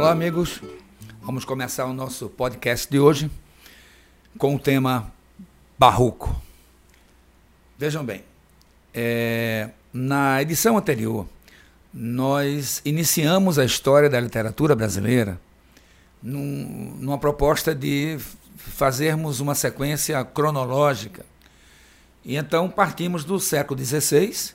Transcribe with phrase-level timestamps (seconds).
[0.00, 0.62] Olá, amigos.
[1.20, 3.30] Vamos começar o nosso podcast de hoje
[4.38, 5.12] com o tema
[5.78, 6.40] Barroco.
[7.76, 8.24] Vejam bem,
[8.94, 11.26] é, na edição anterior,
[11.92, 15.38] nós iniciamos a história da literatura brasileira
[16.22, 18.16] num, numa proposta de
[18.56, 21.26] fazermos uma sequência cronológica.
[22.24, 24.54] E então partimos do século XVI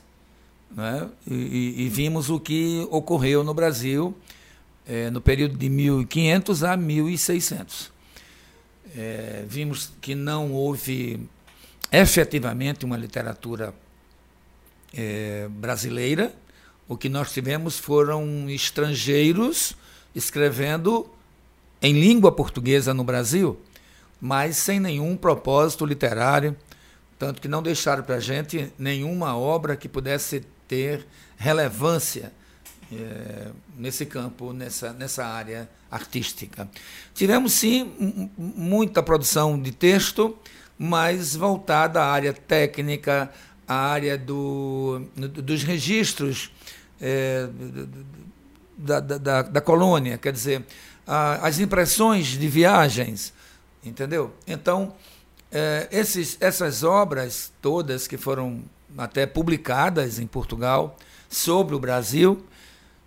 [0.72, 4.12] né, e, e, vimos o que ocorreu no Brasil
[4.86, 7.92] é, no período de 1500 a 1600.
[8.96, 11.28] É, vimos que não houve
[11.90, 13.74] efetivamente uma literatura
[14.94, 16.34] é, brasileira.
[16.88, 19.74] O que nós tivemos foram estrangeiros
[20.14, 21.10] escrevendo
[21.82, 23.60] em língua portuguesa no Brasil,
[24.20, 26.56] mas sem nenhum propósito literário,
[27.18, 32.32] tanto que não deixaram para a gente nenhuma obra que pudesse ter relevância
[32.92, 36.68] é, nesse campo, nessa, nessa área artística.
[37.14, 40.36] Tivemos, sim, muita produção de texto,
[40.78, 43.30] mas voltada à área técnica,
[43.66, 46.50] à área do, dos registros
[47.00, 47.48] é,
[48.76, 50.64] da, da, da, colônia, quer dizer,
[51.06, 53.32] a, as impressões de viagens,
[53.84, 54.32] entendeu?
[54.46, 54.94] Então,
[55.50, 58.62] é, esses, essas obras todas que foram
[58.96, 60.96] até publicadas em Portugal
[61.28, 62.44] sobre o Brasil,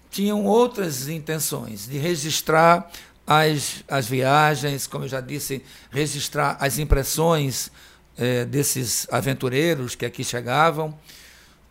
[0.09, 2.89] tinham outras intenções, de registrar
[3.25, 7.71] as, as viagens, como eu já disse, registrar as impressões
[8.17, 10.97] é, desses aventureiros que aqui chegavam.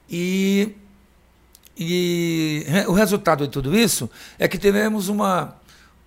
[0.08, 0.72] E,
[1.76, 5.56] e o resultado de tudo isso é que tivemos uma,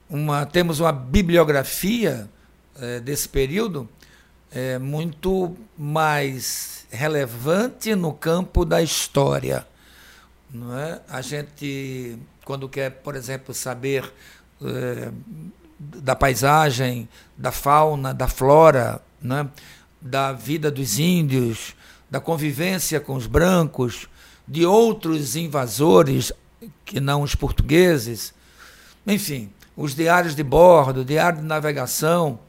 [0.09, 2.29] uma, temos uma bibliografia
[2.79, 3.89] é, desse período
[4.51, 9.67] é, muito mais relevante no campo da história
[10.53, 11.01] não é?
[11.09, 14.11] A gente, quando quer, por exemplo, saber
[14.61, 15.11] é,
[15.79, 17.07] da paisagem,
[17.37, 19.49] da fauna, da flora, né?
[20.01, 21.75] da vida dos índios,
[22.09, 24.07] da convivência com os brancos,
[24.47, 26.33] de outros invasores
[26.83, 28.33] que não os portugueses,
[29.07, 32.39] enfim, os diários de bordo, diário de navegação,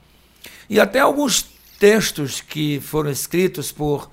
[0.68, 1.46] e até alguns
[1.78, 4.10] textos que foram escritos por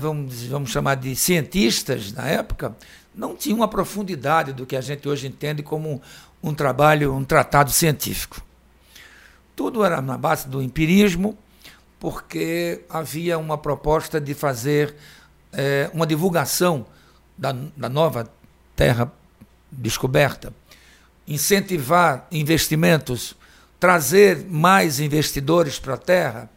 [0.00, 2.74] vamos, vamos chamar de cientistas na época,
[3.14, 6.02] não tinham uma profundidade do que a gente hoje entende como
[6.42, 8.42] um, um trabalho, um tratado científico.
[9.54, 11.36] Tudo era na base do empirismo,
[12.00, 14.94] porque havia uma proposta de fazer
[15.52, 16.86] é, uma divulgação
[17.36, 18.28] da, da nova
[18.74, 19.12] terra
[19.70, 20.52] descoberta,
[21.28, 23.36] incentivar investimentos,
[23.78, 26.50] trazer mais investidores para a terra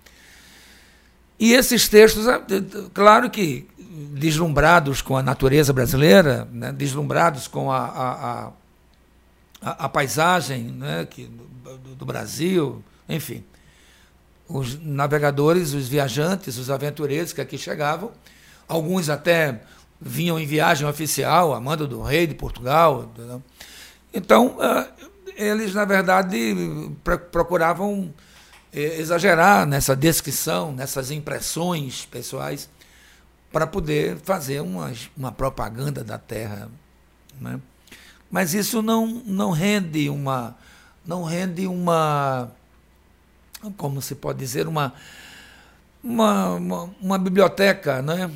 [1.40, 2.42] e esses textos, ah,
[2.94, 3.68] claro que
[4.14, 8.52] deslumbrados com a natureza brasileira, né, deslumbrados com a, a,
[9.62, 11.26] a, a paisagem né, que,
[11.64, 13.44] do, do, Brasil, enfim.
[14.48, 18.12] Os navegadores, os viajantes, os aventureiros que aqui chegavam,
[18.68, 19.62] alguns até
[20.00, 23.12] vinham em viagem oficial, a mando do rei de Portugal.
[24.14, 24.88] Então, ah,
[25.36, 26.56] eles, na verdade,
[27.32, 28.14] procuravam
[28.76, 32.70] exagerar nessa descrição, nessas impressões pessoais,
[33.52, 36.70] para poder fazer uma, uma propaganda da Terra.
[37.40, 37.60] Né?
[38.30, 40.58] Mas isso não, não rende uma.
[41.06, 42.52] Não rende uma.
[43.78, 44.94] Como se pode dizer, uma,
[46.04, 48.30] uma, uma, uma biblioteca né?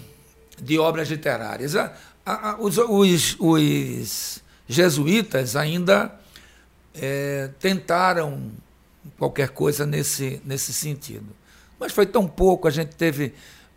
[0.62, 1.76] de obras literárias.
[1.76, 1.92] A,
[2.26, 6.18] a, os, os, os jesuítas ainda
[6.94, 8.52] é, tentaram
[9.18, 11.28] qualquer coisa nesse, nesse sentido.
[11.80, 13.34] Mas foi tão pouco, a gente teve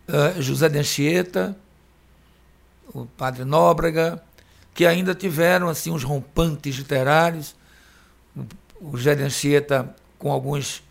[0.07, 1.55] uh, José de Anchieta,
[2.93, 4.21] o padre Nóbrega,
[4.73, 7.55] que ainda tiveram assim uns rompantes literários.
[8.81, 10.81] O José de Anchieta com alguns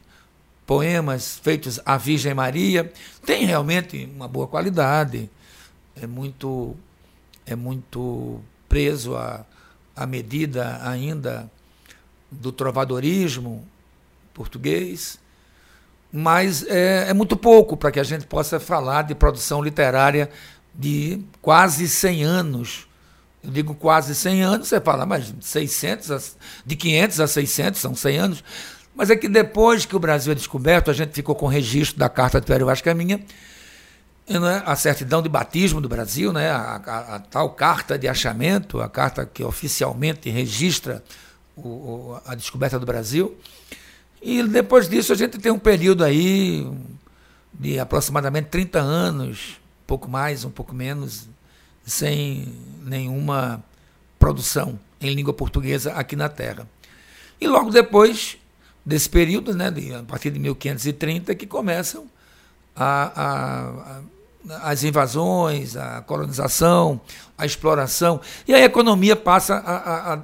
[0.66, 2.92] poemas feitos à Virgem Maria,
[3.24, 5.30] tem realmente uma boa qualidade,
[5.96, 6.76] é muito
[7.46, 9.44] é muito preso à,
[9.96, 11.50] à medida ainda
[12.30, 13.66] do trovadorismo,
[14.32, 15.18] português,
[16.12, 20.28] mas é, é muito pouco para que a gente possa falar de produção literária
[20.74, 22.86] de quase 100 anos.
[23.42, 26.20] Eu digo quase 100 anos, você fala, mas 600 a,
[26.64, 28.44] de 500 a 600 são 100 anos.
[28.94, 31.98] Mas é que depois que o Brasil é descoberto, a gente ficou com o registro
[31.98, 33.24] da Carta de Pério Vaz Caminha,
[34.28, 38.80] né, a certidão de batismo do Brasil, né, a, a, a, tal carta de achamento,
[38.80, 41.02] a carta que oficialmente registra
[41.56, 43.36] o, a descoberta do Brasil.
[44.22, 46.70] E depois disso a gente tem um período aí
[47.52, 51.28] de aproximadamente 30 anos, pouco mais, um pouco menos,
[51.84, 52.54] sem
[52.84, 53.62] nenhuma
[54.18, 56.68] produção em língua portuguesa aqui na Terra.
[57.40, 58.38] E logo depois
[58.86, 62.06] desse período, né, de, a partir de 1530, que começam
[62.76, 64.00] a, a,
[64.54, 67.00] a, as invasões, a colonização,
[67.36, 68.20] a exploração.
[68.46, 69.56] E a economia passa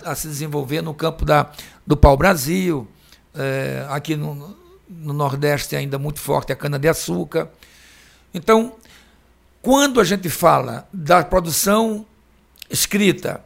[0.04, 1.50] a, se desenvolver no campo da,
[1.84, 2.86] do pau-brasil,
[3.34, 4.56] é, aqui no,
[4.88, 7.48] no Nordeste ainda muito forte a cana-de-açúcar.
[8.32, 8.76] Então,
[9.60, 12.06] quando a gente fala da produção
[12.70, 13.42] escrita,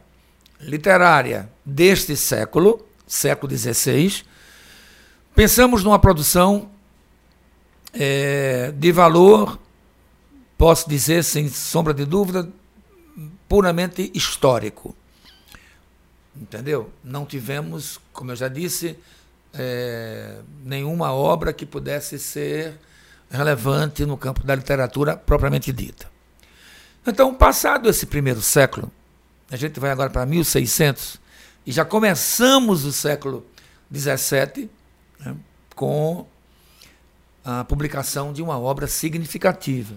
[0.59, 4.23] literária deste século, século XVI,
[5.35, 6.69] pensamos numa produção
[7.93, 9.59] é, de valor,
[10.57, 12.49] posso dizer sem sombra de dúvida,
[13.47, 14.95] puramente histórico.
[16.35, 16.91] Entendeu?
[17.03, 18.97] Não tivemos, como eu já disse,
[19.53, 22.79] é, nenhuma obra que pudesse ser
[23.29, 26.11] relevante no campo da literatura propriamente dita.
[27.05, 28.91] Então, passado esse primeiro século,
[29.51, 31.19] a gente vai agora para 1600
[31.65, 33.45] e já começamos o século
[33.89, 34.69] 17
[35.19, 35.35] né,
[35.75, 36.25] com
[37.43, 39.95] a publicação de uma obra significativa,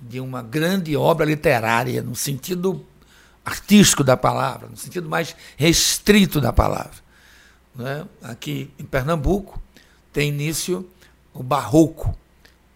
[0.00, 2.84] de uma grande obra literária, no sentido
[3.44, 7.05] artístico da palavra, no sentido mais restrito da palavra.
[7.76, 8.06] Né?
[8.22, 9.60] Aqui em Pernambuco
[10.12, 10.88] tem início
[11.34, 12.16] o Barroco,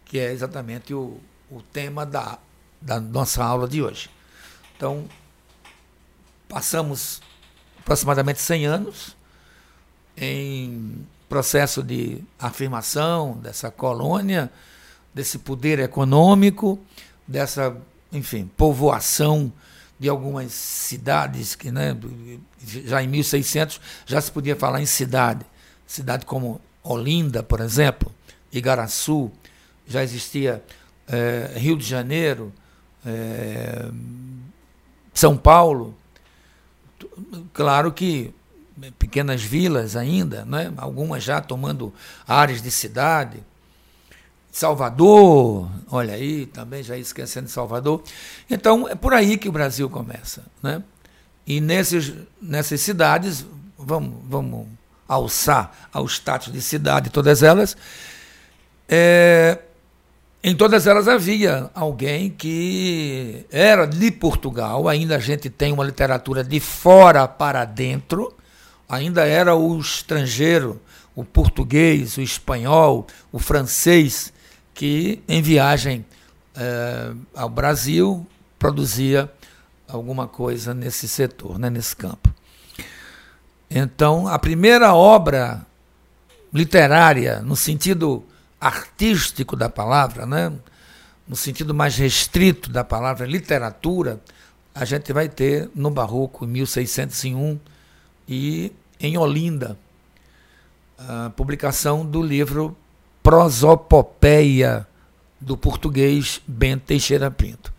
[0.05, 1.19] que é exatamente o,
[1.51, 2.39] o tema da,
[2.81, 4.11] da nossa aula de hoje.
[4.77, 5.05] Então,
[6.49, 7.23] passamos
[7.79, 9.17] aproximadamente 100 anos
[10.17, 14.51] em processo de afirmação dessa colônia,
[15.15, 16.79] desse poder econômico,
[17.27, 17.77] dessa,
[18.13, 19.51] enfim, povoação
[20.01, 21.95] de algumas cidades que, né,
[22.65, 25.45] já em 1600 já se podia falar em cidade,
[25.87, 28.11] cidade como Olinda, por exemplo,
[28.51, 29.31] Igaraçu,
[29.87, 30.65] já existia
[31.07, 32.51] é, Rio de Janeiro,
[33.05, 33.91] é,
[35.13, 35.95] São Paulo,
[37.53, 38.33] claro que
[38.99, 40.73] pequenas vilas ainda, né?
[40.79, 41.93] algumas já tomando
[42.27, 43.45] áreas de cidade.
[44.51, 48.03] Salvador, olha aí, também já esquecendo de Salvador.
[48.49, 50.45] Então, é por aí que o Brasil começa.
[50.63, 50.83] Né?
[51.47, 53.47] E nesses, nessas cidades,
[53.79, 54.67] vamos, vamos
[55.09, 57.77] alçar ao status de cidade todas elas,
[58.89, 59.59] é,
[60.43, 66.43] em todas elas havia alguém que era de Portugal, ainda a gente tem uma literatura
[66.43, 68.33] de fora para dentro,
[68.89, 70.81] ainda era o estrangeiro,
[71.15, 74.33] o português, o espanhol, o francês,
[74.81, 76.07] que em viagem
[76.57, 78.27] é, ao Brasil
[78.59, 79.31] produzia
[79.87, 82.33] alguma coisa nesse setor, né, nesse campo.
[83.71, 85.67] Então, a primeira obra
[86.51, 88.25] literária, no sentido
[88.59, 90.51] artístico da palavra, né,
[91.29, 94.19] no sentido mais restrito da palavra literatura,
[94.75, 97.61] a gente vai ter no Barroco, em 1601,
[98.27, 99.79] e em Olinda,
[100.99, 102.75] a publicação do livro
[103.23, 104.87] Prosopopeia,
[105.41, 107.73] do português Bento Teixeira Pinto.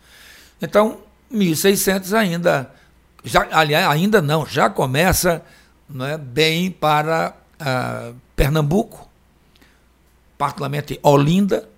[0.60, 0.98] Então,
[1.30, 2.70] 1600 ainda,
[3.24, 5.42] já, aliás, ainda não, já começa
[6.00, 9.08] é, bem para uh, Pernambuco,
[10.36, 11.68] particularmente Olinda,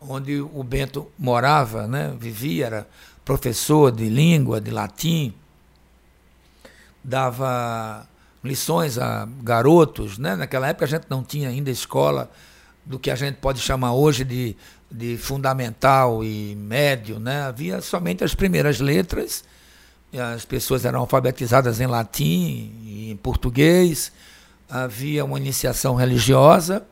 [0.00, 2.88] onde o Bento morava, né, vivia, era
[3.24, 5.32] professor de língua, de latim,
[7.02, 8.06] dava
[8.42, 10.36] lições a garotos, né?
[10.36, 12.30] Naquela época a gente não tinha ainda escola
[12.84, 14.56] do que a gente pode chamar hoje de,
[14.90, 17.42] de fundamental e médio, né?
[17.42, 19.44] Havia somente as primeiras letras,
[20.34, 24.12] as pessoas eram alfabetizadas em latim e em português,
[24.68, 26.86] havia uma iniciação religiosa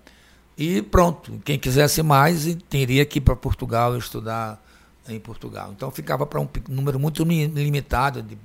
[0.56, 4.62] e pronto, quem quisesse mais teria que ir para Portugal estudar
[5.08, 5.72] em Portugal.
[5.74, 8.36] Então ficava para um número muito limitado de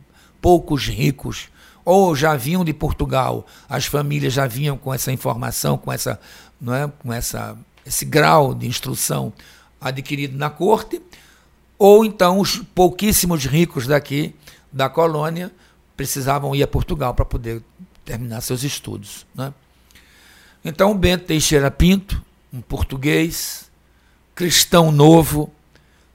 [0.41, 1.49] poucos ricos
[1.83, 6.19] ou já vinham de Portugal, as famílias já vinham com essa informação, com essa,
[6.59, 9.31] não é, com essa esse grau de instrução
[9.79, 11.01] adquirido na corte,
[11.79, 14.35] ou então os pouquíssimos ricos daqui
[14.71, 15.51] da colônia
[15.95, 17.63] precisavam ir a Portugal para poder
[18.03, 19.53] terminar seus estudos, né?
[20.65, 22.21] Então Bento Teixeira Pinto,
[22.51, 23.71] um português,
[24.35, 25.51] cristão novo,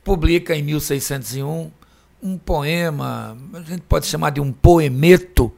[0.05, 1.71] publica em 1601
[2.23, 5.53] um poema, a gente pode chamar de um poemeto,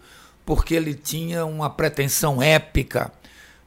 [0.47, 3.13] porque ele tinha uma pretensão épica,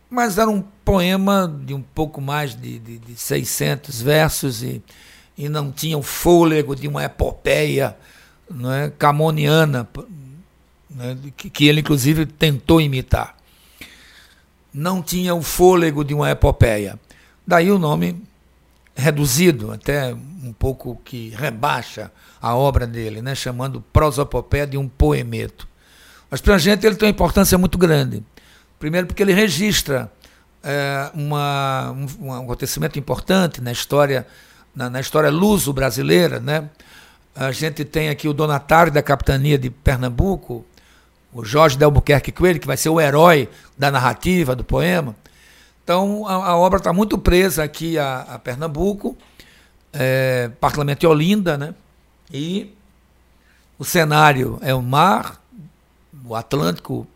[0.09, 4.81] mas era um poema de um pouco mais de, de, de 600 versos e,
[5.37, 7.95] e não tinha o fôlego de uma epopeia
[8.49, 9.87] não é, camoniana,
[10.89, 13.35] né, que, que ele inclusive tentou imitar.
[14.73, 16.99] Não tinha o fôlego de uma epopeia.
[17.45, 18.21] Daí o nome
[18.95, 22.11] reduzido, até um pouco que rebaixa
[22.41, 25.67] a obra dele, né, chamando prosopopeia de um poemeto.
[26.29, 28.23] Mas para a gente ele tem uma importância muito grande,
[28.79, 30.12] Primeiro, porque ele registra
[30.63, 34.27] é, uma, um, um, acontecimento importante na história,
[34.75, 36.39] na, na história luso-brasileira.
[36.39, 36.69] Né?
[37.36, 40.65] A gente tem aqui o donatário da capitania de Pernambuco,
[41.34, 45.15] o Jorge de Albuquerque Coelho, que vai ser o herói da narrativa, do poema.
[45.84, 49.17] Então, a, a obra está muito presa aqui a, a Pernambuco,
[49.93, 51.74] é, particularmente Olinda, né?
[52.31, 52.74] e
[53.79, 55.41] o cenário é o mar,
[56.25, 57.07] o Atlântico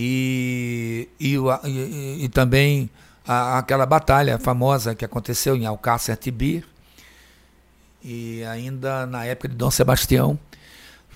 [0.00, 2.88] e, e, e, e também
[3.26, 6.64] a, aquela batalha famosa que aconteceu em Alcácer Tibir
[8.04, 10.38] e ainda na época de Dom Sebastião.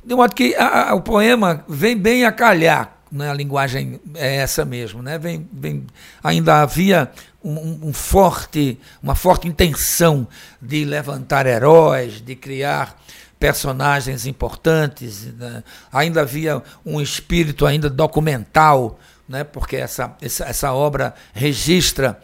[0.05, 3.31] De modo que a, a, o poema vem bem a calhar, né?
[3.31, 5.01] a linguagem é essa mesmo.
[5.01, 5.17] Né?
[5.17, 5.87] Vem, vem,
[6.21, 7.09] ainda havia
[7.41, 10.27] um, um forte, uma forte intenção
[10.61, 13.01] de levantar heróis, de criar
[13.43, 15.65] personagens importantes, né?
[15.93, 19.43] ainda havia um espírito ainda documental, né?
[19.43, 22.21] porque essa, essa, essa obra registra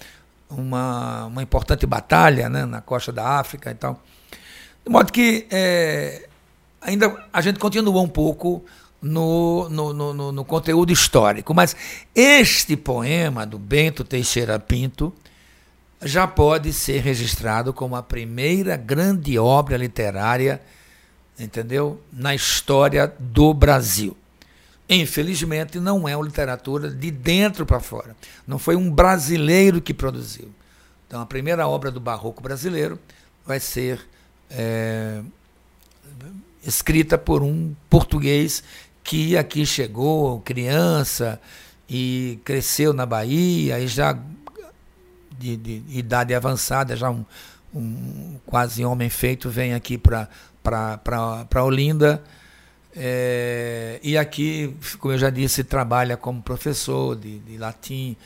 [0.48, 2.64] uma, uma importante batalha né?
[2.64, 4.00] na costa da África e tal.
[4.86, 6.28] De modo que é,
[6.80, 8.64] ainda a gente continua um pouco
[9.02, 11.52] no, no, no, no, conteúdo histórico.
[11.52, 11.74] Mas
[12.14, 15.12] este poema do Bento Teixeira Pinto
[16.00, 20.60] já pode ser registrado como a primeira grande obra literária
[21.38, 22.00] entendeu?
[22.12, 24.16] Na história do Brasil.
[24.88, 28.16] Infelizmente, não é uma literatura de dentro para fora.
[28.46, 30.50] Não foi um brasileiro que produziu.
[31.06, 32.98] Então, a primeira obra do barroco brasileiro
[33.44, 34.00] vai ser
[34.50, 35.20] é,
[36.64, 38.62] escrita por um português
[39.04, 41.40] que aqui chegou, criança,
[41.88, 44.18] e cresceu na Bahia, e já
[45.38, 47.24] de, de idade avançada, já um,
[47.74, 52.22] um quase homem feito, vem aqui para Olinda.
[52.96, 58.16] É, e aqui, como eu já disse, trabalha como professor de, de latim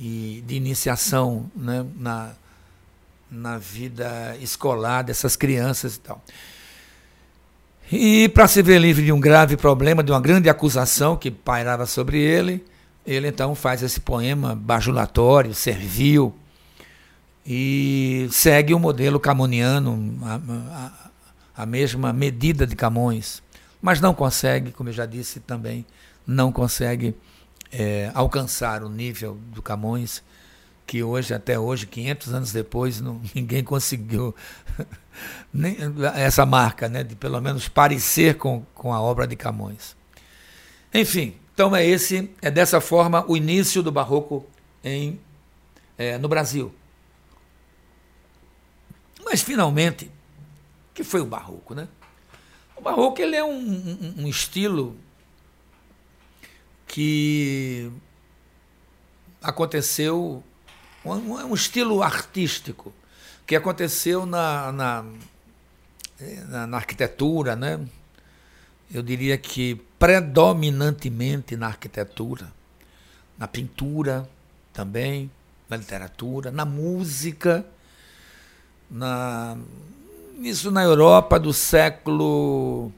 [0.00, 2.32] e de iniciação né, na,
[3.30, 6.22] na vida escolar dessas crianças e tal.
[7.90, 11.86] E para se ver livre de um grave problema, de uma grande acusação que pairava
[11.86, 12.64] sobre ele,
[13.06, 16.34] ele então faz esse poema bajulatório, servil,
[17.46, 20.34] e segue o modelo camoniano, a,
[21.54, 23.40] a, a mesma medida de Camões,
[23.80, 25.86] mas não consegue, como eu já disse também,
[26.26, 27.14] não consegue
[27.70, 30.24] é, alcançar o nível do Camões,
[30.84, 34.34] que hoje, até hoje, 500 anos depois, não, ninguém conseguiu
[35.54, 35.76] nem,
[36.16, 39.96] essa marca, né, de pelo menos parecer com, com a obra de Camões.
[40.92, 44.44] Enfim, então é esse, é dessa forma o início do barroco
[44.82, 45.20] em,
[45.96, 46.74] é, no Brasil.
[49.26, 50.08] Mas finalmente,
[50.94, 51.88] que foi o barroco, né?
[52.76, 54.96] O barroco ele é um, um, um estilo
[56.86, 57.90] que
[59.42, 60.44] aconteceu,
[61.04, 62.94] um, um, estilo artístico
[63.44, 65.04] que aconteceu na, na,
[66.48, 67.84] na, na arquitetura, né?
[68.94, 72.52] Eu diria que predominantemente na arquitetura,
[73.36, 74.30] na pintura
[74.72, 75.28] também,
[75.68, 77.66] na literatura, na música,
[78.90, 79.56] na,
[80.40, 82.92] isso na Europa do século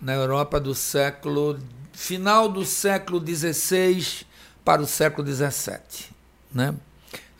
[0.00, 1.58] na Europa do século
[1.92, 4.24] final do século XVI
[4.64, 6.10] para o século XVII,
[6.52, 6.74] né?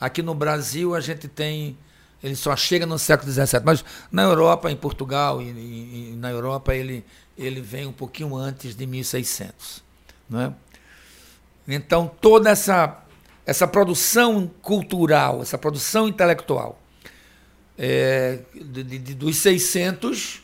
[0.00, 1.76] Aqui no Brasil a gente tem
[2.20, 6.30] ele só chega no século XVII, mas na Europa, em Portugal e, e, e na
[6.30, 7.04] Europa ele
[7.36, 9.84] ele vem um pouquinho antes de 1600,
[10.28, 10.52] né?
[11.66, 13.04] Então toda essa
[13.46, 16.78] essa produção cultural, essa produção intelectual
[17.78, 20.42] é, de, de, dos 600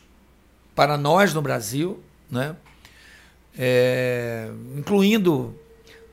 [0.73, 2.01] para nós no Brasil,
[2.31, 2.55] né?
[3.57, 5.57] É, incluindo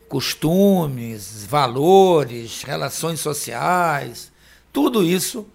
[0.08, 4.30] costumes, valores, relações sociais,
[4.72, 5.46] tudo isso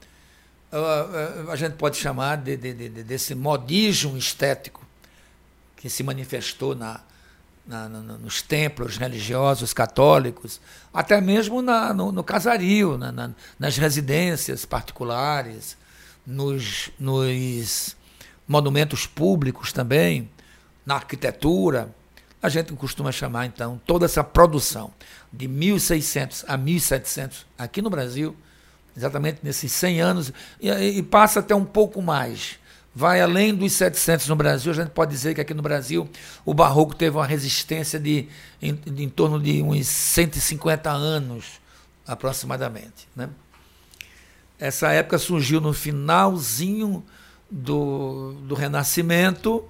[0.71, 4.85] a, a gente pode chamar de, de, de, desse modismo estético
[5.75, 7.01] que se manifestou na,
[7.67, 10.61] na, na, nos templos religiosos católicos,
[10.93, 12.97] até mesmo na, no, no, casario,
[13.59, 15.77] nas residências particulares,
[16.25, 17.95] nos, nos
[18.47, 20.29] monumentos públicos também,
[20.85, 21.93] na arquitetura.
[22.41, 24.93] A gente costuma chamar, então, toda essa produção
[25.33, 28.35] de 1600 a 1700 aqui no Brasil,
[28.95, 32.59] exatamente nesses 100 anos, e, e passa até um pouco mais
[32.97, 34.71] vai além dos 700 no Brasil.
[34.71, 36.09] A gente pode dizer que aqui no Brasil
[36.43, 38.27] o barroco teve uma resistência de
[38.59, 41.61] em, de, em torno de uns 150 anos
[42.07, 43.07] aproximadamente.
[43.15, 43.29] Né?
[44.57, 47.05] Essa época surgiu no finalzinho
[47.51, 49.63] do, do Renascimento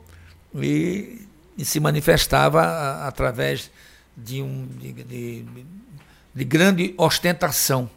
[0.55, 3.69] e, e se manifestava a, através
[4.15, 5.45] de, um, de, de,
[6.33, 7.89] de grande ostentação,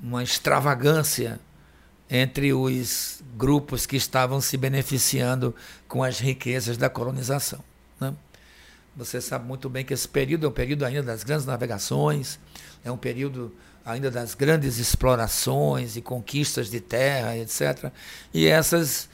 [0.00, 1.40] uma extravagância
[2.14, 5.54] entre os grupos que estavam se beneficiando
[5.88, 7.60] com as riquezas da colonização.
[7.98, 8.12] Né?
[8.94, 12.38] Você sabe muito bem que esse período é um período ainda das grandes navegações,
[12.84, 13.50] é um período
[13.82, 17.90] ainda das grandes explorações e conquistas de terra, etc.
[18.34, 19.08] E essas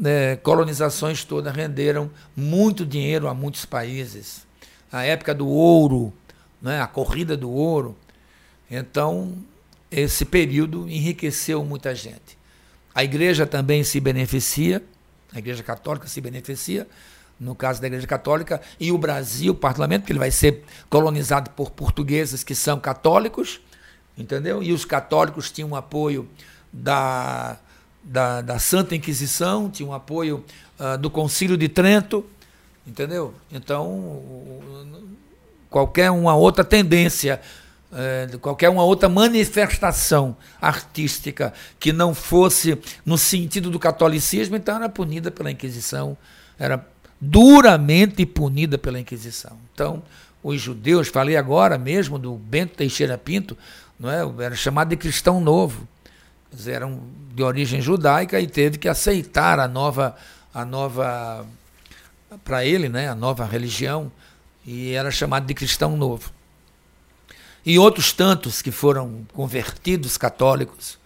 [0.00, 4.46] né, colonizações todas renderam muito dinheiro a muitos países.
[4.90, 6.14] A época do ouro,
[6.62, 7.94] né, a corrida do ouro.
[8.70, 9.36] Então,
[9.90, 12.37] esse período enriqueceu muita gente.
[12.98, 14.82] A igreja também se beneficia,
[15.32, 16.84] a igreja católica se beneficia,
[17.38, 21.70] no caso da igreja católica, e o Brasil, particularmente, porque ele vai ser colonizado por
[21.70, 23.60] portugueses que são católicos,
[24.16, 24.64] entendeu?
[24.64, 26.28] E os católicos tinham apoio
[26.72, 27.56] da,
[28.02, 30.44] da, da Santa Inquisição, tinham apoio
[30.80, 32.26] uh, do Concílio de Trento,
[32.84, 33.32] entendeu?
[33.52, 34.20] Então,
[35.70, 37.40] qualquer uma outra tendência,
[37.92, 44.88] uh, qualquer uma outra manifestação artística que não fosse no sentido do catolicismo, então era
[44.88, 46.16] punida pela Inquisição,
[46.58, 46.84] era
[47.20, 49.58] duramente punida pela Inquisição.
[49.72, 50.02] Então,
[50.42, 53.56] os judeus, falei agora mesmo do Bento Teixeira Pinto,
[53.98, 54.44] não é?
[54.44, 55.86] era chamado de cristão novo.
[56.52, 57.00] Eles eram
[57.34, 60.16] de origem judaica e teve que aceitar a nova,
[60.54, 61.44] a nova
[62.44, 64.10] para ele, né, a nova religião,
[64.64, 66.30] e era chamado de cristão novo.
[67.68, 70.98] E outros tantos que foram convertidos católicos,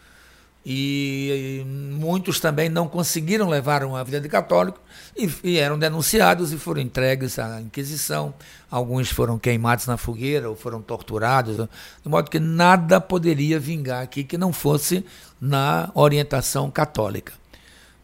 [0.64, 4.78] e muitos também não conseguiram levar uma vida de católico
[5.16, 8.33] e, e, eram denunciados e foram entregues à Inquisição.
[8.71, 14.23] Alguns foram queimados na fogueira ou foram torturados, de modo que nada poderia vingar aqui
[14.23, 15.04] que não fosse
[15.40, 17.33] na orientação católica.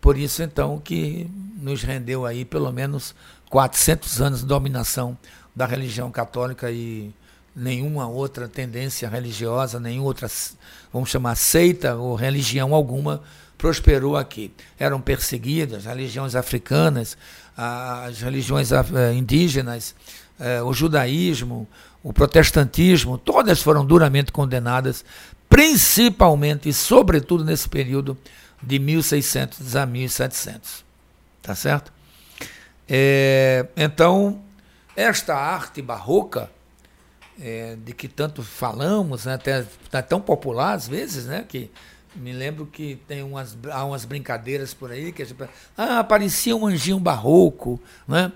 [0.01, 1.31] Por isso, então, que
[1.63, 3.15] nos rendeu aí pelo menos
[3.51, 5.17] 400 anos de dominação
[5.55, 7.15] da religião católica e
[7.59, 10.29] nenhuma outra tendência religiosa, nenhuma outra,
[10.93, 13.23] vamos chamar, seita ou religião alguma
[13.59, 14.53] prosperou aqui.
[14.79, 17.19] Eram perseguidas, religiões africanas,
[17.57, 19.95] as religiões eh, indígenas,
[20.39, 21.67] eh, o judaísmo,
[22.03, 25.05] o protestantismo, todas foram duramente condenadas,
[25.49, 28.17] principalmente e sobretudo nesse período
[28.63, 30.85] de 1600 a 1700.
[31.43, 31.93] Tá certo?
[32.89, 34.41] É, então,
[34.97, 36.51] esta arte barroca,
[37.41, 41.71] é, de que tanto falamos, né, até tá tão popular às vezes, né, que
[42.17, 45.39] me lembro que tem umas, há umas brincadeiras por aí que a gente,
[45.77, 48.33] ah, parecia um anjinho barroco, né?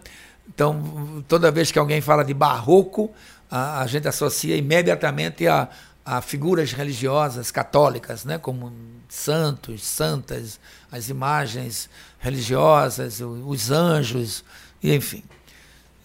[0.47, 3.11] Então, toda vez que alguém fala de barroco,
[3.51, 5.69] a, a gente associa imediatamente a,
[6.05, 8.73] a figuras religiosas católicas, né, como
[9.09, 10.61] santos, santas,
[10.91, 11.89] as imagens
[12.19, 14.45] religiosas, os anjos,
[14.83, 15.23] enfim.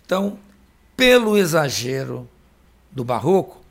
[0.05, 0.39] Então,
[0.95, 2.27] pelo exagero
[2.97, 3.61] do barroco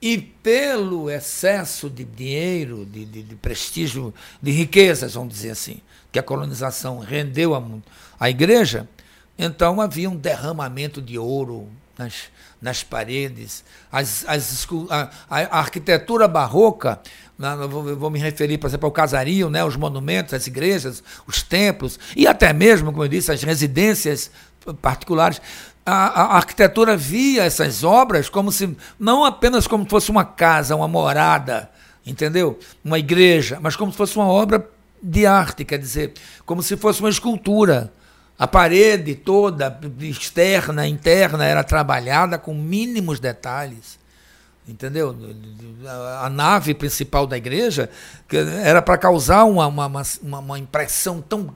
[0.00, 5.80] e pelo excesso de dinheiro, de, de, de prestígio, de riquezas, vamos dizer assim,
[6.12, 7.62] que a colonização rendeu a,
[8.18, 8.88] a igreja,
[9.36, 12.30] então havia um derramamento de ouro nas,
[12.62, 17.00] nas paredes, as, as, a, a arquitetura barroca,
[17.68, 21.98] vou, vou, me referir, por exemplo, ao casario, né, os monumentos, as igrejas, os templos,
[22.16, 24.30] e até mesmo, como eu disse, as residências
[24.80, 25.40] particulares,
[25.90, 30.88] a, a, arquitetura via essas obras como se não apenas como fosse uma casa, uma
[30.88, 31.70] morada,
[32.06, 32.58] entendeu?
[32.84, 34.68] Uma igreja, mas como se fosse uma obra
[35.02, 36.12] de arte, quer dizer,
[36.44, 37.92] como se fosse uma escultura.
[38.38, 43.98] A parede toda, externa, interna, era trabalhada com mínimos detalhes.
[44.66, 45.14] Entendeu?
[46.22, 47.90] A, nave principal da igreja
[48.64, 49.86] era para causar uma, uma,
[50.22, 51.54] uma, uma impressão tão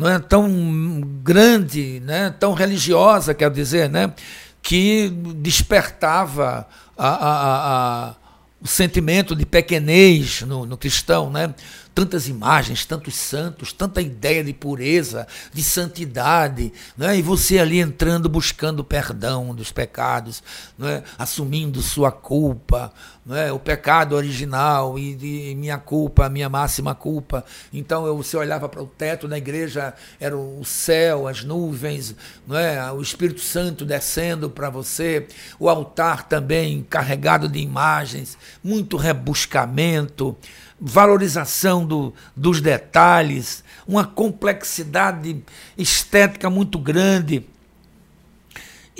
[0.00, 4.14] não é tão grande, né, tão religiosa, quero dizer, né,
[4.62, 8.14] que despertava a, a, a,
[8.62, 11.54] o sentimento de pequenez no, no cristão, né?
[11.94, 17.16] tantas imagens, tantos santos, tanta ideia de pureza, de santidade, né?
[17.16, 20.42] e você ali entrando buscando perdão dos pecados,
[20.78, 21.02] né?
[21.18, 22.92] assumindo sua culpa,
[23.30, 23.52] né?
[23.52, 27.44] o pecado original e, de, minha culpa, minha máxima culpa.
[27.72, 32.16] Então eu, você olhava para o teto da igreja, era o céu, as nuvens,
[32.46, 32.90] né?
[32.90, 35.28] o Espírito Santo descendo para você,
[35.60, 40.36] o altar também carregado de imagens, muito rebuscamento
[40.82, 45.44] valorização do, dos detalhes, uma complexidade
[45.76, 47.46] estética muito grande.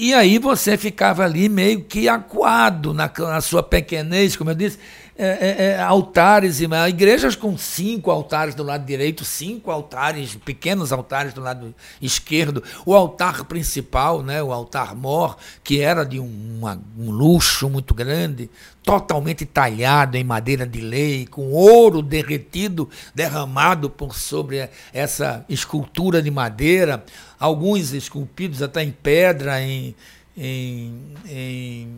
[0.02, 4.78] E aí você ficava ali meio que acuado na, na sua pequenez, como eu disse,
[5.22, 11.34] é, é, é, altares, igrejas com cinco altares do lado direito, cinco altares, pequenos altares
[11.34, 16.82] do lado esquerdo, o altar principal, né, o altar mor, que era de um, uma,
[16.98, 18.48] um luxo muito grande,
[18.82, 26.30] totalmente talhado em madeira de lei, com ouro derretido, derramado por sobre essa escultura de
[26.30, 27.04] madeira,
[27.38, 29.94] alguns esculpidos até em pedra, em,
[30.34, 31.88] em, em,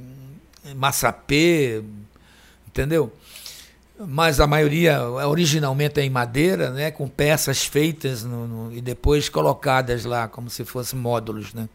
[0.75, 1.85] maçapê,
[2.73, 3.13] entendeu?
[3.99, 9.29] Mas a maioria originalmente é em madeira, né, com peças feitas no, no, e depois
[9.29, 11.69] colocadas lá como se fossem módulos, né?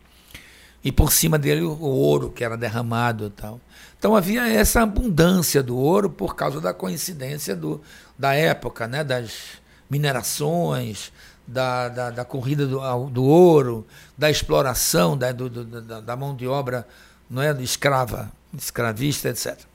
[0.84, 3.62] E por cima dele o ouro que era derramado e tal.
[3.98, 7.82] Então havia essa abundância do ouro por causa da coincidência do,
[8.18, 11.12] da época, né, das minerações,
[11.46, 12.80] da, da, da corrida do,
[13.10, 16.86] do, ouro, da exploração da, do, da, da mão de obra
[17.30, 19.67] não é, escrava, escravista, etc.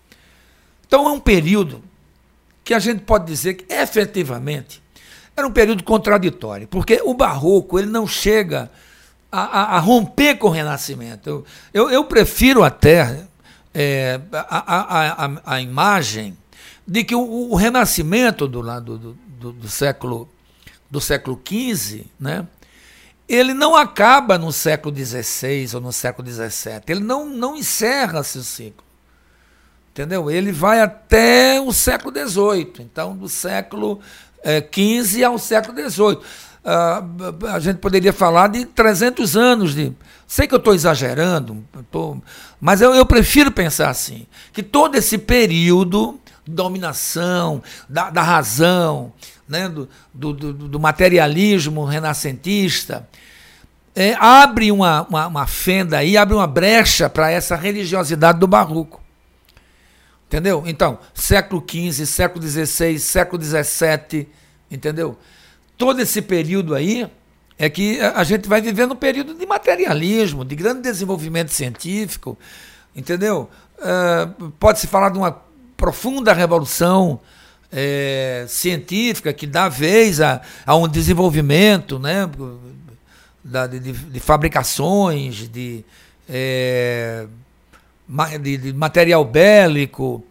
[0.93, 1.83] Então é um período
[2.63, 4.83] que a gente pode dizer que efetivamente
[5.35, 8.71] era um período contraditório, porque o barroco ele não chega
[9.33, 11.31] a, a, a romper com o renascimento.
[11.31, 13.25] Eu, eu, eu prefiro até
[13.73, 16.37] é, a, a, a, imagem
[16.87, 20.29] de que o, o renascimento do, do, do, do, século
[20.91, 22.47] do século XV, né,
[23.27, 26.83] ele não acaba no século XVI ou no século XVII.
[26.87, 28.82] Ele não, não encerra esse ciclo.
[29.93, 30.31] Entendeu?
[30.31, 34.01] Ele vai até o século XVIII, então do século
[34.73, 36.19] XV eh, ao século XVIII.
[36.65, 39.93] Uh, a gente poderia falar de 300 anos de.
[40.27, 42.17] Sei que eu estou exagerando, tô,
[42.61, 49.13] mas eu, eu, prefiro pensar assim: que todo esse período de dominação, da, da razão,
[49.47, 53.07] né, do, do, do, do materialismo renascentista,
[53.95, 59.02] é, abre uma, uma, uma fenda aí, abre uma brecha para essa religiosidade do barroco.
[60.33, 60.63] Entendeu?
[60.65, 64.27] Então, século XV, século XVI, século XVII,
[64.71, 65.15] entendeu?
[65.77, 67.07] Todo esse período aí
[67.59, 72.39] é que a gente vai vivendo um período de materialismo, de grande desenvolvimento científico,
[72.97, 73.51] entendeu?
[73.77, 75.39] Uh, Pode-se falar de uma
[75.77, 77.21] profunda revolução
[77.71, 82.27] é, científica que dá vez a, a um desenvolvimento né,
[83.45, 85.85] da, de, de, fabricações, de,
[86.27, 87.27] é,
[88.41, 90.25] de, de material bélico,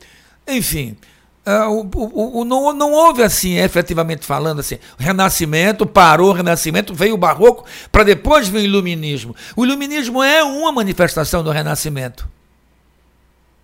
[0.47, 0.97] enfim.
[1.45, 6.93] Uh, o, o, o, não, não houve assim, efetivamente falando assim, Renascimento parou, o Renascimento
[6.93, 9.35] veio o Barroco, para depois vir o Iluminismo.
[9.55, 12.29] O Iluminismo é uma manifestação do Renascimento.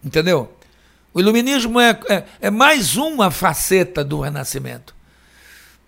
[0.03, 0.51] Entendeu?
[1.13, 4.97] O Iluminismo é, é, é mais uma faceta do Renascimento.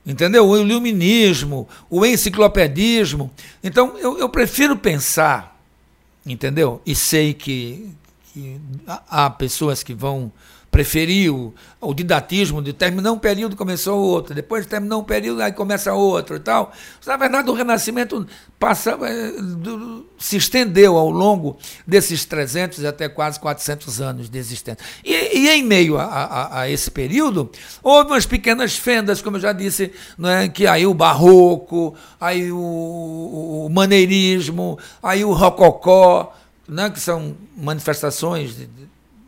[0.06, 0.48] Entendeu?
[0.48, 3.32] O iluminismo, o enciclopedismo.
[3.64, 5.60] Então, eu, eu prefiro pensar,
[6.26, 6.82] entendeu?
[6.84, 7.92] E sei que,
[8.88, 10.32] há pessoas que vão
[10.72, 15.42] preferir o, o didatismo de terminar um período, começou outro, depois de terminar um período,
[15.42, 16.72] aí começa outro e tal.
[17.06, 18.28] Na verdade, o Renascimento
[18.60, 19.32] passa, é,
[20.18, 24.78] se estendeu ao longo desses 300 até quase 400 anos de existência.
[25.04, 27.50] E, e em meio a, a, a, esse período,
[27.82, 33.66] houve umas pequenas fendas, como eu já disse, né, que aí o barroco, aí o,
[33.66, 36.34] o maneirismo, aí o rococó,
[36.70, 38.70] né, que são manifestações de,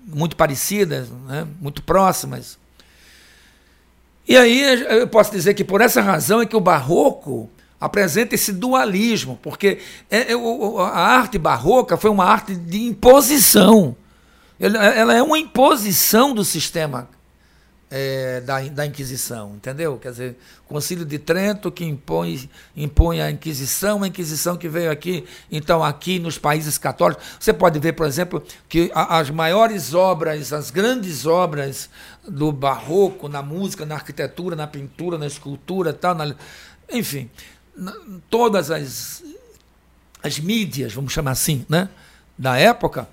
[0.05, 1.47] muito parecidas, né?
[1.59, 2.57] muito próximas.
[4.27, 4.61] E aí
[4.99, 7.49] eu posso dizer que por essa razão é que o barroco
[7.79, 13.95] apresenta esse dualismo, porque é, é, a arte barroca foi uma arte de imposição.
[14.59, 17.09] Ela é uma imposição do sistema
[17.91, 19.97] é, da, da Inquisição, entendeu?
[19.97, 24.89] Quer dizer, o Concílio de Trento que impõe, impõe a Inquisição, a Inquisição que veio
[24.89, 27.21] aqui, então aqui nos países católicos.
[27.37, 31.89] Você pode ver, por exemplo, que as maiores obras, as grandes obras
[32.25, 36.33] do barroco, na música, na arquitetura, na pintura, na escultura, tal, na,
[36.89, 37.29] enfim,
[38.29, 39.21] todas as,
[40.23, 41.89] as mídias, vamos chamar assim, né,
[42.37, 43.05] da época,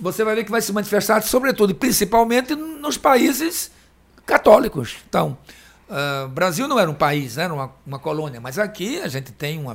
[0.00, 3.70] você vai ver que vai se manifestar, sobretudo e principalmente nos países
[4.28, 4.96] católicos.
[5.08, 5.36] Então,
[5.88, 9.32] uh, Brasil não era um país, né, era uma, uma colônia, mas aqui a gente
[9.32, 9.74] tem uma.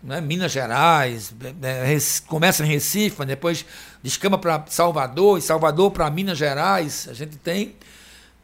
[0.00, 3.66] Né, Minas Gerais, é, começa em Recife, depois
[4.00, 7.08] descamba para Salvador, e Salvador para Minas Gerais.
[7.10, 7.74] A gente tem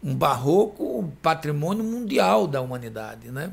[0.03, 3.31] um barroco, patrimônio mundial da humanidade.
[3.31, 3.53] Né?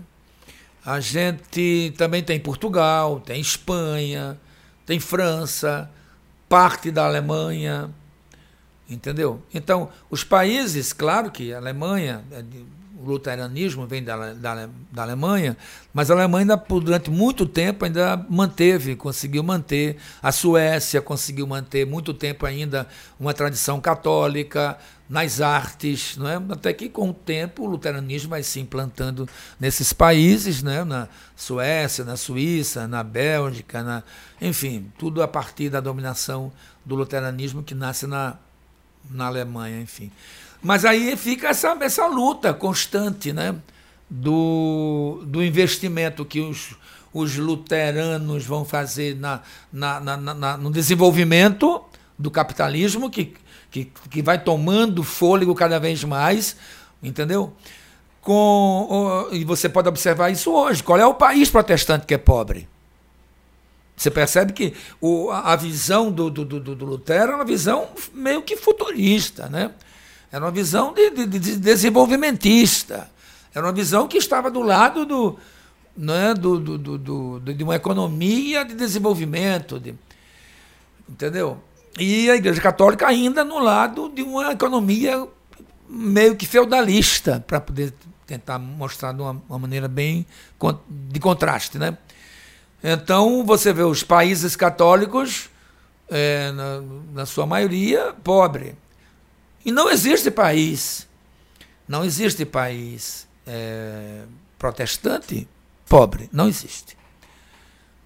[0.83, 4.35] A gente também tem Portugal, tem Espanha,
[4.83, 5.87] tem França,
[6.49, 7.91] parte da Alemanha,
[8.91, 9.41] Entendeu?
[9.53, 12.43] Então, os países, claro que a Alemanha, é
[13.01, 15.57] o luteranismo vem da, da, da Alemanha,
[15.93, 21.85] mas a Alemanha ainda, durante muito tempo ainda manteve, conseguiu manter, a Suécia conseguiu manter
[21.85, 22.87] muito tempo ainda
[23.19, 24.77] uma tradição católica
[25.09, 26.41] nas artes, não é?
[26.51, 29.27] até que com o tempo o luteranismo vai se implantando
[29.59, 30.83] nesses países, né?
[30.83, 34.03] na Suécia, na Suíça, na Bélgica, na,
[34.39, 36.51] enfim, tudo a partir da dominação
[36.85, 38.37] do luteranismo que nasce na,
[39.09, 40.11] na Alemanha, enfim.
[40.61, 43.55] Mas aí fica essa, essa luta constante né,
[44.09, 46.75] do, do investimento que os,
[47.13, 51.83] os luteranos vão fazer na, na, na, na, no desenvolvimento
[52.17, 53.33] do capitalismo, que,
[53.71, 56.55] que, que vai tomando fôlego cada vez mais,
[57.01, 57.53] entendeu?
[58.21, 60.83] Com, e você pode observar isso hoje.
[60.83, 62.67] Qual é o país protestante que é pobre?
[64.01, 68.41] Você percebe que o, a visão do, do, do, do Lutero é uma visão meio
[68.41, 69.69] que futurista, né?
[70.31, 73.07] Era uma visão de, de, de desenvolvimentista.
[73.53, 75.37] Era uma visão que estava do lado do,
[75.95, 79.79] né, do, do, do, de uma economia de desenvolvimento.
[79.79, 79.93] De,
[81.07, 81.61] entendeu?
[81.99, 85.27] E a Igreja Católica ainda no lado de uma economia
[85.87, 87.93] meio que feudalista, para poder
[88.25, 90.25] tentar mostrar de uma, uma, maneira bem
[90.89, 91.77] de contraste.
[91.77, 91.95] Né?
[92.83, 95.49] Então, você vê os países católicos,
[96.09, 96.81] é, na,
[97.13, 98.75] na sua maioria, pobre.
[99.63, 101.07] E não existe país,
[101.87, 104.23] não existe país é,
[104.57, 105.47] protestante
[105.91, 106.97] pobre, não existe.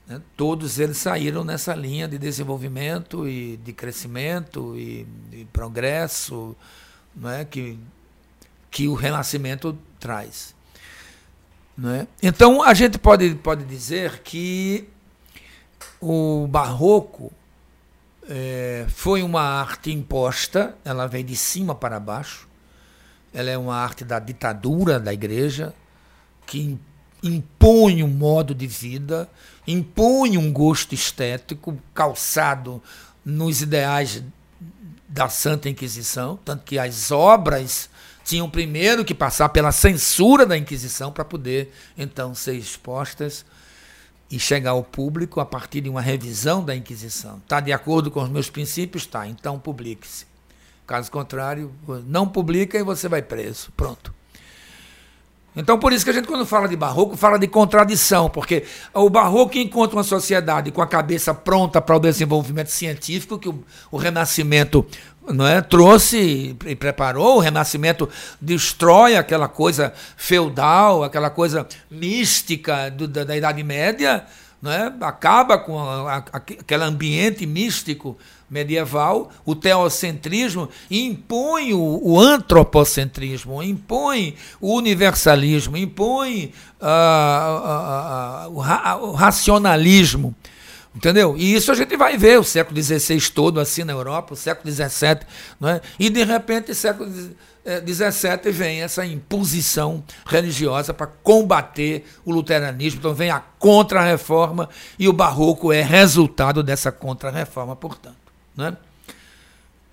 [0.08, 0.20] Né?
[0.36, 6.56] Todos eles saíram nessa linha de desenvolvimento e de crescimento e de progresso
[7.16, 7.46] não é?
[7.46, 7.78] que,
[8.72, 10.55] que o Renascimento traz.
[11.78, 12.08] Não é?
[12.22, 14.88] Então a gente pode, pode dizer que
[16.00, 17.32] o Barroco
[18.28, 22.48] é, foi uma arte imposta, ela vem de cima para baixo.
[23.34, 25.74] Ela é uma arte da ditadura da igreja,
[26.46, 26.80] que
[27.22, 29.30] impõe um modo de vida,
[29.68, 32.82] impõe um gosto estético calçado
[33.24, 34.24] nos ideais
[35.08, 37.90] da Santa Inquisição, tanto que as obras
[38.26, 43.46] tinham primeiro que passar pela censura da Inquisição para poder então ser expostas
[44.32, 47.38] e chegar ao público a partir de uma revisão da Inquisição.
[47.38, 49.04] Está de acordo com os meus princípios?
[49.04, 50.26] Está, então publique-se.
[50.88, 51.72] Caso contrário,
[52.08, 53.72] não publica e você vai preso.
[53.78, 54.12] Pronto.
[55.56, 59.10] Então, por isso que a gente, quando fala de barroco, fala de contradição, porque o
[59.10, 63.98] barroco encontra uma sociedade com a cabeça pronta para o desenvolvimento científico, que o, o
[63.98, 64.86] Renascimento
[65.28, 73.08] não é, trouxe e preparou, o Renascimento destrói aquela coisa feudal, aquela coisa mística do,
[73.08, 74.26] da, da, Idade Média,
[74.64, 78.18] é, acaba com a, a, aquele ambiente místico
[78.50, 89.12] medieval, o teocentrismo impõe o, o antropocentrismo, impõe o universalismo, impõe uh, uh, uh, o,
[89.12, 90.36] racionalismo.
[90.96, 91.36] Entendeu?
[91.38, 94.74] E isso a gente vai ver o século XVI todo assim na Europa, o século
[94.74, 95.20] XVII,
[95.60, 95.82] não é?
[96.00, 103.14] e de repente o século XVII vem essa imposição religiosa para combater o luteranismo, então
[103.14, 108.25] vem a contra-reforma e o barroco é resultado dessa contra-reforma, portanto.
[108.56, 108.76] Né?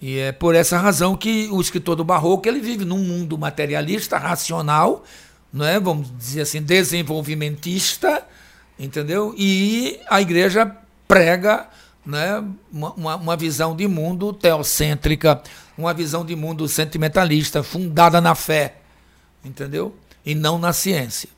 [0.00, 4.18] E é por essa razão que o escritor do barroco ele vive num mundo materialista,
[4.18, 5.04] racional,
[5.52, 5.78] não é?
[5.78, 8.26] vamos dizer assim, desenvolvimentista,
[8.78, 9.34] entendeu?
[9.38, 11.68] E a igreja prega
[12.04, 15.40] né, uma, uma visão de mundo teocêntrica,
[15.78, 18.76] uma visão de mundo sentimentalista, fundada na fé,
[19.44, 19.94] entendeu?
[20.24, 21.28] E não na ciência.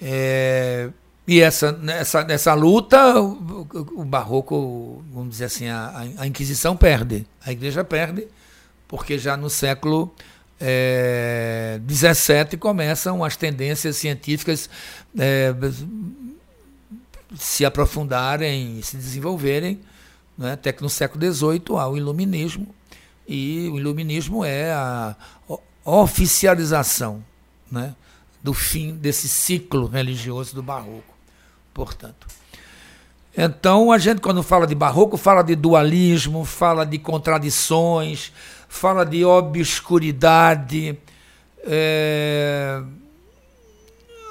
[0.00, 0.90] É,
[1.28, 7.26] e essa, nessa, nessa luta, o, o, barroco, vamos dizer assim, a, a, Inquisição perde,
[7.44, 8.26] a igreja perde,
[8.88, 10.10] porque já no século
[10.58, 14.70] é, 17 começam as tendências científicas
[15.18, 15.54] é,
[17.36, 19.82] se aprofundarem, se desenvolverem,
[20.36, 20.52] né?
[20.52, 22.74] até que no século XVIII há o iluminismo,
[23.28, 25.14] e o iluminismo é a
[25.84, 27.22] oficialização
[27.70, 27.94] né?
[28.42, 31.17] do fim desse ciclo religioso do barroco
[31.78, 32.26] portanto.
[33.36, 38.32] Então, a gente, quando fala de barroco, fala de dualismo, fala de contradições,
[38.68, 40.98] fala de obscuridade,
[41.62, 42.82] é,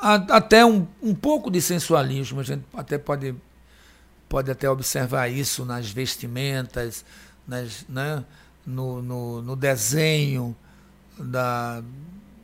[0.02, 2.42] até um, um pouco de sensualismo.
[2.42, 3.34] A gente até pode,
[4.28, 7.06] pode até observar isso nas vestimentas,
[7.48, 8.26] nas, né,
[8.66, 10.54] no, no, no desenho
[11.18, 11.82] da,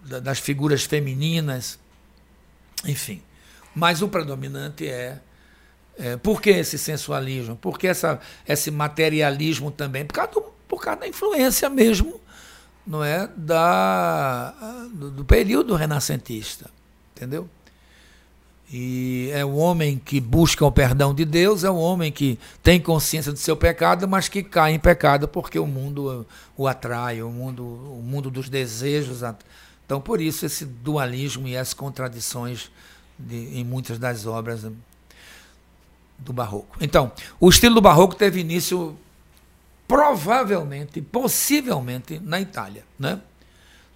[0.06, 1.78] da, das figuras femininas,
[2.86, 3.22] enfim.
[3.76, 5.20] Mas o predominante é,
[5.98, 7.56] é por que esse sensualismo?
[7.56, 10.06] Por que essa, esse materialismo também?
[10.06, 12.22] Por causa, do, por causa da influência mesmo
[12.86, 14.54] não é da
[14.94, 16.70] do, do período renascentista,
[17.16, 17.50] entendeu?
[18.72, 22.80] E é o homem que busca o perdão de Deus, é o homem que tem
[22.82, 26.26] consciência do seu pecado, mas que cai em pecado porque o mundo
[26.58, 29.22] o atrai, o mundo, o mundo dos desejos.
[29.86, 32.72] Então, por isso, esse dualismo e as contradições
[33.18, 34.66] de, em muitas das obras
[36.18, 36.78] do Barroco.
[36.80, 38.98] Então, o estilo do Barroco teve início
[39.88, 42.86] provavelmente, possivelmente, na Itália.
[42.98, 43.20] Né?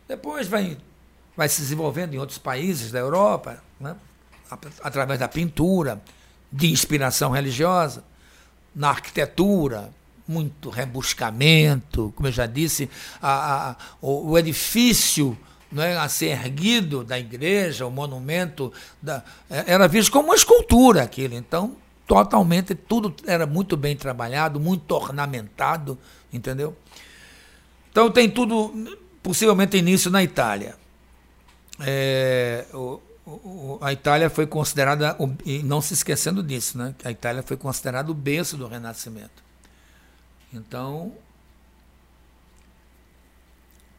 [0.08, 0.78] Depois vai,
[1.36, 3.64] vai se desenvolvendo em outros países da Europa.
[3.80, 3.96] Né?
[4.82, 6.02] através da pintura,
[6.52, 8.04] de inspiração religiosa,
[8.74, 9.92] na arquitetura,
[10.28, 12.90] muito rebuscamento, como eu já disse,
[13.22, 15.38] a, a, o, o, edifício
[15.72, 20.36] não é, a ser erguido da igreja, o monumento, da, é, era visto como uma
[20.36, 21.36] escultura aquilo.
[21.36, 21.76] Então,
[22.06, 25.98] totalmente, tudo era muito bem trabalhado, muito ornamentado,
[26.32, 26.76] entendeu?
[27.92, 30.76] Então, tem tudo, possivelmente, início na Itália.
[31.80, 33.02] É, o,
[33.82, 36.96] a Itália foi considerada, e não se esquecendo disso, né?
[37.04, 39.44] a Itália foi considerada o berço do Renascimento.
[40.54, 41.14] Então,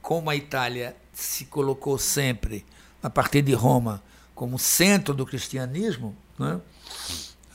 [0.01, 2.65] como a Itália se colocou sempre,
[3.03, 4.01] a partir de Roma,
[4.37, 6.61] como centro do cristianismo, né?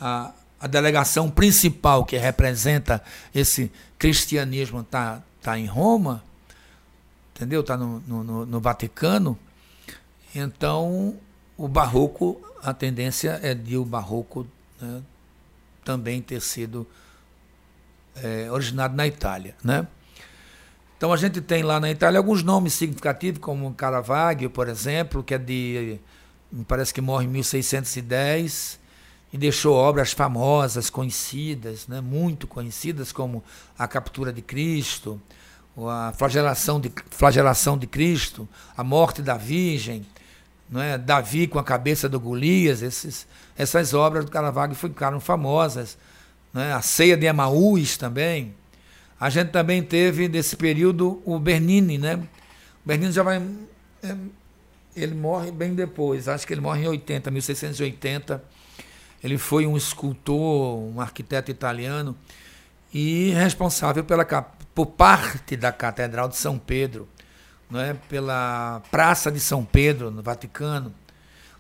[0.02, 3.02] a, a delegação principal que representa
[3.34, 6.22] esse cristianismo está tá em Roma,
[7.34, 7.62] entendeu?
[7.62, 9.40] Está no, no, no Vaticano.
[10.36, 11.16] Então,
[11.58, 14.46] o barroco, a tendência é de o barroco
[14.82, 15.02] né,
[15.86, 16.86] também ter sido
[18.18, 19.56] é, originado na Itália.
[19.64, 19.88] Né?
[21.04, 25.34] Então a gente tem lá na Itália alguns nomes significativos, como Caravaggio, por exemplo, que
[25.34, 26.00] é de.
[26.50, 28.80] me parece que morre em 1610
[29.34, 33.44] e deixou obras famosas, conhecidas, né, muito conhecidas, como
[33.78, 35.22] A Captura de Cristo,
[35.78, 40.06] a Flagelação de, Flagelação de Cristo, A Morte da Virgem,
[40.70, 40.98] não é?
[40.98, 45.98] Davi com a cabeça do Golias, esses, essas obras do Caravaggio ficaram famosas.
[46.54, 46.72] Não é?
[46.72, 48.56] A ceia de Emaús também.
[49.24, 51.98] A gente também teve, nesse período, o Bernini.
[51.98, 52.16] Né?
[52.16, 52.28] O
[52.84, 53.38] Bernini já vai.
[54.04, 54.18] É,
[54.98, 58.44] ele morre bem depois, acho que ele morre em 80, 1680.
[59.24, 62.18] Ele foi um escultor, um arquiteto italiano
[62.94, 64.26] e responsável pela,
[64.76, 67.08] por parte da Catedral de São Pedro
[67.74, 70.94] é, pela Praça de São Pedro, no Vaticano.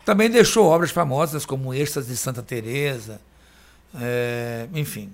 [0.03, 3.21] Também deixou obras famosas como Êxtase de Santa Teresa,
[3.95, 5.13] é, enfim.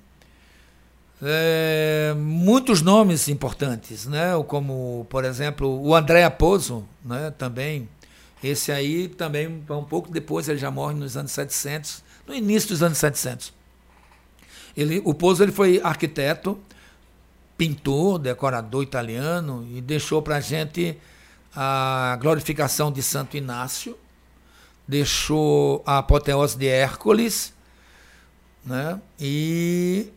[1.21, 4.31] É, muitos nomes importantes, né?
[4.47, 7.31] como, por exemplo, o André Pozzo, né?
[7.37, 7.89] também.
[8.41, 12.81] Esse aí também, um pouco depois, ele já morre nos anos 700, no início dos
[12.81, 13.53] anos 700.
[14.77, 16.57] Ele, o Pozzo ele foi arquiteto,
[17.57, 20.97] pintor, decorador italiano, e deixou para a gente
[21.53, 23.97] a glorificação de Santo Inácio,
[24.87, 27.53] deixou a apoteose de Hércules,
[28.65, 29.01] né?
[29.19, 30.13] e,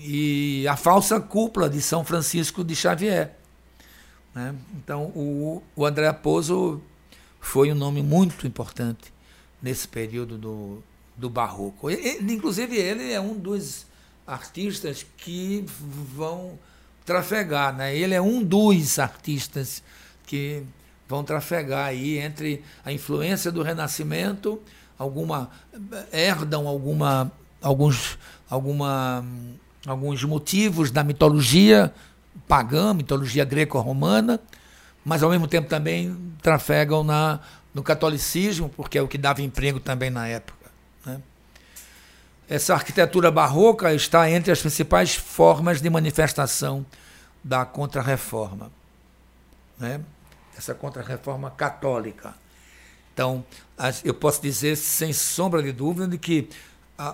[0.00, 3.36] e a falsa cúpula de São Francisco de Xavier.
[4.34, 4.54] Né?
[4.76, 6.80] Então, o, o André Pozzo
[7.40, 9.12] foi um nome muito importante
[9.62, 10.82] nesse período do,
[11.16, 11.90] do Barroco.
[11.90, 13.86] Ele, inclusive, ele é um dos
[14.26, 15.64] artistas que
[16.14, 16.58] vão
[17.04, 17.96] trafegar, né?
[17.96, 19.82] Ele é um dos artistas
[20.26, 20.62] que
[21.08, 24.60] vão trafegar aí entre a influência do Renascimento,
[24.98, 25.50] alguma
[26.12, 27.30] herdam alguma
[27.62, 28.18] alguns
[28.50, 29.24] alguma
[29.86, 31.92] alguns motivos da mitologia
[32.48, 34.40] pagã, mitologia greco-romana,
[35.04, 37.40] mas ao mesmo tempo também trafegam na
[37.76, 40.70] no catolicismo, porque é o que dava emprego também na época.
[41.04, 41.20] Né?
[42.48, 46.86] Essa arquitetura barroca está entre as principais formas de manifestação
[47.44, 48.72] da contrarreforma.
[49.78, 50.00] Né?
[50.56, 52.34] Essa contrarreforma católica.
[53.12, 53.44] Então,
[54.02, 56.48] eu posso dizer, sem sombra de dúvida, que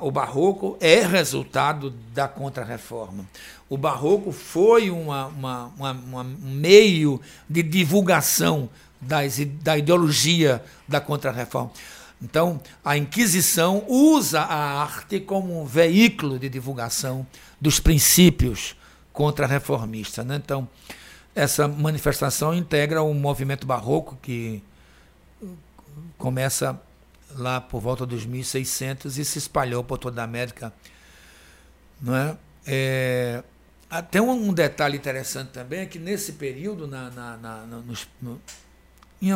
[0.00, 3.26] o barroco é resultado da contrarreforma.
[3.68, 8.68] O barroco foi uma, uma, uma, um meio de divulgação
[9.00, 11.72] das, da ideologia da contrarreforma.
[12.20, 17.26] Então, a Inquisição usa a arte como um veículo de divulgação
[17.60, 18.76] dos princípios
[19.12, 20.24] contra-reformistas.
[20.24, 20.36] Né?
[20.36, 20.68] Então,
[21.34, 24.62] essa manifestação integra um movimento barroco que
[26.16, 26.80] começa
[27.36, 30.72] lá por volta dos 1600 e se espalhou por toda a América.
[32.00, 32.36] Não é?
[32.66, 33.42] É,
[34.10, 38.40] tem um detalhe interessante também, é que nesse período, na, na, na nos, no,
[39.20, 39.30] em,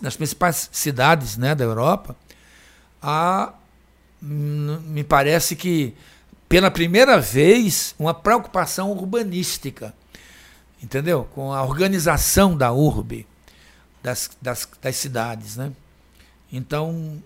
[0.00, 2.16] nas principais cidades né, da Europa,
[3.00, 3.54] há,
[4.20, 5.94] me parece que,
[6.48, 9.94] pela primeira vez, uma preocupação urbanística.
[10.82, 11.24] entendeu?
[11.34, 13.26] Com a organização da urbe,
[14.02, 15.56] das, das, das cidades.
[15.56, 15.72] Né?
[16.52, 17.22] Então,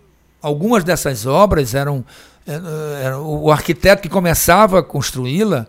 [0.47, 2.05] algumas dessas obras eram.
[2.47, 5.67] Eh, era o arquiteto que começava a construí-la,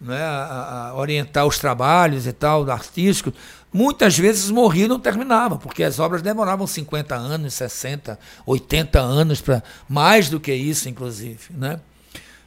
[0.00, 3.34] né, a, a, orientar os trabalhos e tal, artísticos,
[3.70, 9.40] muitas vezes morria e não terminava, porque as obras demoravam 50 anos, 60, 80 anos,
[9.42, 11.38] para mais do que isso, inclusive.
[11.50, 11.78] Né?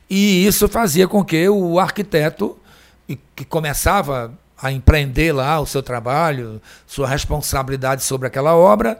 [0.09, 2.57] E isso fazia com que o arquiteto,
[3.35, 8.99] que começava a empreender lá o seu trabalho, sua responsabilidade sobre aquela obra,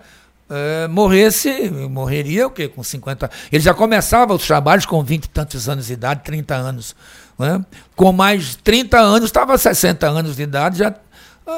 [0.50, 2.68] é, morresse, morreria o quê?
[2.68, 6.56] Com 50 Ele já começava os trabalhos com 20 e tantos anos de idade, 30
[6.56, 6.96] anos.
[7.38, 7.64] Né?
[7.96, 10.96] Com mais 30 anos, estava 60 anos de idade, já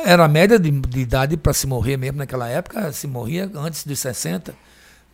[0.06, 3.86] era a média de, de idade para se morrer mesmo naquela época, se morria antes
[3.86, 4.54] dos 60.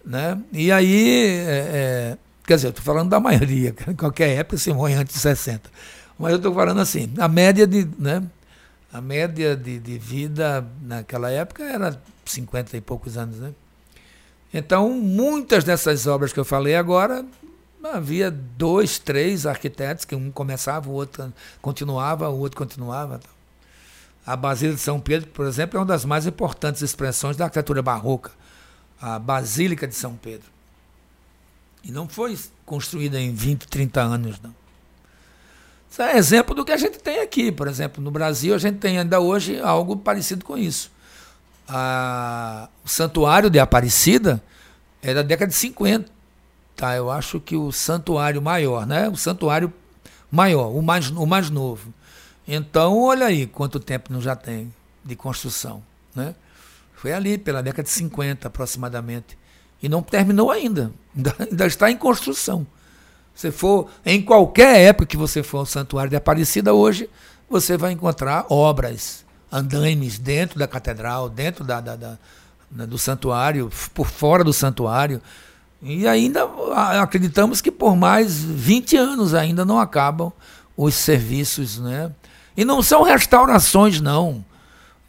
[0.05, 0.37] Né?
[0.51, 4.95] E aí, é, é, quer dizer, estou falando da maioria, em qualquer época se morre
[4.95, 5.69] antes de 60.
[6.17, 7.87] Mas eu estou falando assim, a média de.
[7.99, 8.23] Né?
[8.91, 13.51] A média de, de vida naquela época era 50 e poucos anos, né?
[14.57, 17.23] Então, muitas dessas obras que eu falei agora,
[17.83, 21.31] havia dois, três arquitetos, que um começava, o outro
[21.61, 23.19] continuava, o outro continuava.
[24.25, 27.83] A Basílica de São Pedro, por exemplo, é uma das mais importantes expressões da arquitetura
[27.83, 28.31] barroca,
[28.99, 30.47] a Basílica de São Pedro.
[31.83, 32.35] E não foi
[32.65, 34.55] construída em 20, 30 anos, não.
[35.87, 37.51] Isso é exemplo do que a gente tem aqui.
[37.51, 40.96] Por exemplo, no Brasil, a gente tem ainda hoje algo parecido com isso
[41.67, 44.41] a, o santuário de Aparecida
[45.01, 46.09] é da década de 50.
[46.75, 46.95] Tá?
[46.95, 49.09] Eu acho que o santuário maior, né?
[49.09, 49.73] O santuário
[50.31, 51.93] maior, o mais, o mais novo.
[52.47, 55.83] Então, olha aí quanto tempo não já tem de construção.
[56.15, 56.33] Né?
[56.93, 59.37] Foi ali, pela década de 50 aproximadamente.
[59.81, 60.91] E não terminou ainda.
[61.17, 62.65] Ainda, ainda está em construção.
[63.33, 67.09] Se for em qualquer época que você for ao Santuário de Aparecida hoje,
[67.49, 72.17] você vai encontrar obras andaimes dentro da catedral, dentro da, da, da,
[72.85, 75.21] do santuário, por fora do santuário.
[75.81, 76.47] E ainda
[77.01, 80.31] acreditamos que por mais 20 anos ainda não acabam
[80.75, 81.77] os serviços.
[81.77, 82.11] Né?
[82.55, 84.43] E não são restaurações, não.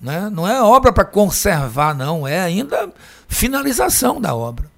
[0.01, 0.29] Né?
[0.31, 2.27] Não é obra para conservar, não.
[2.27, 2.93] É ainda
[3.27, 4.71] finalização da obra.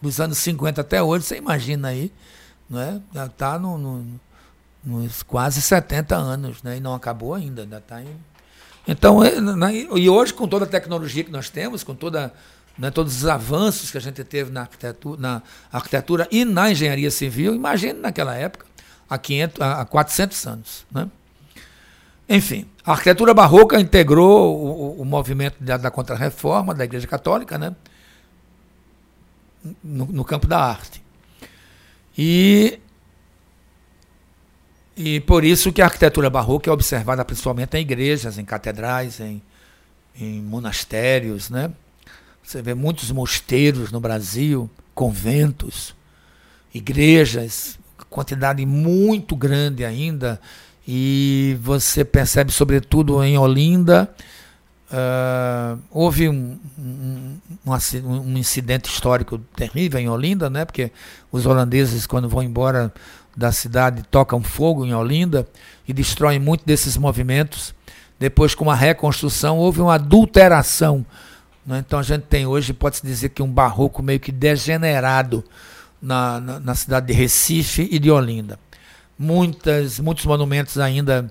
[0.00, 2.10] Dos anos 50 até hoje, você imagina aí.
[2.68, 3.00] Né?
[3.12, 4.20] Já está no, no,
[4.82, 6.78] nos quase 70 anos, né?
[6.78, 8.08] e não acabou ainda, ainda está em
[8.86, 9.32] então, é,
[9.96, 12.32] e hoje, com toda a tecnologia que nós temos, com toda,
[12.78, 17.10] né, todos os avanços que a gente teve na arquitetura, na arquitetura e na engenharia
[17.10, 18.66] civil, imagine naquela época,
[19.08, 20.86] há, 500, há 400 anos.
[20.92, 21.08] Né?
[22.28, 27.74] Enfim, a arquitetura barroca integrou o, o movimento da, da Contra-Reforma da Igreja Católica né?
[29.82, 31.02] no, no campo da arte.
[32.16, 32.78] E
[34.96, 39.42] e por isso que a arquitetura barroca é observada principalmente em igrejas, em catedrais, em,
[40.18, 41.70] em monastérios, né?
[42.42, 45.94] Você vê muitos mosteiros no Brasil, conventos,
[46.72, 47.78] igrejas,
[48.10, 50.40] quantidade muito grande ainda,
[50.86, 54.14] e você percebe, sobretudo em Olinda,
[54.90, 60.64] uh, houve um, um, um, um, incidente histórico terrível em Olinda, né?
[60.64, 60.92] porque
[61.32, 62.92] os holandeses, quando vão embora
[63.36, 65.46] da cidade tocam fogo em Olinda
[65.86, 67.74] e destroem muito desses movimentos.
[68.18, 71.04] Depois, com a reconstrução, houve uma adulteração.
[71.66, 71.82] Né?
[71.84, 75.44] Então, a gente tem hoje, pode-se dizer que um barroco meio que degenerado
[76.00, 78.58] na, na, na, cidade de Recife e de Olinda.
[79.18, 81.30] Muitas, muitos monumentos ainda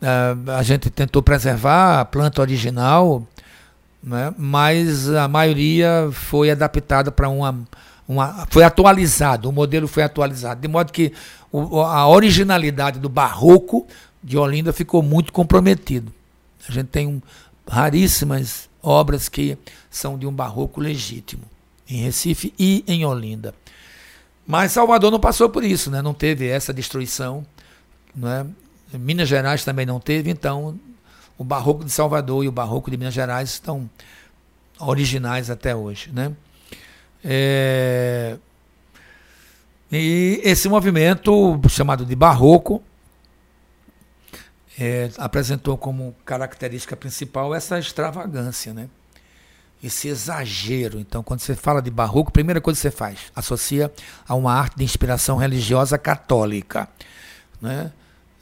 [0.00, 3.26] uh, a gente tentou preservar, a planta original,
[4.02, 4.32] né?
[4.38, 7.66] mas a maioria foi adaptada para uma
[8.08, 11.12] uma, foi atualizado, o modelo foi atualizado, de modo que
[11.52, 13.86] o, a originalidade do barroco
[14.24, 16.12] de Olinda ficou muito comprometido.
[16.66, 17.20] A gente tem um,
[17.68, 19.58] raríssimas obras que
[19.90, 21.42] são de um barroco legítimo,
[21.88, 23.54] em Recife e em Olinda.
[24.46, 26.00] Mas Salvador não passou por isso, né?
[26.00, 27.44] não teve essa destruição.
[28.16, 28.46] Né?
[28.94, 30.78] Minas Gerais também não teve, então
[31.36, 33.88] o barroco de Salvador e o barroco de Minas Gerais estão
[34.80, 36.10] originais até hoje.
[36.10, 36.32] Né?
[37.24, 38.36] É...
[39.90, 42.82] E esse movimento, chamado de barroco,
[44.78, 48.88] é, apresentou como característica principal essa extravagância, né?
[49.82, 50.98] esse exagero.
[50.98, 53.92] Então, quando você fala de barroco, a primeira coisa que você faz, associa
[54.26, 56.88] a uma arte de inspiração religiosa católica.
[57.60, 57.92] Né?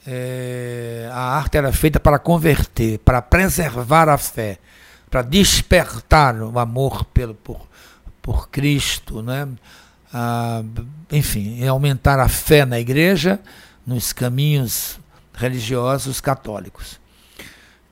[0.05, 4.57] É, a arte era feita para converter, para preservar a fé,
[5.09, 7.67] para despertar o amor pelo, por,
[8.27, 9.47] por Cristo, né?
[10.13, 10.61] Ah,
[11.09, 13.39] enfim, aumentar a fé na igreja,
[13.85, 14.99] nos caminhos
[15.33, 16.99] religiosos católicos.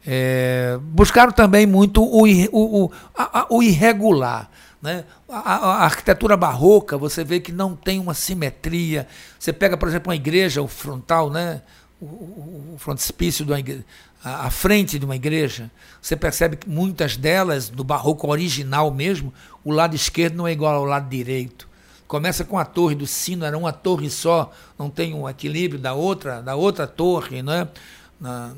[0.05, 4.51] É, buscaram também muito o, o, o, a, o irregular.
[4.81, 5.05] Né?
[5.29, 9.07] A, a, a, arquitetura barroca, você vê que não tem uma simetria.
[9.39, 11.61] Você pega, por exemplo, uma igreja, o frontal, né?
[12.01, 13.85] O, o frontispício uma igreja,
[14.23, 15.71] a, a frente de uma igreja,
[16.01, 19.33] você percebe que muitas delas, do barroco original mesmo,
[19.63, 21.67] o lado esquerdo não é igual ao lado direito.
[22.07, 25.93] Começa com a torre do sino, era uma torre só, não tem um equilíbrio da
[25.93, 27.67] outra, da outra torre, né?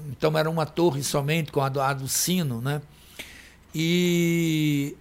[0.09, 2.81] então era uma torre somente com a do, a do sino, né?
[3.73, 4.95] E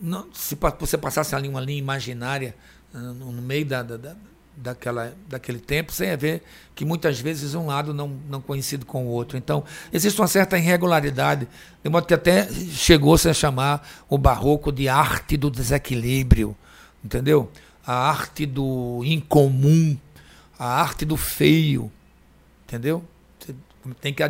[0.00, 2.54] não, se você passasse ali uma linha imaginária
[2.94, 4.16] ah, no, meio da, da,
[4.56, 6.42] daquela, daquele tempo, você ia ver
[6.74, 9.36] que muitas vezes um lado não, não coincide com o outro.
[9.36, 11.48] Então, existe uma certa irregularidade,
[11.82, 16.56] de modo que até chegou-se a chamar o barroco de arte do desequilíbrio,
[17.04, 17.50] entendeu?
[17.86, 19.96] A arte do incomum,
[20.58, 21.90] a arte do feio,
[22.66, 23.04] entendeu?
[24.00, 24.22] tem que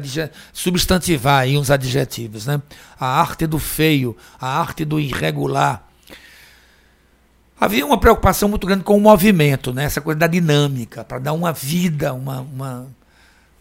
[0.52, 2.62] substantivar aí uns adjetivos, né?
[2.98, 5.89] A arte do feio, a arte do irregular.
[7.60, 9.84] Havia uma preocupação muito grande com o movimento, né?
[9.84, 12.86] essa coisa da dinâmica, para dar uma vida, uma, uma,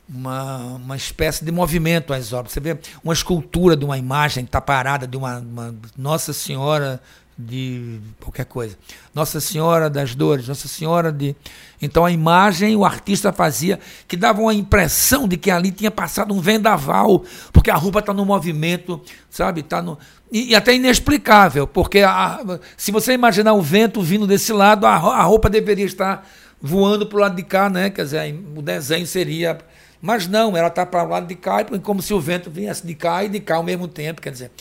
[0.07, 2.53] uma, uma espécie de movimento às obras.
[2.53, 7.01] Você vê uma escultura de uma imagem que está parada, de uma, uma Nossa Senhora
[7.41, 8.77] de qualquer coisa.
[9.15, 11.33] Nossa Senhora das Dores, Nossa Senhora de.
[11.81, 13.79] Então a imagem o artista fazia
[14.09, 17.23] que dava uma impressão de que ali tinha passado um vendaval,
[17.53, 19.63] porque a roupa está no movimento, sabe?
[19.63, 19.97] Tá no...
[20.29, 24.95] E, e até inexplicável, porque a, se você imaginar o vento vindo desse lado, a,
[24.95, 26.27] a roupa deveria estar
[26.61, 27.89] voando para o lado de cá, né?
[27.89, 29.57] Quer dizer, o desenho seria.
[30.01, 32.95] Mas não, ela está para o lado de cá, como se o vento viesse de
[32.95, 34.21] cá e de cá ao mesmo tempo.
[34.21, 34.51] Quer dizer,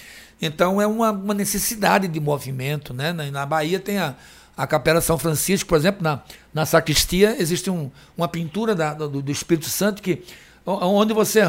[0.41, 2.95] então é uma, uma necessidade de movimento.
[2.95, 3.13] Né?
[3.13, 4.15] Na, na Bahia tem a,
[4.57, 6.21] a Capela São Francisco, por exemplo, na,
[6.53, 10.23] na sacristia existe um, uma pintura da, do, do, Espírito Santo que
[10.67, 11.41] onde você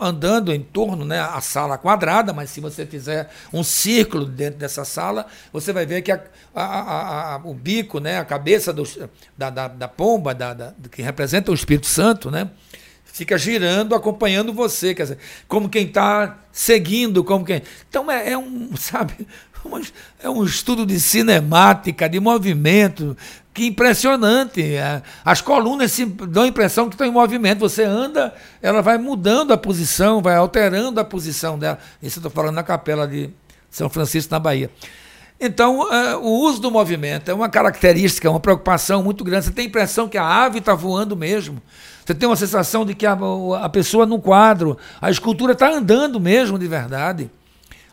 [0.00, 4.84] andando em torno, né, a sala quadrada, mas se você fizer um círculo dentro dessa
[4.84, 6.22] sala, você vai ver que a,
[6.54, 8.84] a, a, o bico, né, a cabeça do,
[9.36, 12.48] da, da, da pomba, da, da, que representa o Espírito Santo, né,
[13.14, 17.62] fica girando, acompanhando você, quer dizer, como quem está seguindo, como quem.
[17.88, 19.14] Então é, é um, sabe,
[20.20, 23.16] é um estudo de cinemática, de movimento,
[23.54, 24.74] que impressionante.
[24.74, 27.60] É, as colunas se dão a impressão que estão em movimento.
[27.60, 31.78] Você anda, ela vai mudando a posição, vai alterando a posição dela.
[32.02, 33.30] Isso eu estou falando na capela de
[33.70, 34.68] São Francisco, na Bahia.
[35.38, 39.46] Então, é, o uso do movimento é uma característica, uma preocupação muito grande.
[39.46, 41.62] Você tem a impressão que a ave está voando mesmo.
[42.04, 43.16] Você tem uma sensação de que a,
[43.62, 47.30] a pessoa no quadro, a escultura está andando mesmo de verdade.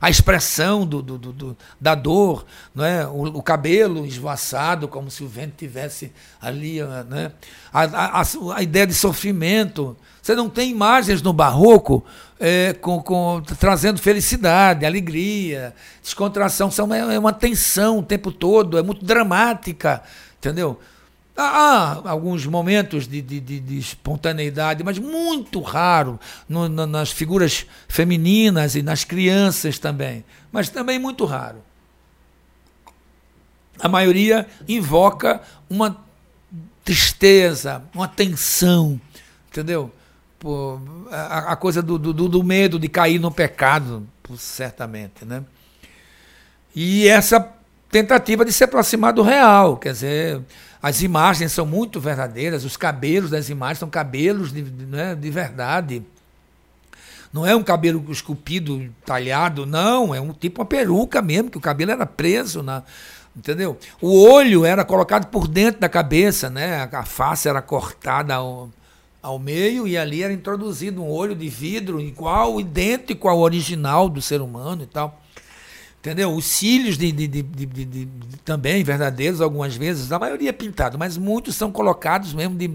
[0.02, 2.44] A expressão do, do, do, da dor,
[2.74, 3.06] não é?
[3.06, 6.82] o, o cabelo esvoaçado, como se o vento tivesse ali.
[7.08, 7.32] Né?
[7.72, 8.24] A, a,
[8.56, 9.96] a, ideia de sofrimento.
[10.20, 12.04] Você não tem imagens no barroco
[12.40, 16.72] é, com, com, trazendo felicidade, alegria, descontração.
[16.72, 20.02] São, é, é uma tensão o tempo todo, é muito dramática,
[20.40, 20.80] entendeu?
[21.44, 27.66] Há alguns momentos de, de, de, de espontaneidade, mas muito raro no, no, nas figuras
[27.88, 31.64] femininas e nas crianças também, mas também muito raro.
[33.80, 35.98] A maioria invoca uma
[36.86, 39.02] tristeza, uma tensão,
[39.50, 39.92] entendeu?
[40.38, 40.80] Por,
[41.10, 45.44] a, a, coisa do, do, do medo de cair no pecado, certamente, né?
[46.76, 47.52] E essa
[47.90, 50.42] tentativa de se aproximar do real, quer dizer,
[50.82, 56.04] as imagens são muito verdadeiras, os cabelos das imagens são cabelos de, né, de verdade.
[57.32, 61.62] Não é um cabelo esculpido, talhado, não, é um tipo uma peruca mesmo, que o
[61.62, 62.84] cabelo era preso na,
[63.36, 63.78] entendeu?
[64.02, 66.90] O olho era colocado por dentro da cabeça, né?
[66.92, 68.70] A face era cortada ao,
[69.22, 74.22] ao meio e ali era introduzido um olho de vidro igual, idêntico ao original do
[74.22, 75.21] ser humano e tal.
[76.02, 76.34] Entendeu?
[76.34, 78.08] Os cílios de, de, de,
[78.44, 82.72] também verdadeiros, algumas vezes, a maioria é pintado, mas muitos são colocados mesmo de,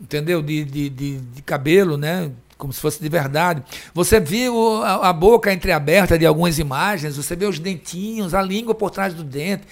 [0.00, 0.40] entendeu?
[0.40, 2.32] De, de, cabelo, né?
[2.56, 3.62] Como se fosse de verdade.
[3.92, 4.46] Você vê
[4.82, 9.12] a, a, boca entreaberta de algumas imagens, você vê os dentinhos, a língua por trás
[9.12, 9.64] do dente.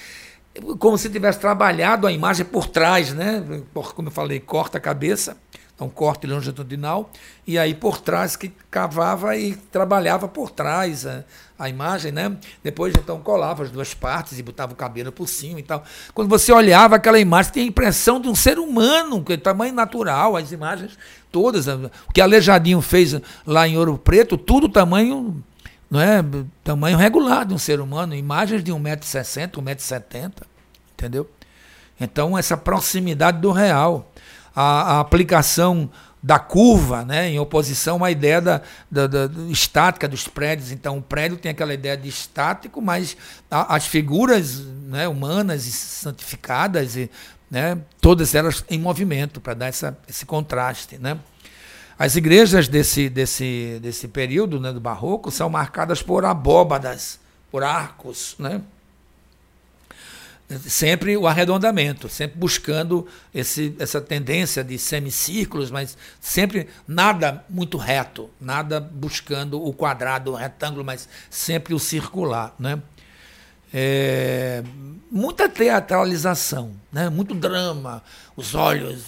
[0.78, 3.42] Como se tivesse trabalhado a imagem por trás, né?
[3.72, 5.34] Como eu falei, corta a cabeça
[5.84, 7.10] um corte longitudinal,
[7.46, 11.24] e aí por trás que cavava e trabalhava por trás a,
[11.58, 12.36] a imagem, né?
[12.62, 15.84] Depois então colava as duas partes e botava o cabelo por cima e tal.
[16.14, 19.72] Quando você olhava aquela imagem, tinha a impressão de um ser humano, que é tamanho
[19.72, 20.98] natural, as imagens
[21.32, 21.66] todas.
[21.66, 25.42] O que Aleijadinho fez lá em Ouro Preto, tudo tamanho,
[25.90, 26.24] não é?
[26.62, 30.32] Tamanho regular de um ser humano, imagens de 1,60m, 1,70m,
[30.92, 31.28] entendeu?
[32.00, 34.09] Então, essa proximidade do real
[34.54, 35.90] a, a aplicação
[36.22, 40.70] da curva, né, em oposição à ideia da, da, da, estática dos prédios.
[40.70, 43.16] Então, o prédio tem aquela ideia de estático, mas
[43.50, 47.10] a, as figuras né, humanas e santificadas, e,
[47.50, 50.98] né, todas elas em movimento, para dar essa, esse contraste.
[50.98, 51.18] Né.
[51.98, 57.18] As igrejas desse, desse, desse período né, do Barroco são marcadas por abóbadas,
[57.50, 58.60] por arcos, né?
[60.58, 68.28] Sempre o arredondamento, sempre buscando esse, essa tendência de semicírculos, mas sempre nada muito reto,
[68.40, 72.54] nada buscando o quadrado, o retângulo, mas sempre o circular.
[72.58, 72.82] Né?
[73.72, 74.62] É,
[75.10, 77.08] muita teatralização, né?
[77.08, 78.02] muito drama,
[78.36, 79.04] os olhos,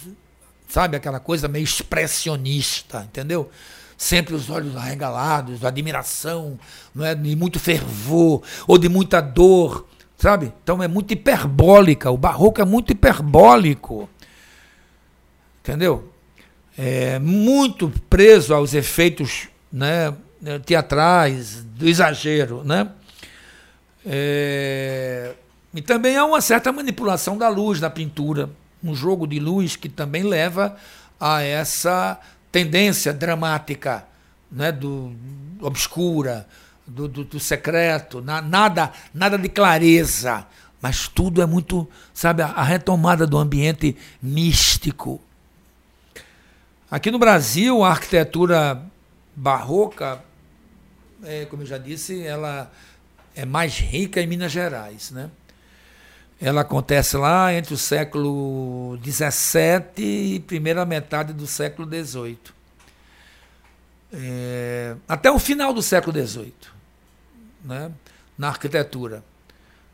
[0.69, 3.51] sabe, aquela coisa meio expressionista, entendeu?
[3.97, 6.57] Sempre os olhos arregalados, admiração,
[6.95, 7.13] não é?
[7.13, 9.87] de muito fervor ou de muita dor
[10.23, 10.53] sabe?
[10.63, 14.09] Então é muito hiperbólica, o barroco é muito hiperbólico.
[15.59, 16.13] Entendeu?
[16.77, 20.15] É muito preso aos efeitos né,
[20.65, 22.89] teatrais, do exagero, né?
[24.05, 25.33] É,
[25.73, 28.49] e também há uma certa manipulação da luz na pintura,
[28.81, 30.77] um jogo de luz que também leva
[31.19, 32.17] a essa
[32.49, 34.05] tendência dramática,
[34.49, 35.11] né, do
[35.59, 36.47] obscura,
[36.85, 40.45] do, do, do secreto, na, nada, nada de clareza,
[40.81, 45.21] mas tudo é muito, sabe, a, a retomada do ambiente místico.
[46.91, 48.83] Aqui no Brasil, a arquitetura
[49.35, 50.21] barroca,
[51.23, 52.71] é, como eu já disse, ela
[53.35, 55.29] é mais rica em Minas Gerais, né?
[56.41, 62.37] Ela acontece lá entre o século XVII e primeira metade do século XVIII.
[64.11, 66.72] É, até o final do século XVIII
[67.63, 67.91] né,
[68.37, 69.23] na arquitetura.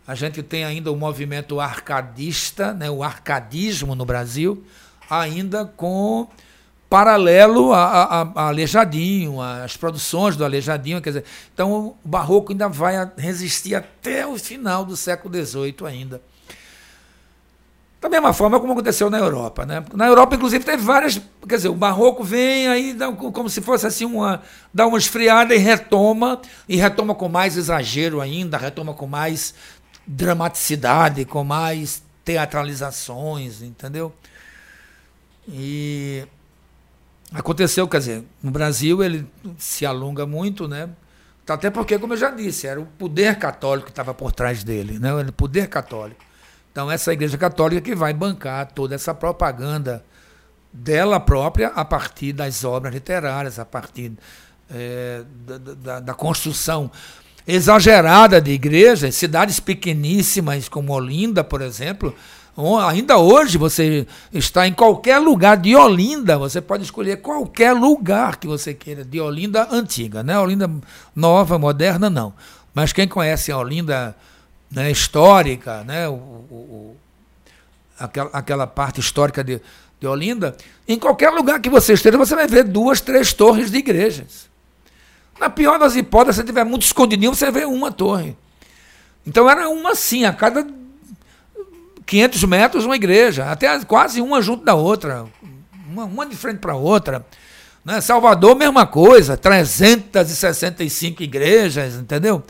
[0.08, 4.64] A gente tem ainda o movimento arcadista, né, o arcadismo no Brasil,
[5.10, 6.28] ainda com
[6.90, 11.02] paralelo a, a, a Aleijadinho, as produções do Aleijadinho.
[11.02, 16.22] Quer dizer, então o barroco ainda vai resistir até o final do século XVIII ainda.
[18.02, 19.66] Da mesma forma como aconteceu na Europa.
[19.66, 19.84] Né?
[19.94, 21.20] Na Europa, inclusive, teve várias.
[21.48, 24.42] Quer dizer, o barroco vem aí, dá, como se fosse assim, uma,
[24.74, 29.54] dá uma esfriada e retoma, e retoma com mais exagero ainda, retoma com mais
[30.08, 34.14] dramaticidade, com mais teatralizações, entendeu?
[35.48, 36.26] E
[37.34, 39.28] aconteceu, quer dizer, no Brasil ele
[39.58, 40.90] se alonga muito, né?
[41.48, 45.00] Até porque, como eu já disse, era o poder católico que estava por trás dele,
[45.00, 45.14] né?
[45.14, 46.29] O poder católico.
[46.72, 50.04] Então, essa Igreja Católica que vai bancar toda essa propaganda
[50.72, 54.14] dela própria a partir das obras literárias, a partir
[54.70, 56.92] é, da, da, da, construção
[57.48, 62.14] exagerada de igrejas, cidades pequeníssimas como Olinda, por exemplo.
[62.88, 68.48] Ainda hoje você está em qualquer lugar de Olinda, você pode escolher qualquer lugar que
[68.48, 70.38] você queira, de Olinda antiga, né?
[70.38, 70.70] Olinda
[71.16, 72.34] nova, moderna, não.
[72.74, 74.16] Mas quem conhece a Olinda
[74.72, 76.98] né, histórica, né, o, o,
[78.00, 79.62] aquela, aquela parte histórica de,
[80.00, 80.56] de Olinda,
[80.88, 84.50] em qualquer lugar que você esteja, você vai ver duas, três torres de igrejas.
[85.40, 88.36] Na pior das hipóteses, se tiver muito escondidinho, você vê uma torre.
[89.26, 90.68] Então era uma assim, a cada
[92.06, 95.26] 500 metros uma igreja, até quase uma junto da outra,
[95.88, 97.26] uma, uma de frente para a outra.
[97.86, 98.02] Né?
[98.02, 102.44] Salvador, mesma coisa, 365 igrejas, entendeu?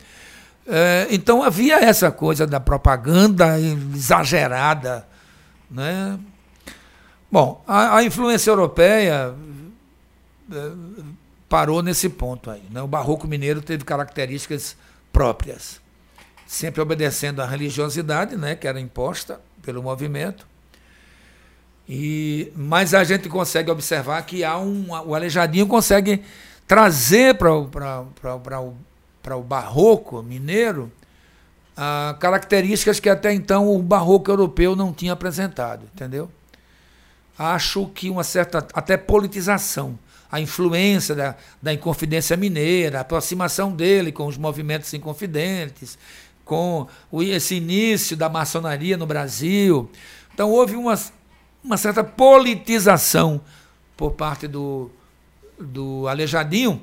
[0.67, 5.07] É, então havia essa coisa da propaganda exagerada.
[5.69, 6.19] Né?
[7.31, 9.33] Bom, a, a influência europeia
[10.51, 10.71] é,
[11.47, 12.63] parou nesse ponto aí.
[12.69, 12.81] Né?
[12.81, 14.75] O barroco mineiro teve características
[15.11, 15.81] próprias,
[16.47, 20.47] sempre obedecendo à religiosidade, né, que era imposta pelo movimento.
[21.87, 26.23] E, mas a gente consegue observar que há um, o Aleijadinho consegue
[26.67, 28.75] trazer para o
[29.29, 30.91] para o barroco mineiro
[32.19, 36.29] características que até então o barroco europeu não tinha apresentado, entendeu?
[37.37, 39.97] Acho que uma certa até politização,
[40.31, 45.97] a influência da, da Inconfidência Mineira, a aproximação dele com os movimentos inconfidentes,
[46.43, 49.89] com o, esse início da maçonaria no Brasil.
[50.33, 50.99] Então houve uma,
[51.63, 53.39] uma certa politização
[53.95, 54.91] por parte do,
[55.57, 56.81] do Alejadinho,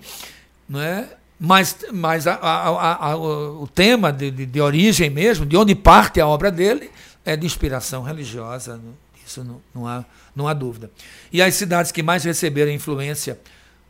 [0.67, 1.17] não é?
[1.39, 6.21] Mas, mas a, a, a, o tema de, de, de, origem mesmo, de onde parte
[6.21, 6.91] a obra dele,
[7.25, 8.81] é de inspiração religiosa,
[9.27, 10.91] isso não, não, há, não há dúvida.
[11.31, 13.39] E as cidades que mais receberam influência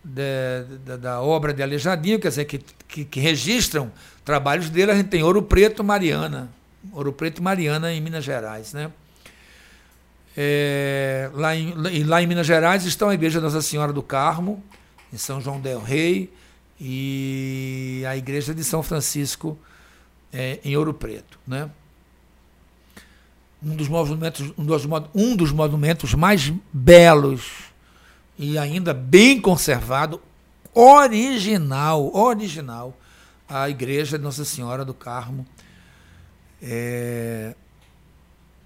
[0.03, 3.92] de, de, da obra de Alejadinho, quer dizer, que, que, que, registram
[4.24, 6.51] trabalhos dele, a gente tem Ouro Preto Mariana,
[6.92, 8.72] Ouro Preto Mariana em Minas Gerais.
[8.72, 8.90] Né?
[10.36, 14.62] É, lá, em, lá em Minas Gerais estão a Igreja Nossa Senhora do Carmo,
[15.12, 16.32] em São João del Rei,
[16.81, 19.59] e a Igreja de São Francisco,
[20.33, 21.39] é, em Ouro Preto.
[21.47, 21.70] Né?
[23.62, 27.72] Um, dos monumentos, um, dos, um dos monumentos mais belos
[28.39, 30.20] e ainda bem conservado,
[30.74, 32.97] original, original,
[33.49, 35.47] a Igreja de Nossa Senhora do Carmo,
[36.61, 37.55] é,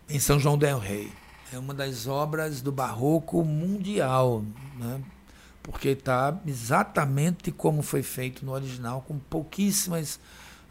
[0.08, 1.12] em São João del Rei.
[1.52, 4.44] É uma das obras do barroco mundial,
[4.76, 5.00] né?
[5.62, 10.18] Porque está exatamente como foi feito no original, com pouquíssimas.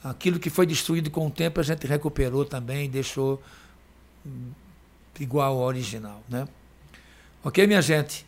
[0.04, 3.42] Aquilo que foi destruído com o tempo a gente recuperou também e deixou
[5.20, 6.24] igual ao original.
[6.30, 6.48] Né?
[7.44, 8.26] Ok, minha gente?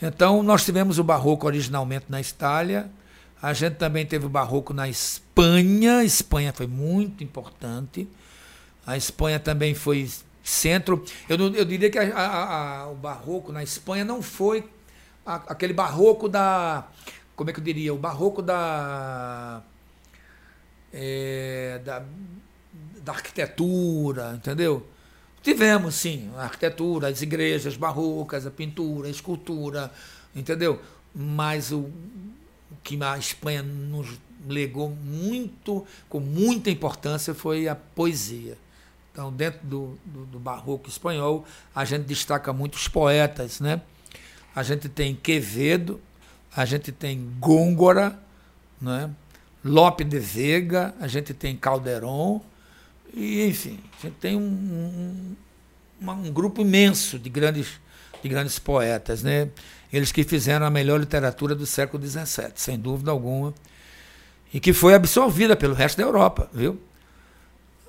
[0.00, 2.90] Então, nós tivemos o barroco originalmente na Itália,
[3.40, 8.08] a gente também teve o barroco na Espanha, a Espanha foi muito importante.
[8.86, 10.08] A Espanha também foi
[10.42, 11.04] centro.
[11.28, 14.64] Eu, eu diria que a, a, a, o barroco na Espanha não foi
[15.24, 16.88] aquele barroco da.
[17.34, 17.92] Como é que eu diria?
[17.94, 19.62] O barroco da.
[20.92, 22.02] É, da,
[23.02, 24.86] da arquitetura, entendeu?
[25.42, 29.90] Tivemos, sim, a arquitetura, as igrejas barrocas, a pintura, a escultura,
[30.34, 30.80] entendeu?
[31.14, 38.56] Mas o, o que a Espanha nos legou muito, com muita importância, foi a poesia.
[39.12, 41.44] Então, dentro do, do, do, barroco espanhol,
[41.74, 43.82] a gente destaca muitos poetas, né?
[44.54, 46.00] A gente tem Quevedo,
[46.54, 48.18] a gente tem Góngora,
[48.80, 49.10] né?
[49.64, 52.42] Lope de Vega, a gente tem Calderon,
[53.14, 55.36] e enfim, a gente tem um,
[56.00, 57.80] um, um grupo imenso de grandes,
[58.22, 59.48] de grandes poetas, né?
[59.92, 63.54] Eles que fizeram a melhor literatura do século XVII, sem dúvida alguma,
[64.52, 66.80] e que foi absorvida pelo resto da Europa, viu?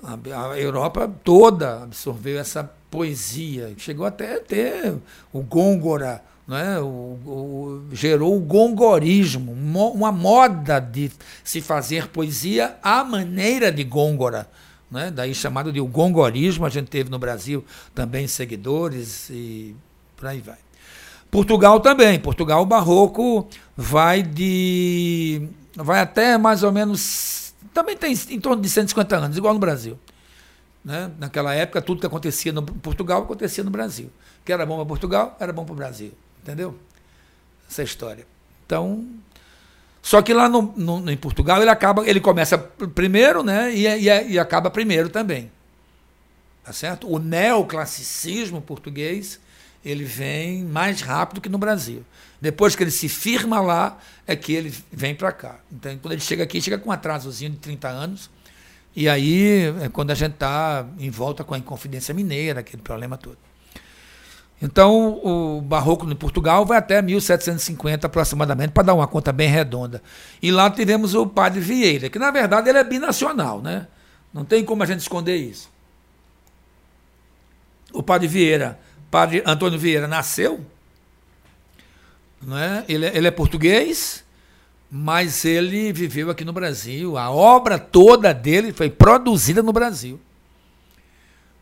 [0.02, 3.72] A, Europa toda absorveu essa poesia.
[3.78, 4.94] Chegou até a ter
[5.32, 6.78] o Gôngora, né?
[6.80, 11.10] O, o, gerou o gongorismo, uma moda de
[11.42, 14.48] se fazer poesia à maneira de Gôngora.
[14.90, 15.10] Né?
[15.10, 17.64] Daí chamado de o gongorismo, a gente teve no Brasil
[17.94, 19.74] também seguidores e
[20.16, 20.58] por aí vai.
[21.30, 22.20] Portugal também.
[22.20, 25.48] Portugal, barroco vai de.
[25.74, 29.98] vai até mais ou menos também tem em torno de 150 anos, igual no Brasil.
[30.84, 31.10] Né?
[31.18, 34.06] Naquela época, tudo que acontecia no Portugal acontecia no Brasil.
[34.40, 36.12] O que era bom para Portugal, era bom para o Brasil.
[36.44, 36.78] Entendeu?
[37.66, 38.26] Essa é história.
[38.66, 39.08] Então,
[40.02, 43.74] só que lá no, no, em Portugal ele acaba, ele começa primeiro, né?
[43.74, 45.50] E, e, e acaba primeiro também.
[46.62, 47.10] Tá certo?
[47.10, 49.40] O neoclassicismo português
[49.82, 52.04] ele vem mais rápido que no Brasil.
[52.40, 55.60] Depois que ele se firma lá, é que ele vem para cá.
[55.72, 58.30] Então, quando ele chega aqui, chega com um atrasozinho de 30 anos.
[58.94, 63.16] E aí é quando a gente está em volta com a Inconfidência Mineira, aquele problema
[63.16, 63.38] todo.
[64.62, 70.02] Então, o barroco em Portugal vai até 1750 aproximadamente, para dar uma conta bem redonda.
[70.40, 73.88] E lá tivemos o padre Vieira, que na verdade ele é binacional, né?
[74.32, 75.70] Não tem como a gente esconder isso.
[77.92, 78.78] O padre Vieira
[79.14, 80.60] padre Antônio Vieira nasceu,
[82.50, 82.82] é?
[82.88, 84.24] ele, é, ele é português,
[84.90, 87.16] mas ele viveu aqui no Brasil.
[87.16, 90.20] A obra toda dele foi produzida no Brasil.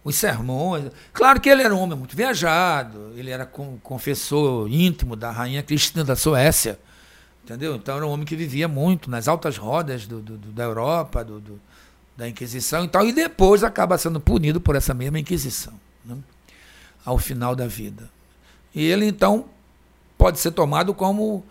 [0.05, 0.91] Os sermões.
[1.13, 6.05] Claro que ele era um homem muito viajado, ele era confessor íntimo da rainha Cristina
[6.05, 6.79] da Suécia.
[7.45, 7.77] Entendeu?
[7.77, 11.25] Então era um homem que vivia muito nas altas rodas do, do, do da Europa,
[11.25, 11.61] do,
[12.17, 15.75] da Inquisição e tal, e depois acaba sendo punido por essa mesma Inquisição.
[16.05, 16.17] Né?
[17.05, 18.09] ao final da vida.
[18.75, 19.47] E ele, então,
[20.17, 21.45] pode ser tomado como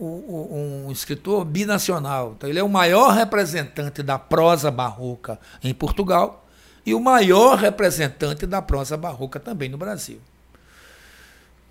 [0.00, 2.34] um escritor binacional.
[2.36, 6.46] Então, ele é o maior representante da prosa barroca em Portugal
[6.88, 10.20] e o maior representante da prosa barroca também no Brasil.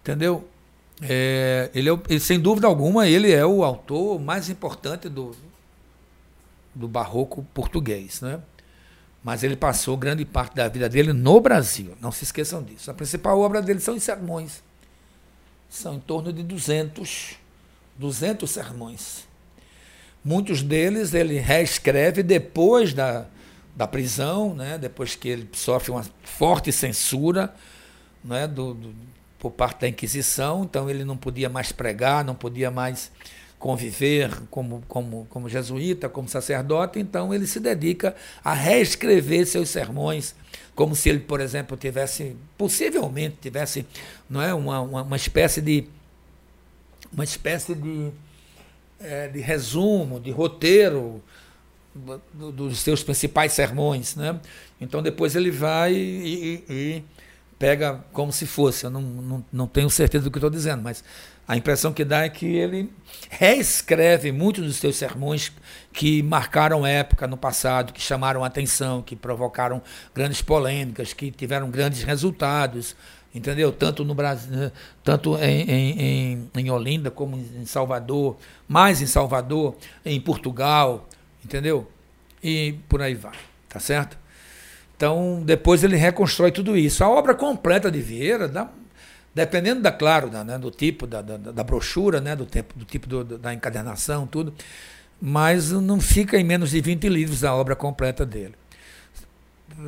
[0.02, 0.48] Entendeu?
[1.02, 5.36] É, ele, é, ele, sem dúvida alguma, ele é o autor mais importante do,
[6.74, 8.22] do barroco português.
[8.22, 8.40] Né?
[9.28, 11.98] mas ele passou grande parte da vida dele no Brasil.
[12.00, 12.90] Não se esqueçam disso.
[12.90, 14.64] A principal obra dele são os sermões.
[15.70, 17.36] São em torno de 200,
[17.98, 19.28] 200 sermões.
[20.24, 23.26] Muitos deles ele reescreve depois da,
[23.78, 24.76] da prisão, né?
[24.76, 27.54] depois que ele sofre uma forte censura
[28.24, 28.48] né?
[28.48, 28.96] do, do
[29.38, 33.12] por parte da Inquisição, então ele não podia mais pregar, não podia mais
[33.60, 40.34] conviver como, como, como jesuíta, como sacerdote, então ele se dedica a reescrever seus sermões,
[40.74, 43.86] como se ele, por exemplo, tivesse, possivelmente tivesse
[44.28, 45.88] não é, uma, uma, uma espécie de
[47.14, 48.10] uma espécie de,
[49.00, 51.24] é, de resumo, de roteiro
[52.34, 54.16] dos seus principais sermões.
[54.16, 54.40] Né?
[54.80, 57.04] Então depois ele vai e, e, e
[57.58, 58.86] pega como se fosse.
[58.86, 61.04] Eu não, não, não tenho certeza do que estou dizendo, mas
[61.48, 62.92] a impressão que dá é que ele
[63.30, 65.52] reescreve muitos dos seus sermões
[65.94, 69.82] que marcaram época no passado, que chamaram atenção, que provocaram
[70.14, 72.98] grandes polêmicas, que tiveram grandes resultados,
[73.34, 73.72] entendeu?
[73.72, 74.72] Tanto no Brasil,
[75.04, 78.36] tanto em, em, em, Olinda como em Salvador,
[78.68, 79.76] mais em Salvador,
[80.06, 81.08] em Portugal,
[81.48, 81.90] entendeu?
[82.44, 83.36] E por aí vai,
[83.70, 84.18] tá certo?
[84.96, 87.04] Então, depois ele reconstrói tudo isso.
[87.04, 88.48] A obra completa de Vieira
[89.34, 92.84] dependendo da claro da, né, do tipo da, da, da, brochura né do tempo do
[92.84, 94.52] tipo do, da encadernação tudo
[95.22, 98.56] mas não fica em menos de 20 livros a obra completa dele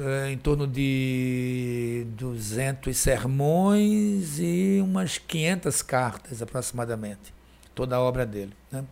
[0.05, 7.33] é, em torno de 200 sermões e umas 500 cartas aproximadamente
[7.73, 8.83] toda a obra dele né?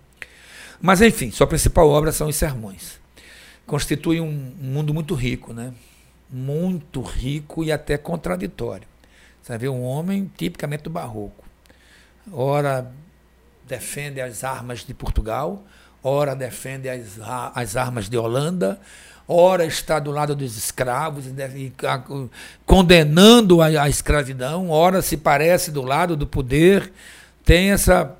[0.81, 2.99] Mas enfim sua principal obra são os sermões.
[3.65, 5.73] Constitui um, mundo muito rico né?
[6.29, 8.87] Muito rico e até contraditório.
[9.41, 11.45] Você vê um homem tipicamente do barroco.
[12.31, 12.91] Ora
[13.67, 15.63] defende as armas de Portugal,
[16.03, 17.19] ora defende as,
[17.53, 18.79] as armas de Holanda,
[19.27, 21.25] ora está do lado dos escravos,
[22.65, 26.91] condenando a, a, escravidão, ora se parece do lado do poder,
[27.43, 28.15] tem essa,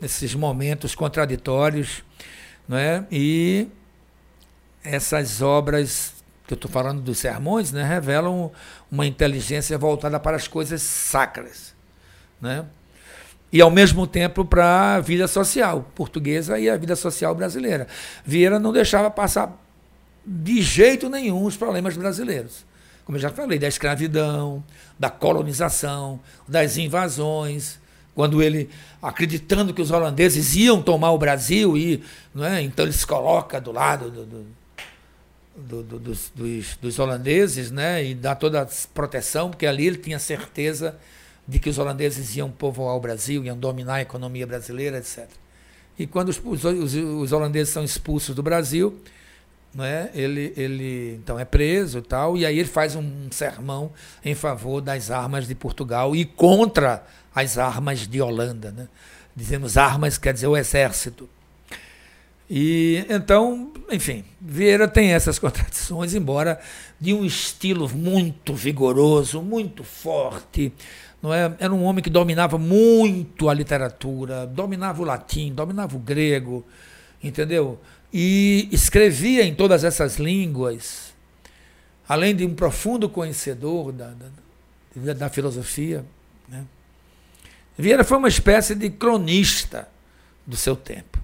[0.00, 2.02] esses momentos contraditórios,
[2.68, 3.04] não é?
[3.10, 3.68] e
[4.82, 6.14] essas obras
[6.46, 8.50] que eu estou falando dos sermões, né, revelam
[8.90, 11.74] uma inteligência voltada para as coisas sacras.
[12.40, 12.64] Né?
[13.52, 17.86] E, ao mesmo tempo, para a vida social portuguesa e a vida social brasileira.
[18.24, 19.62] Vieira não deixava passar
[20.24, 22.66] de jeito nenhum os problemas brasileiros.
[23.04, 24.62] Como eu já falei, da escravidão,
[24.98, 27.78] da colonização, das invasões,
[28.18, 28.68] quando ele,
[29.00, 32.02] acreditando que os holandeses iam tomar o Brasil, e,
[32.40, 32.60] é?
[32.62, 34.46] então ele se coloca do lado do, do
[35.56, 39.98] do, do, dos, dos, dos, holandeses, né, e dá toda a proteção, porque ali ele
[39.98, 40.98] tinha certeza
[41.46, 45.28] de que os holandeses iam povoar o Brasil, iam dominar a economia brasileira, etc.
[45.96, 49.00] E quando os, os, os holandeses são expulsos do Brasil,
[49.74, 53.92] né, ele, ele então é preso e tal, e aí ele faz um sermão
[54.24, 57.04] em favor das armas de Portugal e contra
[57.34, 58.70] as armas de Holanda.
[58.72, 58.88] Né?
[59.36, 61.28] Dizemos armas quer dizer o exército.
[62.50, 66.58] E então, enfim, Vieira tem essas contradições, embora
[66.98, 70.72] de um estilo muito vigoroso, muito forte.
[71.22, 71.52] Não é?
[71.58, 76.64] Era um homem que dominava muito a literatura, dominava o latim, dominava o grego,
[77.22, 77.78] entendeu?
[78.12, 81.14] E escrevia em todas essas línguas,
[82.08, 84.12] além de um profundo conhecedor da,
[84.94, 86.04] da, da filosofia.
[86.48, 86.64] Né?
[87.76, 89.88] Vieira foi uma espécie de cronista
[90.46, 91.18] do seu tempo.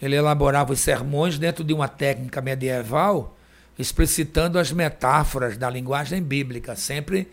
[0.00, 3.36] Ele elaborava os sermões dentro de uma técnica medieval,
[3.78, 7.28] explicitando as metáforas da linguagem bíblica, sempre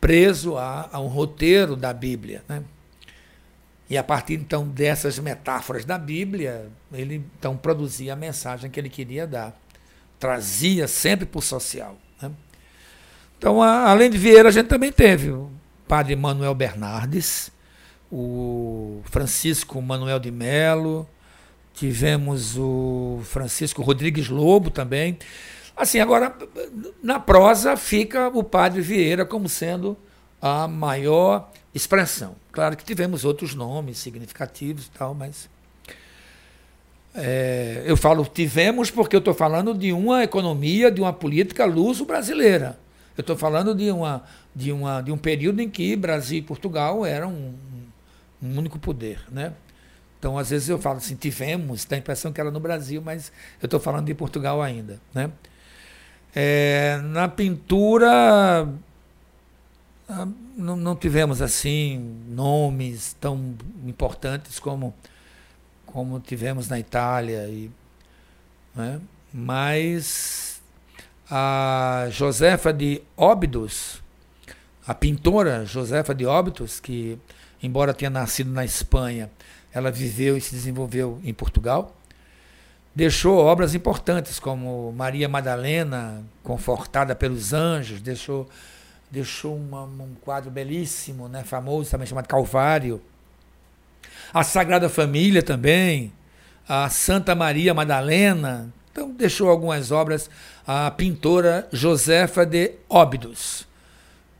[0.00, 2.44] preso a, a um roteiro da Bíblia.
[2.48, 2.62] Né?
[3.88, 8.88] E a partir então dessas metáforas da Bíblia, ele então produzia a mensagem que ele
[8.88, 9.54] queria dar.
[10.18, 11.96] Trazia sempre para o social.
[12.20, 12.30] Né?
[13.36, 15.50] Então, a, além de Vieira, a gente também teve o
[15.86, 17.50] padre Manuel Bernardes,
[18.10, 21.06] o Francisco Manuel de Melo,
[21.74, 25.18] tivemos o Francisco Rodrigues Lobo também.
[25.76, 26.34] Assim, agora,
[27.02, 29.98] na prosa fica o Padre Vieira como sendo
[30.46, 32.36] a maior expressão.
[32.52, 35.48] Claro que tivemos outros nomes significativos e tal, mas.
[37.14, 42.78] É, eu falo tivemos porque eu estou falando de uma economia, de uma política luso-brasileira.
[43.16, 44.22] Eu estou falando de, uma,
[44.54, 47.54] de, uma, de um período em que Brasil e Portugal eram um,
[48.42, 49.20] um único poder.
[49.30, 49.54] Né?
[50.18, 53.32] Então, às vezes eu falo assim, tivemos, dá a impressão que era no Brasil, mas
[53.62, 55.00] eu estou falando de Portugal ainda.
[55.14, 55.30] Né?
[56.34, 58.68] É, na pintura,
[60.56, 63.54] não, não, tivemos assim nomes tão
[63.86, 64.94] importantes como,
[65.86, 67.48] como tivemos na Itália.
[67.48, 67.70] E,
[68.74, 69.00] né?
[69.32, 70.60] Mas
[71.30, 74.02] a Josefa de Óbidos,
[74.86, 77.18] a pintora Josefa de Óbidos, que
[77.62, 79.30] embora tenha nascido na Espanha,
[79.72, 81.96] ela viveu e se desenvolveu em Portugal.
[82.94, 88.48] Deixou obras importantes como Maria Madalena, confortada pelos anjos, deixou,
[89.14, 93.00] deixou uma, um quadro belíssimo, né, famoso também chamado Calvário.
[94.32, 96.12] A Sagrada Família também,
[96.68, 100.28] a Santa Maria Madalena, então deixou algumas obras
[100.66, 103.66] a pintora Josefa de Óbidos,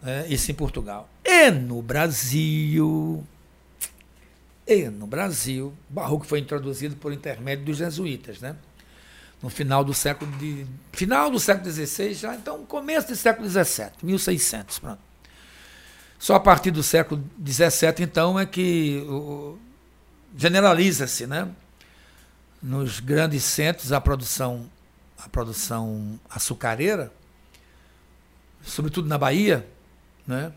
[0.03, 1.09] né, isso em Portugal.
[1.25, 3.25] E no Brasil,
[4.66, 8.57] e no Brasil, barroco foi introduzido por intermédio dos jesuítas, né?
[9.45, 13.91] No final do século de final do século XVI, já então começo do século XVII,
[14.03, 14.99] 1600, pronto.
[16.19, 19.07] Só a partir do século XVII, então, é que
[20.35, 21.47] generaliza-se, né?
[22.63, 24.67] Nos grandes centros, a produção,
[25.19, 27.13] a produção açucareira,
[28.63, 29.69] sobretudo na Bahia,
[30.27, 30.55] né?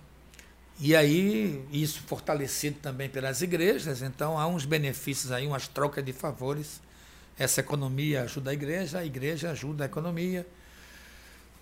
[0.79, 6.13] E aí, isso fortalecido também pelas igrejas, então há uns benefícios aí, umas trocas de
[6.13, 6.86] favores.
[7.37, 10.45] Essa economia ajuda a igreja, a igreja ajuda a economia.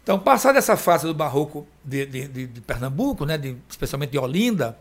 [0.04, 4.78] Então, passada essa fase do barroco de, de, de, de Pernambuco, né, especialmente de Olinda,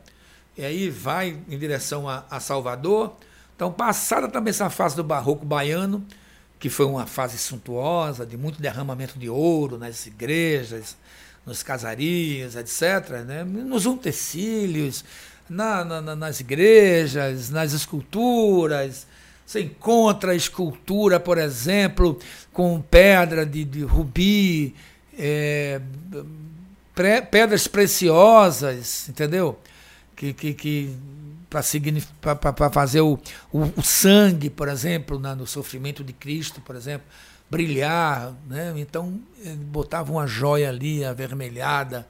[0.57, 3.17] e aí vai em direção a, a Salvador.
[3.57, 6.05] Então, passada também essa fase do barroco baiano,
[6.59, 10.97] que foi uma fase suntuosa, de muito derramamento de ouro nas igrejas,
[11.45, 13.45] nos casarias, etc., né?
[13.45, 15.05] nos utensílios,
[15.49, 19.07] na, na, nas igrejas, nas esculturas.
[19.47, 22.19] Você encontra escultura, por exemplo,
[22.53, 24.75] com pedra de, de rubi,
[25.19, 25.81] é,
[26.95, 29.59] pre, pedras preciosas, entendeu?
[30.17, 30.97] Que, que, que
[31.51, 33.19] para fazer o,
[33.53, 37.07] o, o, sangue, por exemplo, na, no sofrimento de Cristo, por exemplo
[37.51, 38.73] brilhar, né?
[38.77, 39.21] Então
[39.67, 42.07] botava uma joia ali avermelhada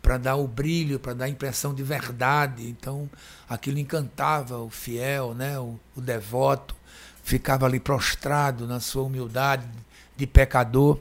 [0.00, 2.68] para dar o brilho, para dar a impressão de verdade.
[2.68, 3.10] Então
[3.48, 5.58] aquilo encantava o fiel, né?
[5.58, 6.75] O, o, devoto
[7.26, 9.66] ficava ali prostrado na sua humildade
[10.16, 11.00] de pecador,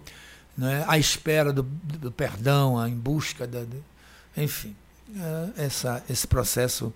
[0.57, 0.83] né?
[0.87, 3.77] À espera do, do perdão, em busca da, de,
[4.35, 4.75] enfim,
[5.55, 6.91] é essa, esse processo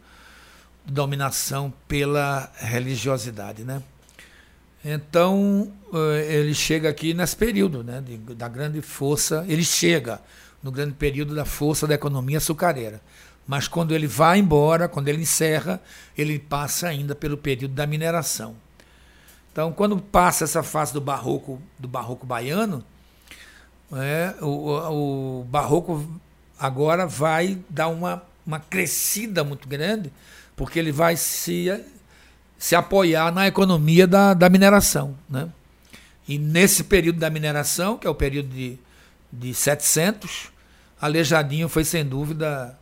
[0.83, 3.83] de dominação pela religiosidade, né?
[4.83, 10.19] Então, eh, ele chega aqui nesse período né, de, da grande força, ele chega
[10.63, 12.99] no grande período da força da economia açucareira.
[13.45, 15.79] Mas quando ele vai embora, quando ele encerra,
[16.17, 18.55] ele passa ainda pelo período da mineração.
[19.59, 22.81] Então, quando passa essa fase do barroco, do barroco baiano,
[23.91, 26.09] é, o, o barroco
[26.57, 30.13] agora vai dar uma, uma crescida muito grande,
[30.55, 31.67] porque ele vai se
[32.57, 35.13] se apoiar na economia da, da mineração.
[35.29, 35.49] Né?
[36.25, 38.79] E nesse período da mineração, que é o período de,
[39.29, 40.53] de 700,
[41.01, 42.79] Aleijadinho foi sem dúvida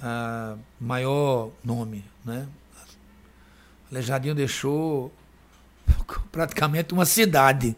[0.00, 2.04] a maior nome.
[2.24, 2.46] Né?
[3.90, 5.12] Aleijadinho deixou
[6.32, 7.76] praticamente uma cidade.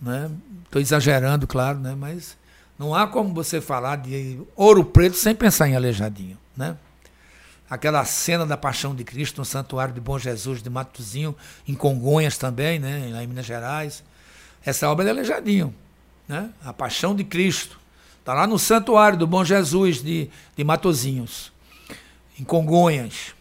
[0.00, 0.82] Estou né?
[0.82, 1.94] exagerando, claro, né?
[1.96, 2.36] mas
[2.78, 6.38] não há como você falar de Ouro Preto sem pensar em Aleijadinho.
[6.56, 6.76] Né?
[7.68, 11.34] aquela cena da Paixão de Cristo no Santuário de Bom Jesus de Matozinho,
[11.66, 14.02] em Congonhas também, né, lá em Minas Gerais.
[14.64, 15.74] Essa obra é Aleijadinho,
[16.26, 16.50] né?
[16.64, 17.78] A Paixão de Cristo.
[18.18, 21.52] Está lá no Santuário do Bom Jesus de, de Matozinhos,
[22.38, 23.34] em Congonhas.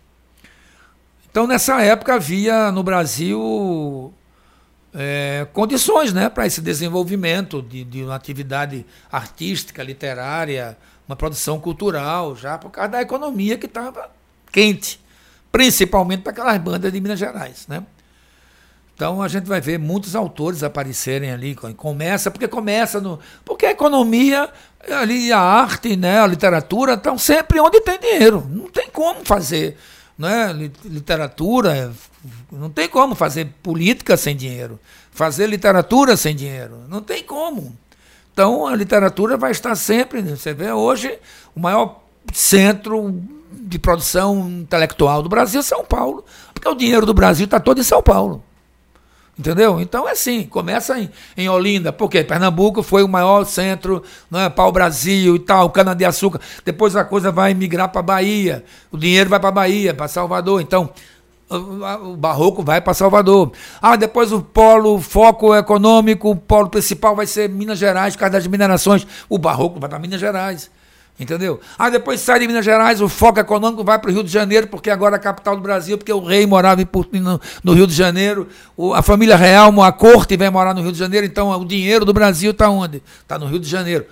[1.35, 4.13] Então, nessa época, havia no Brasil
[4.93, 12.37] é, condições né, para esse desenvolvimento de, de uma atividade artística, literária, uma produção cultural,
[12.37, 14.09] já por causa da economia que estava
[14.49, 15.03] quente,
[15.51, 17.83] principalmente para aquelas bandas de Minas Gerais, né?
[18.95, 23.19] Então a gente vai ver muitos autores aparecerem ali, começa, porque começa no.
[23.43, 24.49] Porque a economia,
[24.89, 28.47] ali a arte, né, a literatura estão sempre onde tem dinheiro.
[28.49, 29.77] Não tem como fazer
[30.17, 30.53] né,
[30.83, 31.93] literatura,
[32.51, 34.79] não tem como fazer política sem dinheiro,
[35.11, 36.83] fazer literatura sem dinheiro.
[36.87, 37.75] Não tem como.
[38.33, 40.21] Então a literatura vai estar sempre.
[40.21, 41.17] Você vê hoje
[41.55, 42.01] o maior
[42.33, 47.59] centro de produção intelectual do Brasil é São Paulo, porque o dinheiro do Brasil está
[47.59, 48.43] todo em São Paulo.
[49.37, 49.81] Entendeu?
[49.81, 54.49] Então é assim, começa em, em Olinda, porque Pernambuco foi o maior centro, não é,
[54.49, 56.39] para o Brasil e tal, cana-de-açúcar.
[56.63, 60.61] Depois a coisa vai migrar para Bahia, o dinheiro vai para Bahia, para Salvador.
[60.61, 60.89] Então,
[61.49, 63.51] o barroco vai para Salvador.
[63.81, 68.21] Ah, depois o polo, o foco econômico, o polo principal vai ser Minas Gerais, por
[68.21, 69.05] causa das minerações.
[69.29, 70.71] O barroco vai para Minas Gerais.
[71.17, 71.61] Entendeu?
[71.77, 74.67] Ah, depois sai de Minas Gerais, o foco econômico vai para o Rio de Janeiro,
[74.67, 77.93] porque agora é a capital do Brasil, porque o rei morava no, no Rio de
[77.93, 81.65] Janeiro, o, a família real, a corte vem morar no Rio de Janeiro, então o
[81.65, 83.01] dinheiro do Brasil está onde?
[83.21, 84.05] Está no Rio de Janeiro.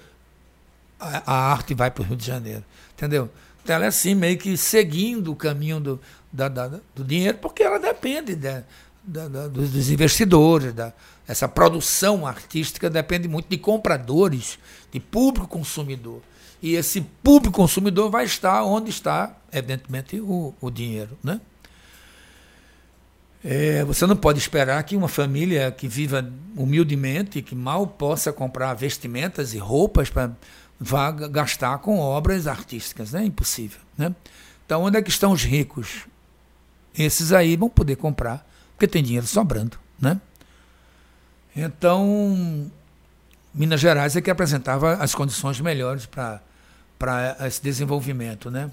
[0.98, 2.64] A, a arte vai para o Rio de Janeiro.
[2.96, 3.30] Entendeu?
[3.62, 6.00] Então ela é assim, meio que seguindo o caminho do,
[6.32, 8.64] da, da, do dinheiro, porque ela depende da,
[9.50, 10.94] dos investidores, da,
[11.28, 14.58] essa produção artística depende muito de compradores,
[14.92, 16.22] de público consumidor.
[16.64, 21.18] E esse público consumidor vai estar onde está, evidentemente, o, o dinheiro.
[21.22, 21.42] Né?
[23.44, 28.74] É, você não pode esperar que uma família que viva humildemente, que mal possa comprar
[28.76, 30.32] vestimentas e roupas para
[30.80, 33.26] vá gastar com obras artísticas, né?
[33.26, 34.16] Impossível, né?
[34.66, 36.06] Então, onde é que estão os ricos?
[36.98, 40.20] Esses aí vão poder comprar, porque tem dinheiro sobrando, né?
[41.54, 42.72] Então,
[43.54, 46.42] Minas Gerais é que apresentava as condições melhores para
[47.46, 48.72] esse desenvolvimento, né?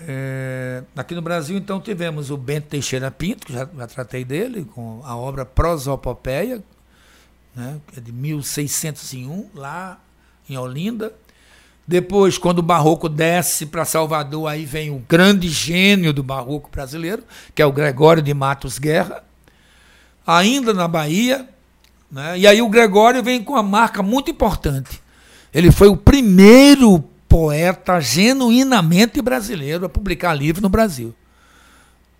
[0.00, 4.64] É, aqui no Brasil, então, tivemos o Bento Teixeira Pinto, que já, já tratei dele,
[4.64, 6.62] com a obra Prosopopeia,
[7.54, 9.98] né, é de 1601, lá
[10.48, 11.12] em Olinda.
[11.86, 17.24] Depois, quando o barroco desce para Salvador, aí vem o grande gênio do barroco brasileiro,
[17.54, 19.24] que é o Gregório de Matos Guerra.
[20.24, 21.48] Ainda na Bahia,
[22.10, 25.02] né, e aí o Gregório vem com uma marca muito importante.
[25.52, 31.14] Ele foi o primeiro poeta genuinamente brasileiro a publicar livro no Brasil.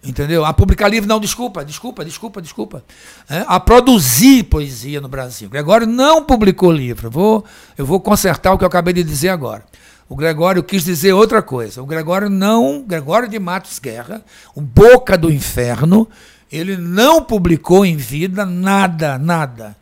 [0.03, 0.45] Entendeu?
[0.45, 2.85] A publicar livro, não, desculpa, desculpa, desculpa, desculpa.
[3.29, 5.49] É, a produzir poesia no Brasil.
[5.49, 7.11] Gregório não publicou livro.
[7.11, 7.45] Vou,
[7.77, 9.65] eu vou consertar o que eu acabei de dizer agora.
[10.09, 11.83] O Gregório quis dizer outra coisa.
[11.83, 14.25] O Gregório não, Gregório de Matos Guerra,
[14.55, 16.09] o Boca do Inferno,
[16.51, 19.77] ele não publicou em vida nada, nada.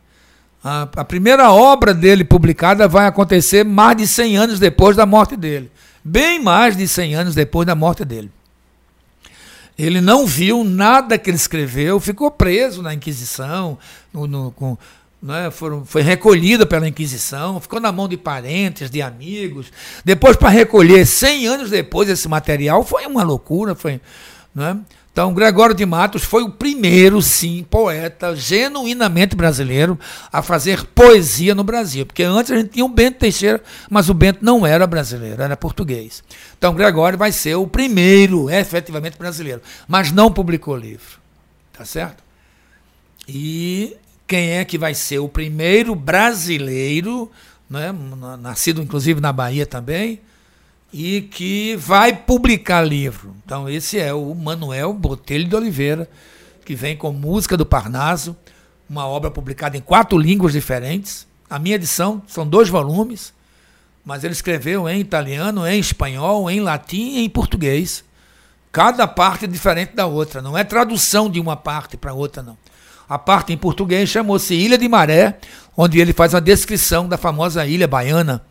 [0.68, 5.36] A, a, primeira obra dele publicada vai acontecer mais de 100 anos depois da morte
[5.36, 5.70] dele.
[6.02, 8.32] Bem mais de 100 anos depois da morte dele.
[9.78, 13.78] Ele não viu nada que ele escreveu, ficou preso na Inquisição,
[14.12, 14.76] no, no, com,
[15.22, 19.72] né, foram, foi recolhido pela Inquisição, ficou na mão de parentes, de amigos.
[20.04, 23.76] Depois, para recolher, 100 anos depois, esse material, foi uma loucura.
[23.76, 24.00] Foi,
[24.52, 24.76] né?
[25.16, 29.98] Então, Gregório de Matos foi o primeiro, sim, poeta genuinamente brasileiro
[30.30, 32.04] a fazer poesia no Brasil.
[32.04, 35.56] Porque antes a gente tinha o Bento Teixeira, mas o Bento não era brasileiro, era
[35.56, 36.22] português.
[36.58, 41.18] Então, Gregório vai ser o primeiro efetivamente brasileiro, mas não publicou livro.
[41.72, 42.22] Tá certo?
[43.26, 43.96] E
[44.26, 47.32] quem é que vai ser o primeiro brasileiro,
[47.70, 47.90] né,
[48.38, 50.20] nascido inclusive na Bahia também,
[50.98, 53.36] e que vai publicar livro.
[53.44, 56.08] Então, esse é o Manuel Botelho de Oliveira,
[56.64, 58.34] que vem com Música do Parnaso,
[58.88, 61.26] uma obra publicada em quatro línguas diferentes.
[61.50, 63.34] A minha edição são dois volumes,
[64.06, 68.02] mas ele escreveu em italiano, em espanhol, em latim e em português.
[68.72, 72.56] Cada parte é diferente da outra, não é tradução de uma parte para outra, não.
[73.06, 75.36] A parte em português chamou-se Ilha de Maré,
[75.76, 78.42] onde ele faz uma descrição da famosa ilha baiana,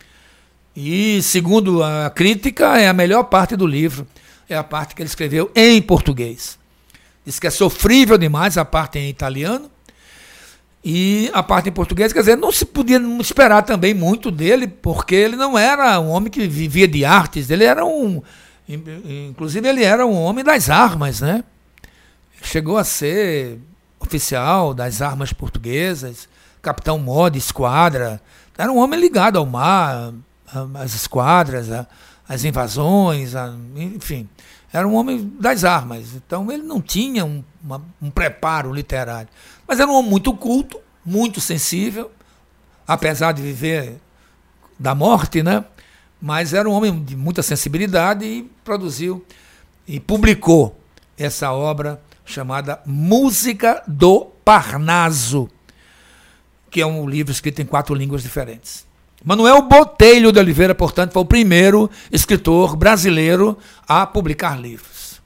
[0.76, 4.06] e, segundo a crítica, é a melhor parte do livro.
[4.50, 6.60] É a parte que ele escreveu em português.
[7.26, 9.72] Diz que é sofrível demais a parte em italiano.
[10.84, 15.16] E a parte em português, quer dizer, não se podia esperar também muito dele, porque
[15.16, 18.22] ele não era um homem que vivia de artes, ele era um.
[18.68, 21.44] Inclusive, ele era um homem das armas, né?
[22.44, 23.58] Chegou a ser
[24.00, 26.30] oficial das armas portuguesas,
[26.62, 28.22] capitão mó de esquadra.
[28.56, 30.14] Era um homem ligado ao mar,
[30.76, 31.68] as esquadras,
[32.28, 33.34] as invasões,
[33.76, 34.30] enfim.
[34.72, 36.14] Era um homem das armas.
[36.16, 39.30] Então ele não tinha um, uma, um preparo literário.
[39.68, 42.12] Mas era um homem muito culto, muito sensível,
[42.88, 44.02] apesar de viver
[44.78, 45.64] da morte, né?
[46.22, 49.26] Mas era um homem de muita sensibilidade e produziu
[49.88, 50.78] e publicou
[51.18, 55.50] essa obra chamada Música do Parnaso,
[56.70, 58.86] que é um livro escrito em quatro línguas diferentes.
[59.26, 63.58] Manuel Botelho de Oliveira, portanto, foi o primeiro escritor brasileiro
[63.88, 65.20] a publicar livros.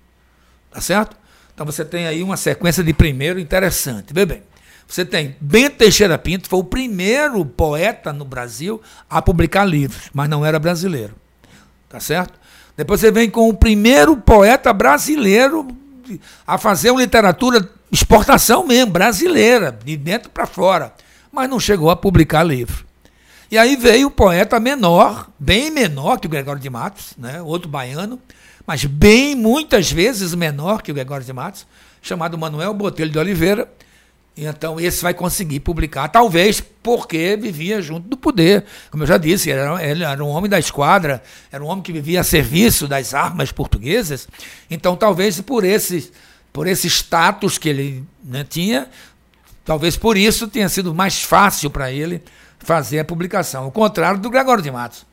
[0.72, 1.18] Tá certo?
[1.54, 4.14] Então você tem aí uma sequência de primeiro interessante.
[4.14, 4.42] Vê bem.
[4.88, 10.30] Você tem Bento Teixeira Pinto, foi o primeiro poeta no Brasil a publicar livros, mas
[10.30, 11.14] não era brasileiro.
[11.90, 12.40] Tá certo?
[12.78, 15.68] Depois você vem com o primeiro poeta brasileiro
[16.48, 20.94] a fazer uma literatura exportação mesmo, brasileira, de dentro para fora,
[21.30, 22.89] mas não chegou a publicar livro.
[23.52, 27.68] E aí veio o poeta menor, bem menor que o Gregório de Matos, né, outro
[27.68, 28.20] baiano,
[28.66, 31.66] mas bem muitas vezes menor que o Gregório de Matos,
[32.00, 33.68] chamado Manuel Botelho de Oliveira.
[34.38, 38.66] E então esse vai conseguir publicar, talvez porque vivia junto do poder.
[38.92, 41.82] Como eu já disse, ele era, ele era um homem da esquadra, era um homem
[41.82, 44.28] que vivia a serviço das armas portuguesas.
[44.70, 46.12] Então talvez por esse,
[46.54, 48.88] por esse status que ele né, tinha,
[49.66, 52.22] talvez por isso tenha sido mais fácil para ele
[52.60, 53.68] fazer a publicação.
[53.68, 55.06] O contrário do Gregório de Matos,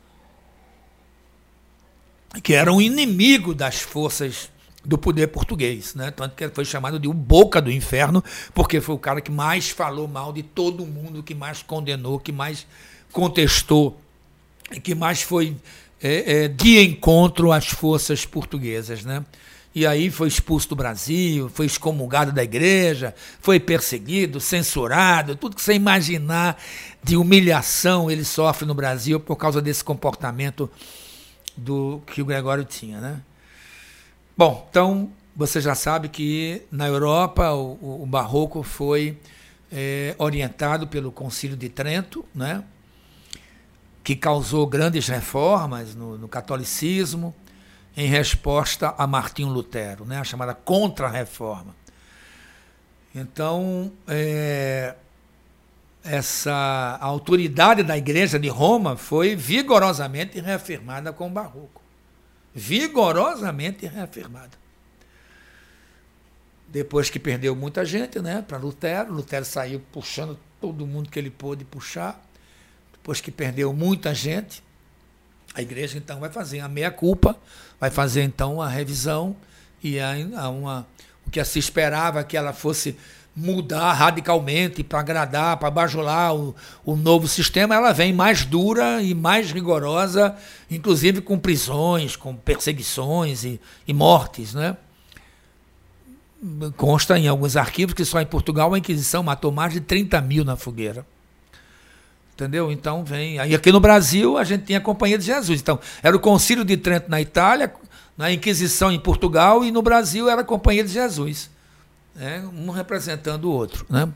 [2.43, 4.51] que era um inimigo das forças
[4.85, 6.11] do poder português, né?
[6.11, 9.31] Tanto que ele foi chamado de o Boca do Inferno, porque foi o cara que
[9.31, 12.65] mais falou mal de todo mundo, que mais condenou, que mais
[13.11, 13.99] contestou,
[14.83, 15.57] que mais foi
[16.01, 19.25] é, é, de encontro às forças portuguesas, né?
[19.77, 25.61] E aí foi expulso do Brasil, foi excomungado da igreja, foi perseguido, censurado, tudo que
[25.61, 26.59] você imaginar
[27.03, 30.67] de humilhação ele sofre no Brasil por causa desse comportamento
[31.55, 33.21] do que o Gregório tinha, né?
[34.35, 39.15] Bom, então você já sabe que na Europa o, o Barroco foi
[39.71, 42.63] é, orientado pelo Concílio de Trento, né?
[44.03, 47.31] Que causou grandes reformas no, no catolicismo
[47.97, 51.75] em resposta a Martinho Lutero, né, a chamada Contra-Reforma.
[53.15, 54.93] Então, é,
[56.03, 61.81] essa autoridade da Igreja de Roma foi vigorosamente reafirmada com o Barroco.
[62.53, 64.51] Vigorosamente reafirmada.
[66.67, 71.31] Depois que perdeu muita gente né, para Lutero, Lutero saiu puxando todo mundo que ele
[71.31, 72.23] pôde puxar.
[72.91, 74.61] Depois que perdeu muita gente,
[75.55, 77.35] a igreja então vai fazer a meia-culpa,
[77.79, 79.35] vai fazer então a revisão
[79.83, 80.87] e a, a uma,
[81.25, 82.97] o que se esperava que ela fosse
[83.37, 89.13] mudar radicalmente para agradar, para bajular o, o novo sistema, ela vem mais dura e
[89.13, 90.35] mais rigorosa,
[90.71, 94.55] inclusive com prisões, com perseguições e, e mortes.
[94.55, 94.75] Né?
[96.75, 100.43] Consta em alguns arquivos que só em Portugal a Inquisição matou mais de 30 mil
[100.43, 101.05] na fogueira.
[102.37, 102.71] Entendeu?
[102.71, 103.39] Então vem.
[103.39, 105.59] Aí aqui no Brasil a gente tinha a Companhia de Jesus.
[105.59, 107.73] Então, era o Concílio de Trento na Itália,
[108.15, 111.49] na Inquisição em Portugal, e no Brasil era a Companhia de Jesus
[112.17, 114.11] né, um representando o outro, né,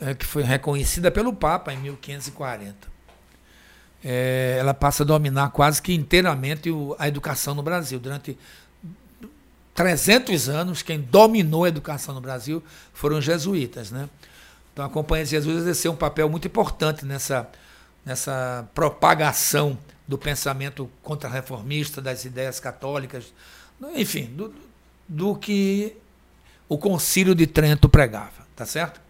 [0.00, 2.88] é, que foi reconhecida pelo Papa em 1540.
[4.02, 7.98] É, ela passa a dominar quase que inteiramente o, a educação no Brasil.
[7.98, 8.38] Durante
[9.74, 12.62] 300 anos, quem dominou a educação no Brasil
[12.94, 13.90] foram os jesuítas.
[13.90, 14.08] Né?
[14.78, 17.50] Então a Companhia de Jesus exerceu um papel muito importante nessa,
[18.06, 19.76] nessa propagação
[20.06, 23.34] do pensamento contra-reformista, das ideias católicas,
[23.96, 24.54] enfim, do,
[25.08, 25.96] do que
[26.68, 29.00] o Concílio de Trento pregava, tá certo?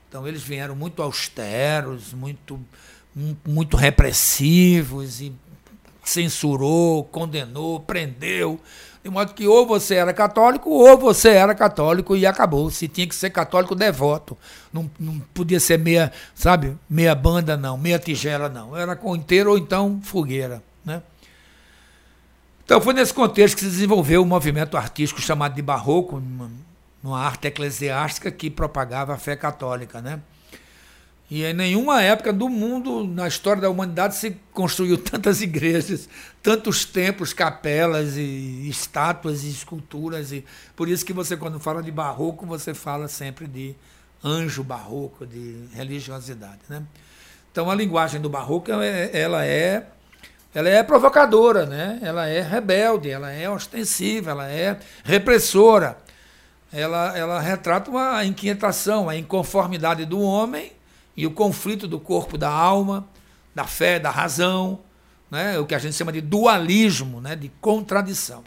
[0.08, 2.60] Então, eles vieram muito austeros, muito,
[3.46, 5.34] muito repressivos, e
[6.04, 8.60] censurou, condenou, prendeu,
[9.04, 12.70] de modo que ou você era católico ou você era católico e acabou.
[12.70, 14.38] Se tinha que ser católico devoto.
[14.74, 18.76] Não, não podia ser meia, sabe, meia banda, não, meia tigela, não.
[18.76, 20.62] Era com inteiro ou então fogueira.
[20.84, 21.02] Né?
[22.66, 26.52] Então foi nesse contexto que se desenvolveu o um movimento artístico chamado de barroco, uma,
[27.02, 30.02] uma arte eclesiástica que propagava a fé católica.
[30.02, 30.20] Né?
[31.30, 36.10] E em nenhuma época do mundo, na história da humanidade, se construiu tantas igrejas,
[36.42, 40.32] tantos templos, capelas e estátuas e esculturas.
[40.32, 40.44] E
[40.76, 43.76] por isso que você, quando fala de barroco, você fala sempre de
[44.24, 46.62] anjo barroco, de religiosidade.
[46.68, 46.82] Né?
[47.52, 49.86] Então a linguagem do barroco é, ela é,
[50.54, 52.00] ela é provocadora, né?
[52.02, 55.96] ela é rebelde, ela é ostensiva, ela é repressora.
[56.72, 60.72] Ela, ela retrata uma inquietação, a inconformidade do homem
[61.20, 63.06] e o conflito do corpo, da alma,
[63.54, 64.80] da fé, da razão,
[65.30, 65.60] né?
[65.60, 67.36] o que a gente chama de dualismo, né?
[67.36, 68.42] de contradição.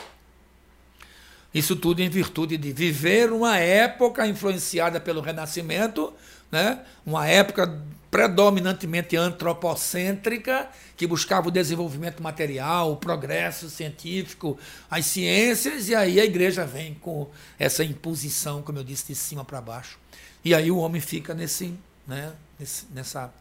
[1.53, 6.15] Isso tudo em virtude de viver uma época influenciada pelo Renascimento,
[6.51, 6.81] né?
[7.05, 7.79] uma época
[8.11, 10.67] predominantemente antropocêntrica,
[10.97, 14.59] que buscava o desenvolvimento material, o progresso científico,
[14.91, 17.29] as ciências, e aí a igreja vem com
[17.59, 19.99] essa imposição, como eu disse, de cima para baixo.
[20.43, 21.75] E aí o homem fica nesse,
[22.07, 22.33] né,
[22.63, 23.35] nesse, nessa,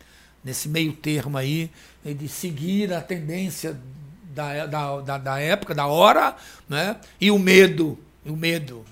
[0.43, 1.69] nesse meio termo aí,
[2.03, 3.79] de seguir a tendência
[4.33, 6.35] da, da, da, da época, da hora,
[6.67, 6.99] né?
[7.19, 8.83] e o medo, o medo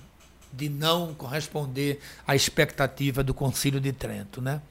[0.53, 4.41] de não corresponder à expectativa do Concílio de Trento.
[4.41, 4.61] Né?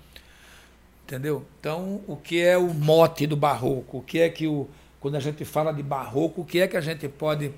[1.04, 1.44] Entendeu?
[1.58, 3.98] Então, o que é o mote do barroco?
[3.98, 4.68] O que é que o.
[5.00, 7.52] Quando a gente fala de barroco, o que é que a gente pode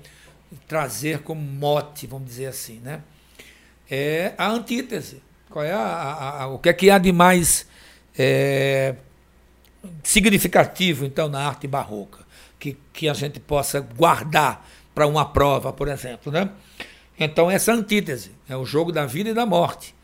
[0.67, 3.01] trazer como mote, vamos dizer assim, né?
[3.89, 5.21] É a antítese.
[5.49, 7.67] Qual é a, a, a, o que é que há de mais
[8.17, 8.95] é,
[10.03, 12.19] significativo, então, na arte barroca,
[12.59, 16.31] que, que a gente possa guardar para uma prova, por exemplo.
[16.31, 16.49] Né?
[17.19, 19.95] Então, essa antítese é o jogo da vida e da morte.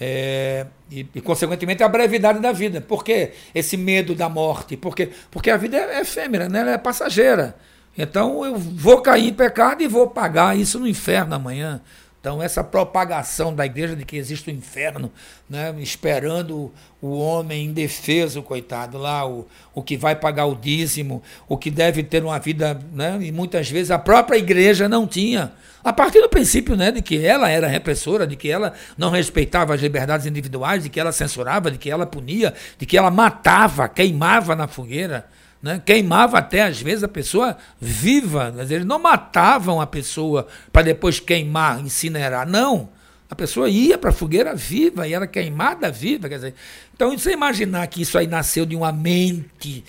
[0.00, 2.80] É, e, e, consequentemente, a brevidade da vida.
[2.80, 4.76] Por que esse medo da morte?
[4.76, 6.60] Porque, porque a vida é efêmera, né?
[6.60, 7.56] ela é passageira.
[7.96, 11.80] Então, eu vou cair em pecado e vou pagar isso no inferno amanhã.
[12.22, 15.10] Então, essa propagação da igreja de que existe o inferno,
[15.50, 21.58] né, esperando o homem indefeso, coitado, lá, o, o que vai pagar o dízimo, o
[21.58, 25.50] que deve ter uma vida, né, e muitas vezes a própria igreja não tinha.
[25.82, 29.74] A partir do princípio né, de que ela era repressora, de que ela não respeitava
[29.74, 33.88] as liberdades individuais, de que ela censurava, de que ela punia, de que ela matava,
[33.88, 35.26] queimava na fogueira.
[35.62, 35.80] Né?
[35.84, 38.52] Queimava até, às vezes, a pessoa viva.
[38.58, 42.48] Eles não matavam a pessoa para depois queimar, incinerar.
[42.48, 42.88] Não.
[43.30, 46.28] A pessoa ia para a fogueira viva e era queimada viva.
[46.28, 46.54] Quer dizer,
[46.92, 49.84] então, você imaginar que isso aí nasceu de uma mente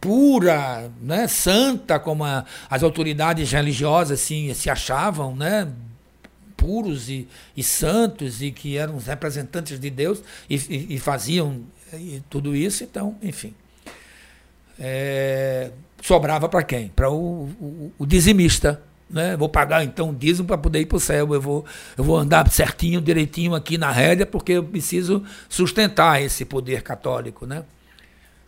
[0.00, 5.68] pura, né, santa, como a, as autoridades religiosas assim, se achavam, né,
[6.56, 11.62] puros e, e santos e que eram representantes de Deus e, e, e faziam
[11.92, 13.54] e tudo isso, então, enfim
[14.78, 15.70] é,
[16.02, 16.88] sobrava para quem?
[16.88, 18.80] Para o, o, o, dizimista.
[19.08, 19.36] Né?
[19.36, 21.32] Vou pagar então o dízimo para poder ir para o céu.
[21.32, 21.64] Eu vou,
[21.96, 27.46] eu vou andar certinho, direitinho aqui na rédea, porque eu preciso sustentar esse poder católico.
[27.46, 27.64] Né?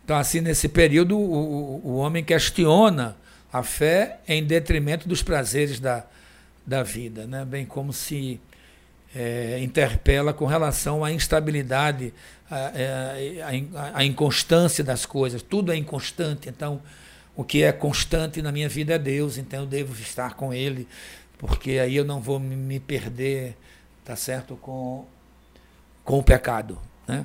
[0.04, 3.16] Então, assim, nesse período, o, o homem questiona
[3.52, 6.04] a fé em detrimento dos prazeres da,
[6.66, 7.44] da vida, né?
[7.44, 8.40] bem como se
[9.14, 12.12] é, interpela com relação à instabilidade,
[12.50, 12.72] à,
[13.94, 15.42] à, inconstância das coisas.
[15.42, 16.48] Tudo é inconstante.
[16.48, 16.80] Então,
[17.34, 19.38] o que é constante na minha vida é Deus.
[19.38, 20.86] Então, eu devo estar com Ele,
[21.38, 23.56] porque aí eu não vou me perder,
[24.04, 25.06] tá certo, com,
[26.04, 27.24] com o pecado, né?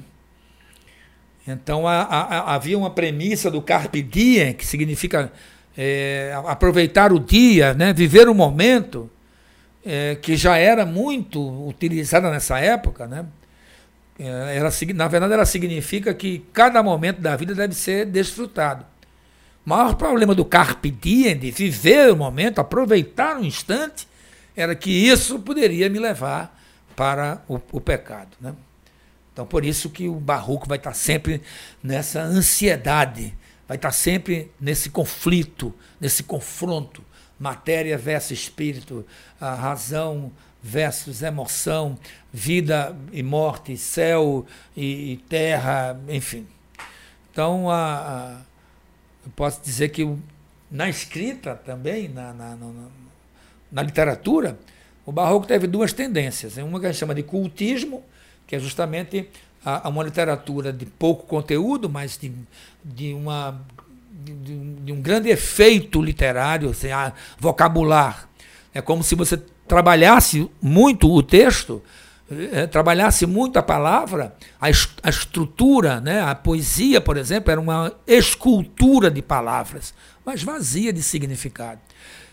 [1.45, 5.29] Então, a, a, havia uma premissa do carpe diem, que significa
[5.77, 9.09] é, aproveitar o dia, né, viver o momento,
[9.85, 13.25] é, que já era muito utilizada nessa época, né?
[14.17, 18.85] É, ela, na verdade, ela significa que cada momento da vida deve ser desfrutado.
[19.65, 24.07] O maior problema do carpe diem, de viver o momento, aproveitar o instante,
[24.55, 26.59] era que isso poderia me levar
[26.95, 28.29] para o, o pecado.
[28.39, 28.53] Né?
[29.31, 31.41] Então, por isso que o barroco vai estar sempre
[31.81, 33.33] nessa ansiedade,
[33.67, 37.03] vai estar sempre nesse conflito, nesse confronto
[37.43, 39.05] matéria versus espírito,
[39.39, 41.99] a razão versus emoção,
[42.31, 44.45] vida e morte, céu
[44.75, 46.47] e, e terra, enfim.
[47.29, 48.41] Então, a, a,
[49.25, 50.07] eu posso dizer que
[50.71, 52.71] na escrita também, na, na, na,
[53.69, 54.57] na literatura,
[55.05, 56.55] o barroco teve duas tendências.
[56.55, 58.01] Uma que a gente chama de cultismo,
[58.47, 59.29] que é justamente
[59.65, 62.31] a, a uma literatura de pouco conteúdo, mas de,
[62.85, 63.59] de uma
[64.13, 64.33] de,
[64.85, 66.89] de um grande efeito literário, assim,
[67.39, 68.29] vocabular.
[68.73, 69.37] É como se você
[69.67, 71.81] trabalhasse muito o texto,
[72.51, 76.21] é, trabalhasse muito a palavra, a, a estrutura, né?
[76.21, 81.81] a poesia, por exemplo, era uma escultura de palavras, mas vazia de significado.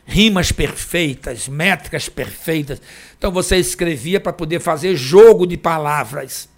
[0.04, 2.80] Rimas perfeitas, métricas perfeitas.
[3.16, 6.49] Então você escrevia para poder fazer jogo de palavras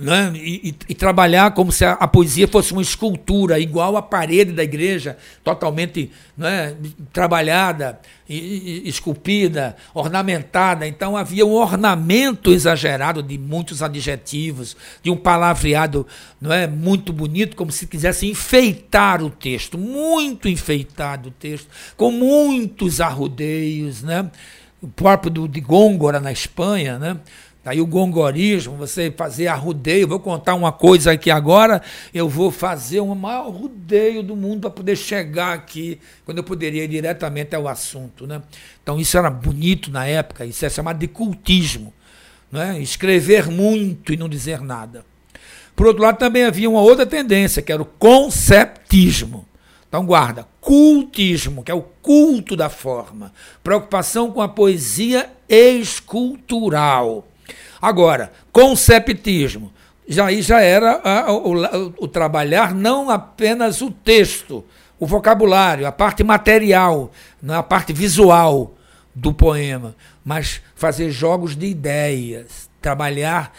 [0.00, 0.32] né?
[0.34, 4.50] E, e, e, trabalhar como se a, a, poesia fosse uma escultura, igual a parede
[4.50, 6.74] da igreja, totalmente né,
[7.12, 10.86] trabalhada, e, esculpida, ornamentada.
[10.86, 16.06] Então havia um ornamento exagerado de muitos adjetivos, de um palavreado
[16.40, 22.10] não é, muito bonito, como se quisesse enfeitar o texto, muito enfeitado o texto, com
[22.10, 24.02] muitos arrudeios.
[24.02, 24.30] Né?
[24.80, 27.18] O próprio do, de Gôngora, na Espanha, né?
[27.64, 30.08] Aí o gongorismo, você fazer arrudeio.
[30.08, 31.82] Vou contar uma coisa aqui agora.
[32.12, 36.84] Eu vou fazer o maior rodeio do mundo para poder chegar aqui, quando eu poderia
[36.84, 38.26] ir diretamente ao assunto.
[38.26, 38.40] Né?
[38.82, 41.92] Então isso era bonito na época, isso é chamado de cultismo.
[42.50, 42.80] Né?
[42.80, 45.04] Escrever muito e não dizer nada.
[45.76, 49.46] Por outro lado, também havia uma outra tendência, que era o conceptismo.
[49.88, 53.32] Então, guarda, cultismo, que é o culto da forma.
[53.62, 57.26] Preocupação com a poesia escultural.
[57.80, 59.72] Agora, conceptismo,
[60.06, 61.54] já aí já era a, o,
[61.98, 64.64] o, trabalhar não apenas o texto,
[64.98, 68.74] o vocabulário, a parte material, não a parte visual
[69.14, 69.94] do poema,
[70.24, 73.52] mas fazer jogos de ideias, trabalhar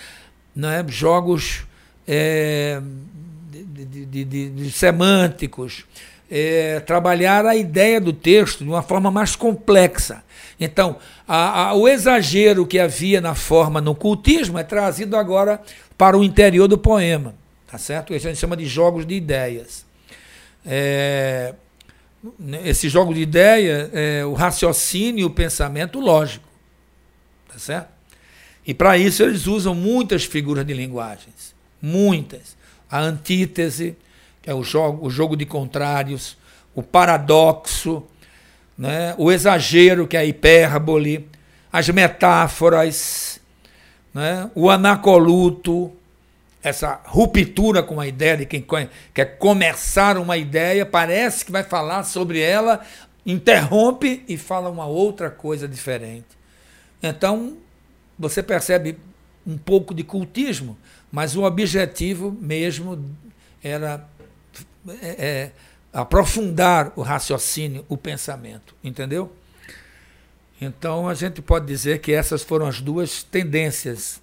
[0.56, 1.64] né, jogos
[2.08, 2.82] é,
[3.50, 3.64] de,
[4.06, 5.86] de, de, de, semânticos,
[6.30, 10.24] é, trabalhar a ideia do texto de uma forma mais complexa.
[10.64, 10.98] Então,
[11.28, 15.60] a, a, o exagero que havia na forma no cultismo é trazido agora
[15.98, 17.34] para o interior do poema,
[17.66, 18.14] tá certo?
[18.14, 19.84] Isso a gente chama de jogos de ideias.
[20.64, 21.56] É,
[22.64, 26.48] esse jogo de ideia é o raciocínio e o pensamento lógico,
[27.52, 27.90] tá certo?
[28.66, 32.56] E para isso eles usam muitas figuras de linguagens, muitas.
[32.88, 33.98] A antítese,
[34.44, 36.38] que é o jogo, o jogo de contrários,
[36.76, 38.04] o paradoxo,
[38.78, 39.14] né?
[39.18, 41.28] o exagero, que é a hipérbole,
[41.72, 43.40] as metáforas,
[44.14, 44.50] né?
[44.56, 45.92] o anacoluto,
[46.64, 48.66] essa ruptura com a ideia de quem
[49.14, 52.82] quer começar uma ideia, parece que vai falar sobre ela,
[53.26, 56.28] interrompe e fala uma outra coisa diferente.
[57.02, 57.58] Então,
[58.18, 58.98] você percebe
[59.46, 60.78] um pouco de cultismo,
[61.12, 63.04] mas o objetivo mesmo
[63.64, 64.06] era
[65.02, 65.52] é, é,
[65.94, 69.32] aprofundar o raciocínio, o pensamento, entendeu?
[70.60, 74.22] Então a gente pode dizer que essas foram as duas tendências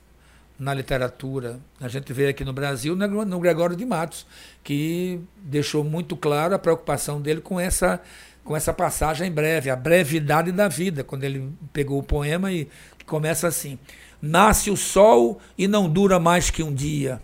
[0.59, 1.61] na literatura.
[1.81, 4.27] A gente vê aqui no Brasil no Gregório de Matos,
[4.65, 8.01] que deixou muito claro a preocupação dele com essa
[8.45, 12.67] com essa passagem breve, a brevidade da vida, quando ele pegou o poema e
[13.05, 13.79] começa assim:
[14.23, 17.21] Nasce o sol e não dura mais que um dia.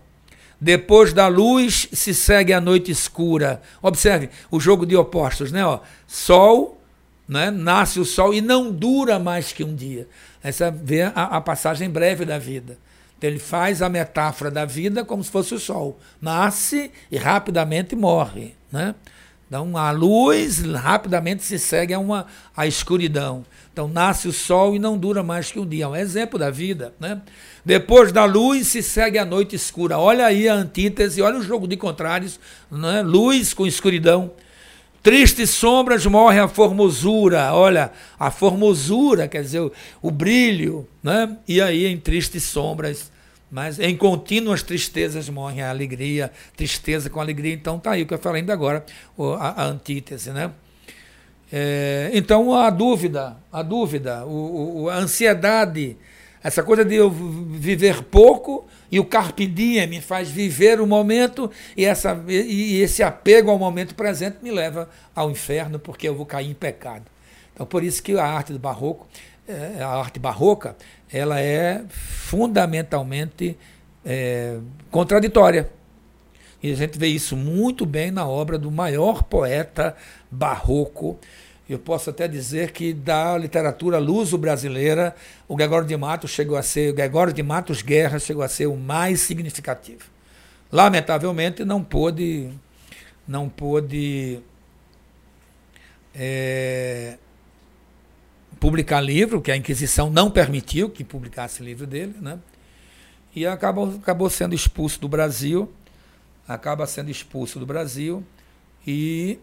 [0.64, 3.60] Depois da luz se segue a noite escura.
[3.82, 5.62] Observe o jogo de opostos, né?
[5.62, 6.80] Ó, sol,
[7.28, 7.50] né?
[7.50, 10.08] nasce o sol e não dura mais que um dia.
[10.42, 12.78] Essa vê a, a passagem breve da vida.
[13.18, 16.00] Então ele faz a metáfora da vida como se fosse o sol.
[16.18, 18.54] Nasce e rapidamente morre.
[18.72, 18.94] Né?
[19.46, 22.24] Então a luz rapidamente se segue a, uma,
[22.56, 23.44] a escuridão.
[23.70, 25.84] Então nasce o sol e não dura mais que um dia.
[25.84, 26.94] É um exemplo da vida.
[26.98, 27.20] Né?
[27.64, 29.98] Depois da luz se segue a noite escura.
[29.98, 32.38] Olha aí a antítese, olha o jogo de contrários.
[32.70, 33.02] Né?
[33.02, 34.32] Luz com escuridão.
[35.02, 37.52] Tristes sombras morre a formosura.
[37.54, 39.72] Olha, a formosura, quer dizer, o,
[40.02, 40.86] o brilho.
[41.02, 41.36] Né?
[41.48, 43.12] E aí em tristes sombras
[43.54, 47.54] mas em contínuas tristezas morre a alegria, tristeza com alegria.
[47.54, 48.84] Então tá aí o que eu falei ainda agora,
[49.38, 50.50] a, a antítese, né?
[51.52, 55.96] É, então a dúvida, a dúvida, o, o, a ansiedade,
[56.44, 61.50] essa coisa de eu viver pouco e o carpe diem me faz viver o momento
[61.74, 66.26] e, essa, e esse apego ao momento presente me leva ao inferno porque eu vou
[66.26, 67.06] cair em pecado.
[67.54, 69.08] Então por isso que a arte do barroco,
[69.48, 70.76] é, a arte barroca,
[71.10, 73.56] ela é fundamentalmente
[74.04, 74.58] é,
[74.90, 75.70] contraditória.
[76.62, 79.96] E a gente vê isso muito bem na obra do maior poeta
[80.30, 81.18] barroco.
[81.68, 85.16] Eu posso até dizer que da literatura luso-brasileira,
[85.48, 88.66] o Gregório de Matos chegou a ser, o Gregório de Matos Guerra chegou a ser
[88.66, 90.04] o mais significativo.
[90.70, 92.50] Lamentavelmente não pôde,
[93.26, 94.40] não pôde
[96.14, 97.16] é,
[98.60, 102.38] publicar livro, que a Inquisição não permitiu que publicasse livro dele, né?
[103.34, 105.72] E acabou, acabou sendo expulso do Brasil,
[106.46, 108.22] acaba sendo expulso do Brasil,
[108.86, 109.38] e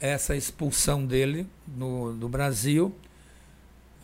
[0.00, 2.94] essa expulsão dele no, do Brasil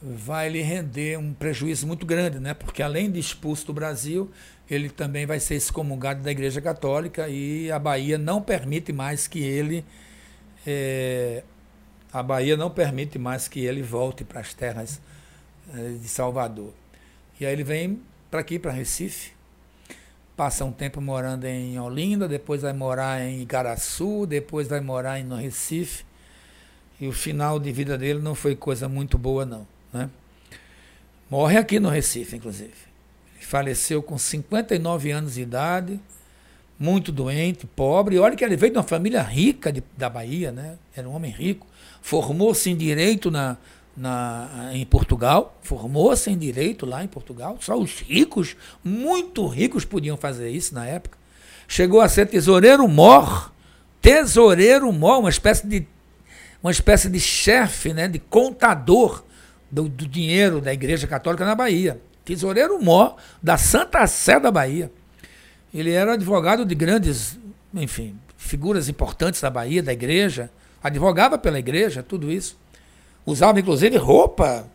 [0.03, 2.53] vai lhe render um prejuízo muito grande, né?
[2.53, 4.31] Porque além de expulso do Brasil,
[4.71, 9.43] ele também vai ser excomungado da Igreja Católica e a Bahia não permite mais que
[9.43, 9.85] ele
[10.67, 11.43] é,
[12.13, 15.01] a Bahia não permite mais que ele volte para as terras
[15.75, 16.73] eh, de Salvador.
[17.39, 18.01] E aí ele vem
[18.31, 19.33] para aqui, para Recife,
[20.37, 25.37] passa um tempo morando em Olinda, depois vai morar em Igaraçu, depois vai morar no
[25.37, 26.05] Recife.
[27.01, 29.67] E o final de vida dele não foi coisa muito boa, não.
[29.93, 30.11] Né?
[31.31, 32.75] Morre aqui no Recife, inclusive.
[33.35, 36.01] Ele faleceu com 59 anos de idade,
[36.79, 38.17] muito doente, pobre.
[38.17, 40.79] E olha que ele veio de uma família rica de, da Bahia, né?
[40.95, 41.67] Era um homem rico
[42.07, 43.57] formou-se em direito na,
[43.97, 47.57] na, em Portugal, formou-se em direito lá em Portugal.
[47.61, 51.17] Só os ricos, muito ricos, podiam fazer isso na época.
[51.67, 53.53] Chegou a ser tesoureiro mor,
[54.01, 55.87] tesoureiro mor, uma espécie de
[56.63, 59.23] uma espécie de chefe, né, de contador
[59.71, 62.01] do, do dinheiro da Igreja Católica na Bahia.
[62.25, 64.91] Tesoureiro mor da Santa Sé da Bahia.
[65.73, 67.39] Ele era advogado de grandes,
[67.73, 70.51] enfim, figuras importantes da Bahia, da igreja
[70.87, 72.57] advogava pela igreja, tudo isso.
[73.27, 74.71] Usava inclusive roupa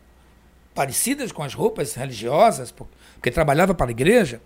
[0.75, 4.41] parecidas com as roupas religiosas, porque trabalhava para a igreja.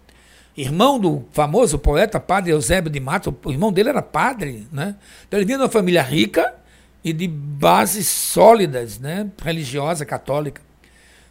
[0.56, 4.96] Irmão do famoso poeta padre Eusébio de Matos, o irmão dele era padre, né?
[5.28, 6.54] Então ele vinha de uma família rica
[7.04, 10.62] e de bases sólidas, né, religiosa católica.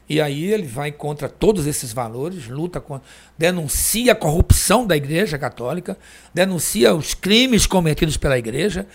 [0.09, 5.39] E aí ele vai contra todos esses valores, luta contra, denuncia a corrupção da Igreja
[5.39, 5.97] Católica,
[6.33, 8.87] denuncia os crimes cometidos pela Igreja,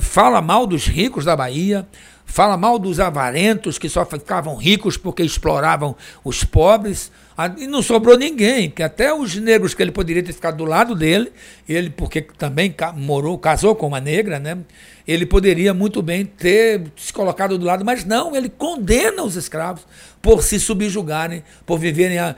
[0.00, 1.86] fala mal dos ricos da Bahia,
[2.26, 5.94] fala mal dos avarentos que só ficavam ricos porque exploravam
[6.24, 7.12] os pobres.
[7.58, 10.94] E não sobrou ninguém, que até os negros que ele poderia ter ficado do lado
[10.94, 11.32] dele,
[11.68, 14.58] ele, porque também morou, casou com uma negra, né?
[15.06, 19.84] Ele poderia muito bem ter se colocado do lado, mas não, ele condena os escravos
[20.22, 22.36] por se subjugarem, por viverem, a,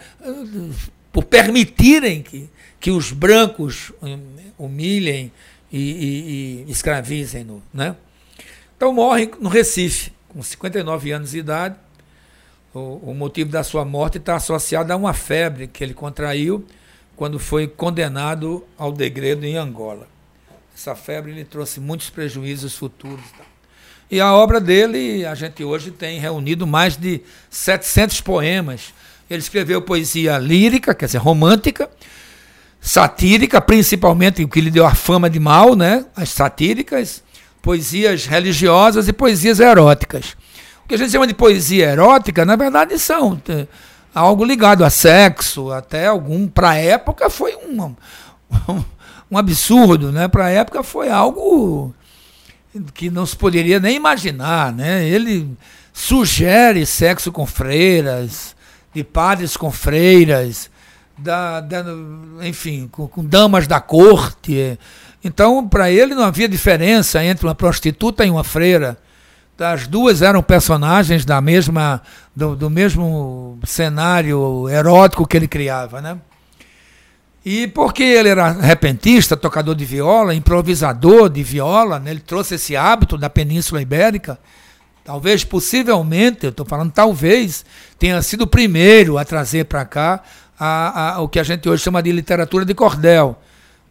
[1.13, 2.49] por permitirem que,
[2.81, 4.19] que os brancos hum,
[4.59, 5.31] humilhem
[5.71, 7.63] e, e, e escravizem-no.
[7.73, 7.95] Né?
[8.77, 11.77] Então morre no Recife, com 59 anos de idade.
[12.75, 16.67] o, o motivo da sua morte está associado a uma febre que ele contraiu
[17.17, 20.07] quando foi condenado ao degredo em Angola.
[20.77, 23.25] Essa febre lhe trouxe muitos prejuízos futuros.
[23.39, 23.45] Tá?
[24.11, 28.93] E a obra dele, a gente hoje tem reunido mais de 700 poemas.
[29.29, 31.91] Ele escreveu poesia lírica, quer dizer, romântica,
[32.79, 36.05] satírica, principalmente o que lhe deu a fama de mal, né?
[36.15, 37.25] As satíricas,
[37.67, 40.37] poesias religiosas e poesias eróticas.
[40.85, 43.67] O que a gente chama de poesia erótica, na verdade, são é,
[44.15, 46.47] algo ligado a sexo, até algum.
[46.47, 47.83] Para a época foi um,
[48.69, 48.85] um,
[49.29, 50.29] um absurdo, né?
[50.29, 51.93] Para a época foi algo
[52.95, 55.05] que não se poderia nem imaginar, né?
[55.05, 55.51] Ele
[55.93, 58.55] sugere sexo com freiras,
[58.95, 60.71] de padres com freiras,
[61.19, 61.85] da, da
[62.43, 64.79] enfim, com, com, damas da corte.
[65.25, 68.99] Então, para ele não havia diferença entre uma prostituta e uma freira.
[69.59, 72.03] As duas eram personagens da mesma,
[72.35, 76.19] do, do mesmo cenário erótico que ele criava, né?
[77.49, 82.11] E porque ele era repentista, tocador de viola, improvisador de viola, né?
[82.11, 84.37] ele trouxe esse hábito da Península Ibérica.
[85.05, 87.65] Talvez, possivelmente, eu estou falando talvez,
[87.97, 90.21] tenha sido o primeiro a trazer para cá
[90.59, 93.39] a, a, o que a gente hoje chama de literatura de cordel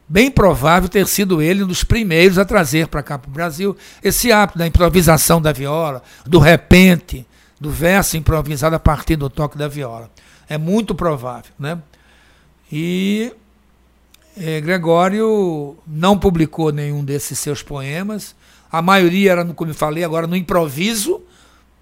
[0.08, 3.76] bem provável ter sido ele um dos primeiros a trazer para cá para o Brasil
[4.04, 7.26] esse hábito da improvisação da viola, do repente,
[7.60, 10.10] do verso improvisado a partir do toque da viola.
[10.48, 11.52] É muito provável.
[11.58, 11.80] Né?
[12.72, 13.34] E
[14.38, 18.36] é, Gregório não publicou nenhum desses seus poemas.
[18.72, 21.22] A maioria era, como eu falei, agora no improviso,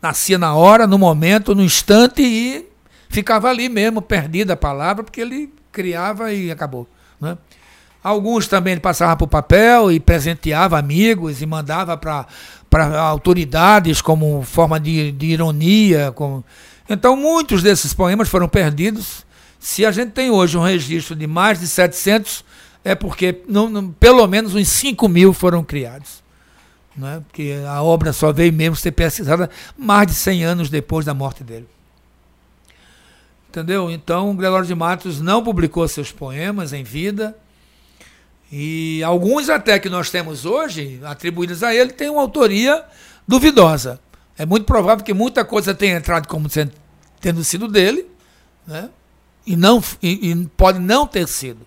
[0.01, 2.69] nascia na hora, no momento, no instante e
[3.13, 6.87] ficava ali mesmo, perdida a palavra, porque ele criava e acabou.
[7.21, 7.37] Né?
[8.03, 12.27] Alguns também passava para o papel e presenteava amigos e mandava para
[12.99, 16.11] autoridades como forma de, de ironia.
[16.11, 16.43] Como...
[16.89, 19.25] Então, muitos desses poemas foram perdidos.
[19.59, 22.43] Se a gente tem hoje um registro de mais de 700,
[22.83, 26.23] é porque não, não, pelo menos uns 5 mil foram criados.
[26.97, 27.21] Né?
[27.27, 31.43] Porque a obra só veio mesmo ser pesquisada mais de 100 anos depois da morte
[31.43, 31.67] dele.
[33.53, 33.91] Entendeu?
[33.91, 37.37] Então, Gregório de Matos não publicou seus poemas em vida
[38.51, 42.83] e alguns até que nós temos hoje, atribuídos a ele, têm uma autoria
[43.27, 43.99] duvidosa.
[44.35, 46.49] É muito provável que muita coisa tenha entrado como
[47.21, 48.07] tendo sido dele,
[48.65, 48.89] né?
[49.45, 51.63] e, não, e, e pode não ter sido.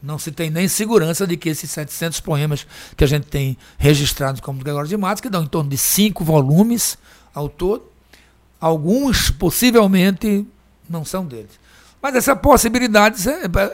[0.00, 2.64] Não se tem nem segurança de que esses 700 poemas
[2.96, 6.22] que a gente tem registrados como Gregório de Matos, que dão em torno de cinco
[6.22, 6.96] volumes
[7.34, 7.90] ao todo,
[8.60, 10.46] alguns possivelmente
[10.88, 11.58] não são deles.
[12.00, 13.22] Mas essa possibilidade,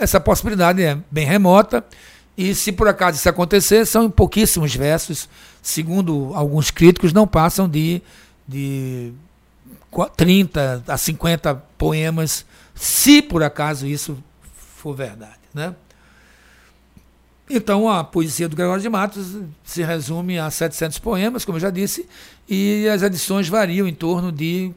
[0.01, 1.85] essa possibilidade é bem remota
[2.37, 5.29] e se por acaso isso acontecer, são em pouquíssimos versos,
[5.63, 8.03] segundo alguns críticos, não passam de,
[8.47, 9.13] de
[10.17, 14.19] 30 a 50 poemas, se por acaso isso
[14.77, 15.39] for verdade.
[15.53, 15.75] Né?
[17.49, 21.69] Então, a poesia do Gregório de Matos se resume a 700 poemas, como eu já
[21.69, 22.09] disse,
[22.49, 24.73] e as edições variam em torno de.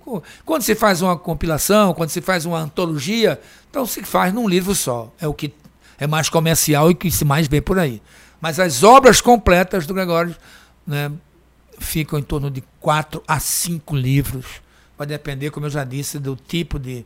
[0.45, 3.39] Quando se faz uma compilação, quando se faz uma antologia,
[3.69, 5.13] então se faz num livro só.
[5.19, 5.53] É o que
[5.97, 8.01] é mais comercial e que se mais vê por aí.
[8.39, 10.35] Mas as obras completas do Gregório
[10.85, 11.11] né,
[11.79, 14.45] ficam em torno de quatro a cinco livros.
[14.97, 17.05] Vai depender, como eu já disse, do tipo de,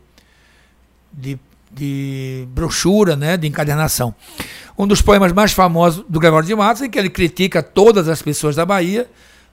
[1.11, 1.39] de,
[1.71, 4.13] de brochura, né, de encadernação.
[4.77, 8.21] Um dos poemas mais famosos do Gregório de Matos, em que ele critica todas as
[8.21, 9.09] pessoas da Bahia,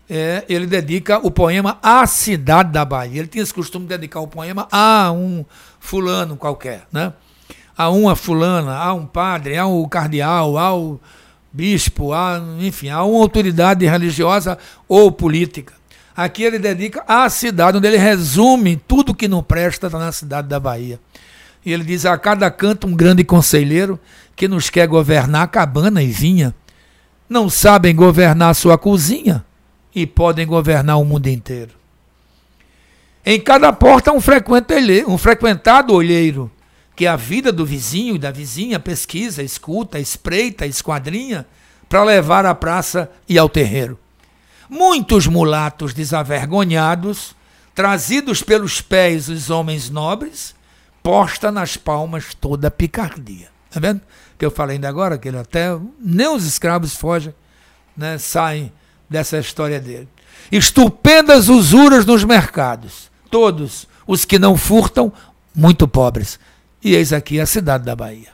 [0.09, 3.21] é, ele dedica o poema à cidade da Bahia.
[3.21, 5.45] Ele tinha esse costume de dedicar o poema a um
[5.79, 7.13] fulano qualquer, né?
[7.79, 11.01] a uma fulana, a um padre, a um cardeal, ao
[11.53, 14.59] bispo, a, enfim, a uma autoridade religiosa
[14.89, 15.75] ou política.
[16.17, 20.59] Aqui ele dedica à cidade, onde ele resume tudo que não presta na cidade da
[20.59, 20.99] Bahia.
[21.65, 24.01] E ele diz: a cada canto um grande conselheiro
[24.39, 26.55] que nos quer governar cabana e vinha.
[27.29, 29.45] Não sabem governar sua cozinha
[29.93, 31.73] e podem governar o mundo inteiro.
[33.27, 34.21] Em cada porta um,
[35.09, 36.51] um frequentado olheiro
[36.95, 41.45] que a vida do vizinho e da vizinha pesquisa, escuta, espreita, esquadrinha
[41.89, 43.99] para levar à praça e ao terreiro.
[44.71, 47.35] Muitos mulatos desavergonhados,
[47.75, 50.55] trazidos pelos pés os homens nobres,
[51.03, 53.49] posta nas palmas toda a picardia.
[53.71, 54.01] Tá vendo?
[54.39, 57.35] Que eu falei ainda agora, que ele até nem os escravos fogem,
[57.97, 58.73] né, saem
[59.11, 60.09] dessa história dele.
[60.53, 63.11] Estupendas usuras nos mercados.
[63.31, 65.13] Todos os que não furtam,
[65.55, 66.39] muito pobres.
[66.83, 68.29] E eis aqui a cidade da Bahia.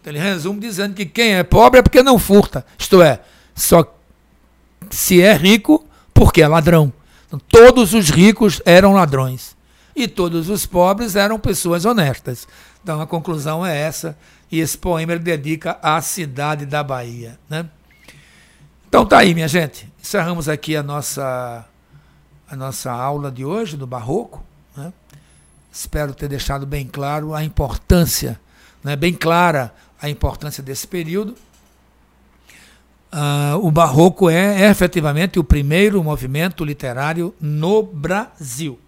[0.00, 2.64] Então, ele resume dizendo que quem é pobre é porque não furta.
[2.78, 3.20] Isto é,
[3.54, 3.84] só
[4.90, 6.92] se é rico porque é ladrão.
[7.26, 9.54] Então, todos os ricos eram ladrões.
[9.94, 12.48] e todos os pobres eram pessoas honestas.
[12.82, 14.16] Então a conclusão é essa,
[14.52, 17.38] e esse poema ele dedica à cidade da Bahia.
[17.48, 17.66] Né?
[18.86, 19.90] Então tá aí, minha gente.
[19.98, 21.64] Encerramos aqui a nossa,
[22.46, 24.44] a nossa aula de hoje do Barroco.
[24.76, 24.92] Né?
[25.72, 28.38] Espero ter deixado bem claro a importância,
[28.84, 28.94] né?
[28.94, 31.34] bem clara a importância desse período.
[33.10, 38.78] Uh, o Barroco é, é efetivamente o primeiro movimento literário no Brasil.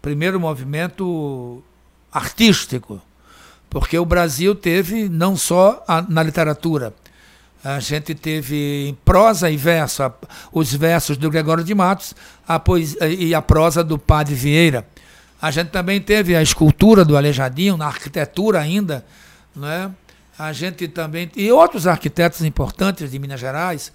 [0.00, 1.64] Primeiro movimento
[2.12, 3.02] artístico,
[3.74, 6.94] porque o Brasil teve não só a, na literatura,
[7.64, 10.14] a gente teve em prosa e verso, a,
[10.52, 12.14] os versos do Gregório de Matos
[12.46, 14.86] a poesia, e a prosa do Padre Vieira.
[15.42, 19.04] A gente também teve a escultura do Aleijadinho, na arquitetura ainda,
[19.56, 19.90] né?
[20.38, 23.92] A gente também e outros arquitetos importantes de Minas Gerais.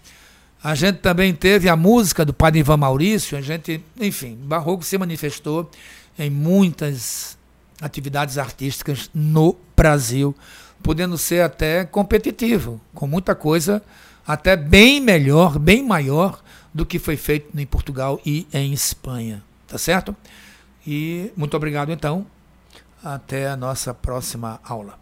[0.61, 4.97] A gente também teve a música do Padre Ivan Maurício, a gente, enfim, Barroco se
[4.97, 5.71] manifestou
[6.17, 7.38] em muitas
[7.81, 10.35] atividades artísticas no Brasil,
[10.83, 13.81] podendo ser até competitivo, com muita coisa
[14.27, 16.41] até bem melhor, bem maior
[16.73, 19.43] do que foi feito em Portugal e em Espanha.
[19.67, 20.15] Tá certo?
[20.85, 22.25] E muito obrigado então.
[23.03, 24.98] Até a nossa próxima aula.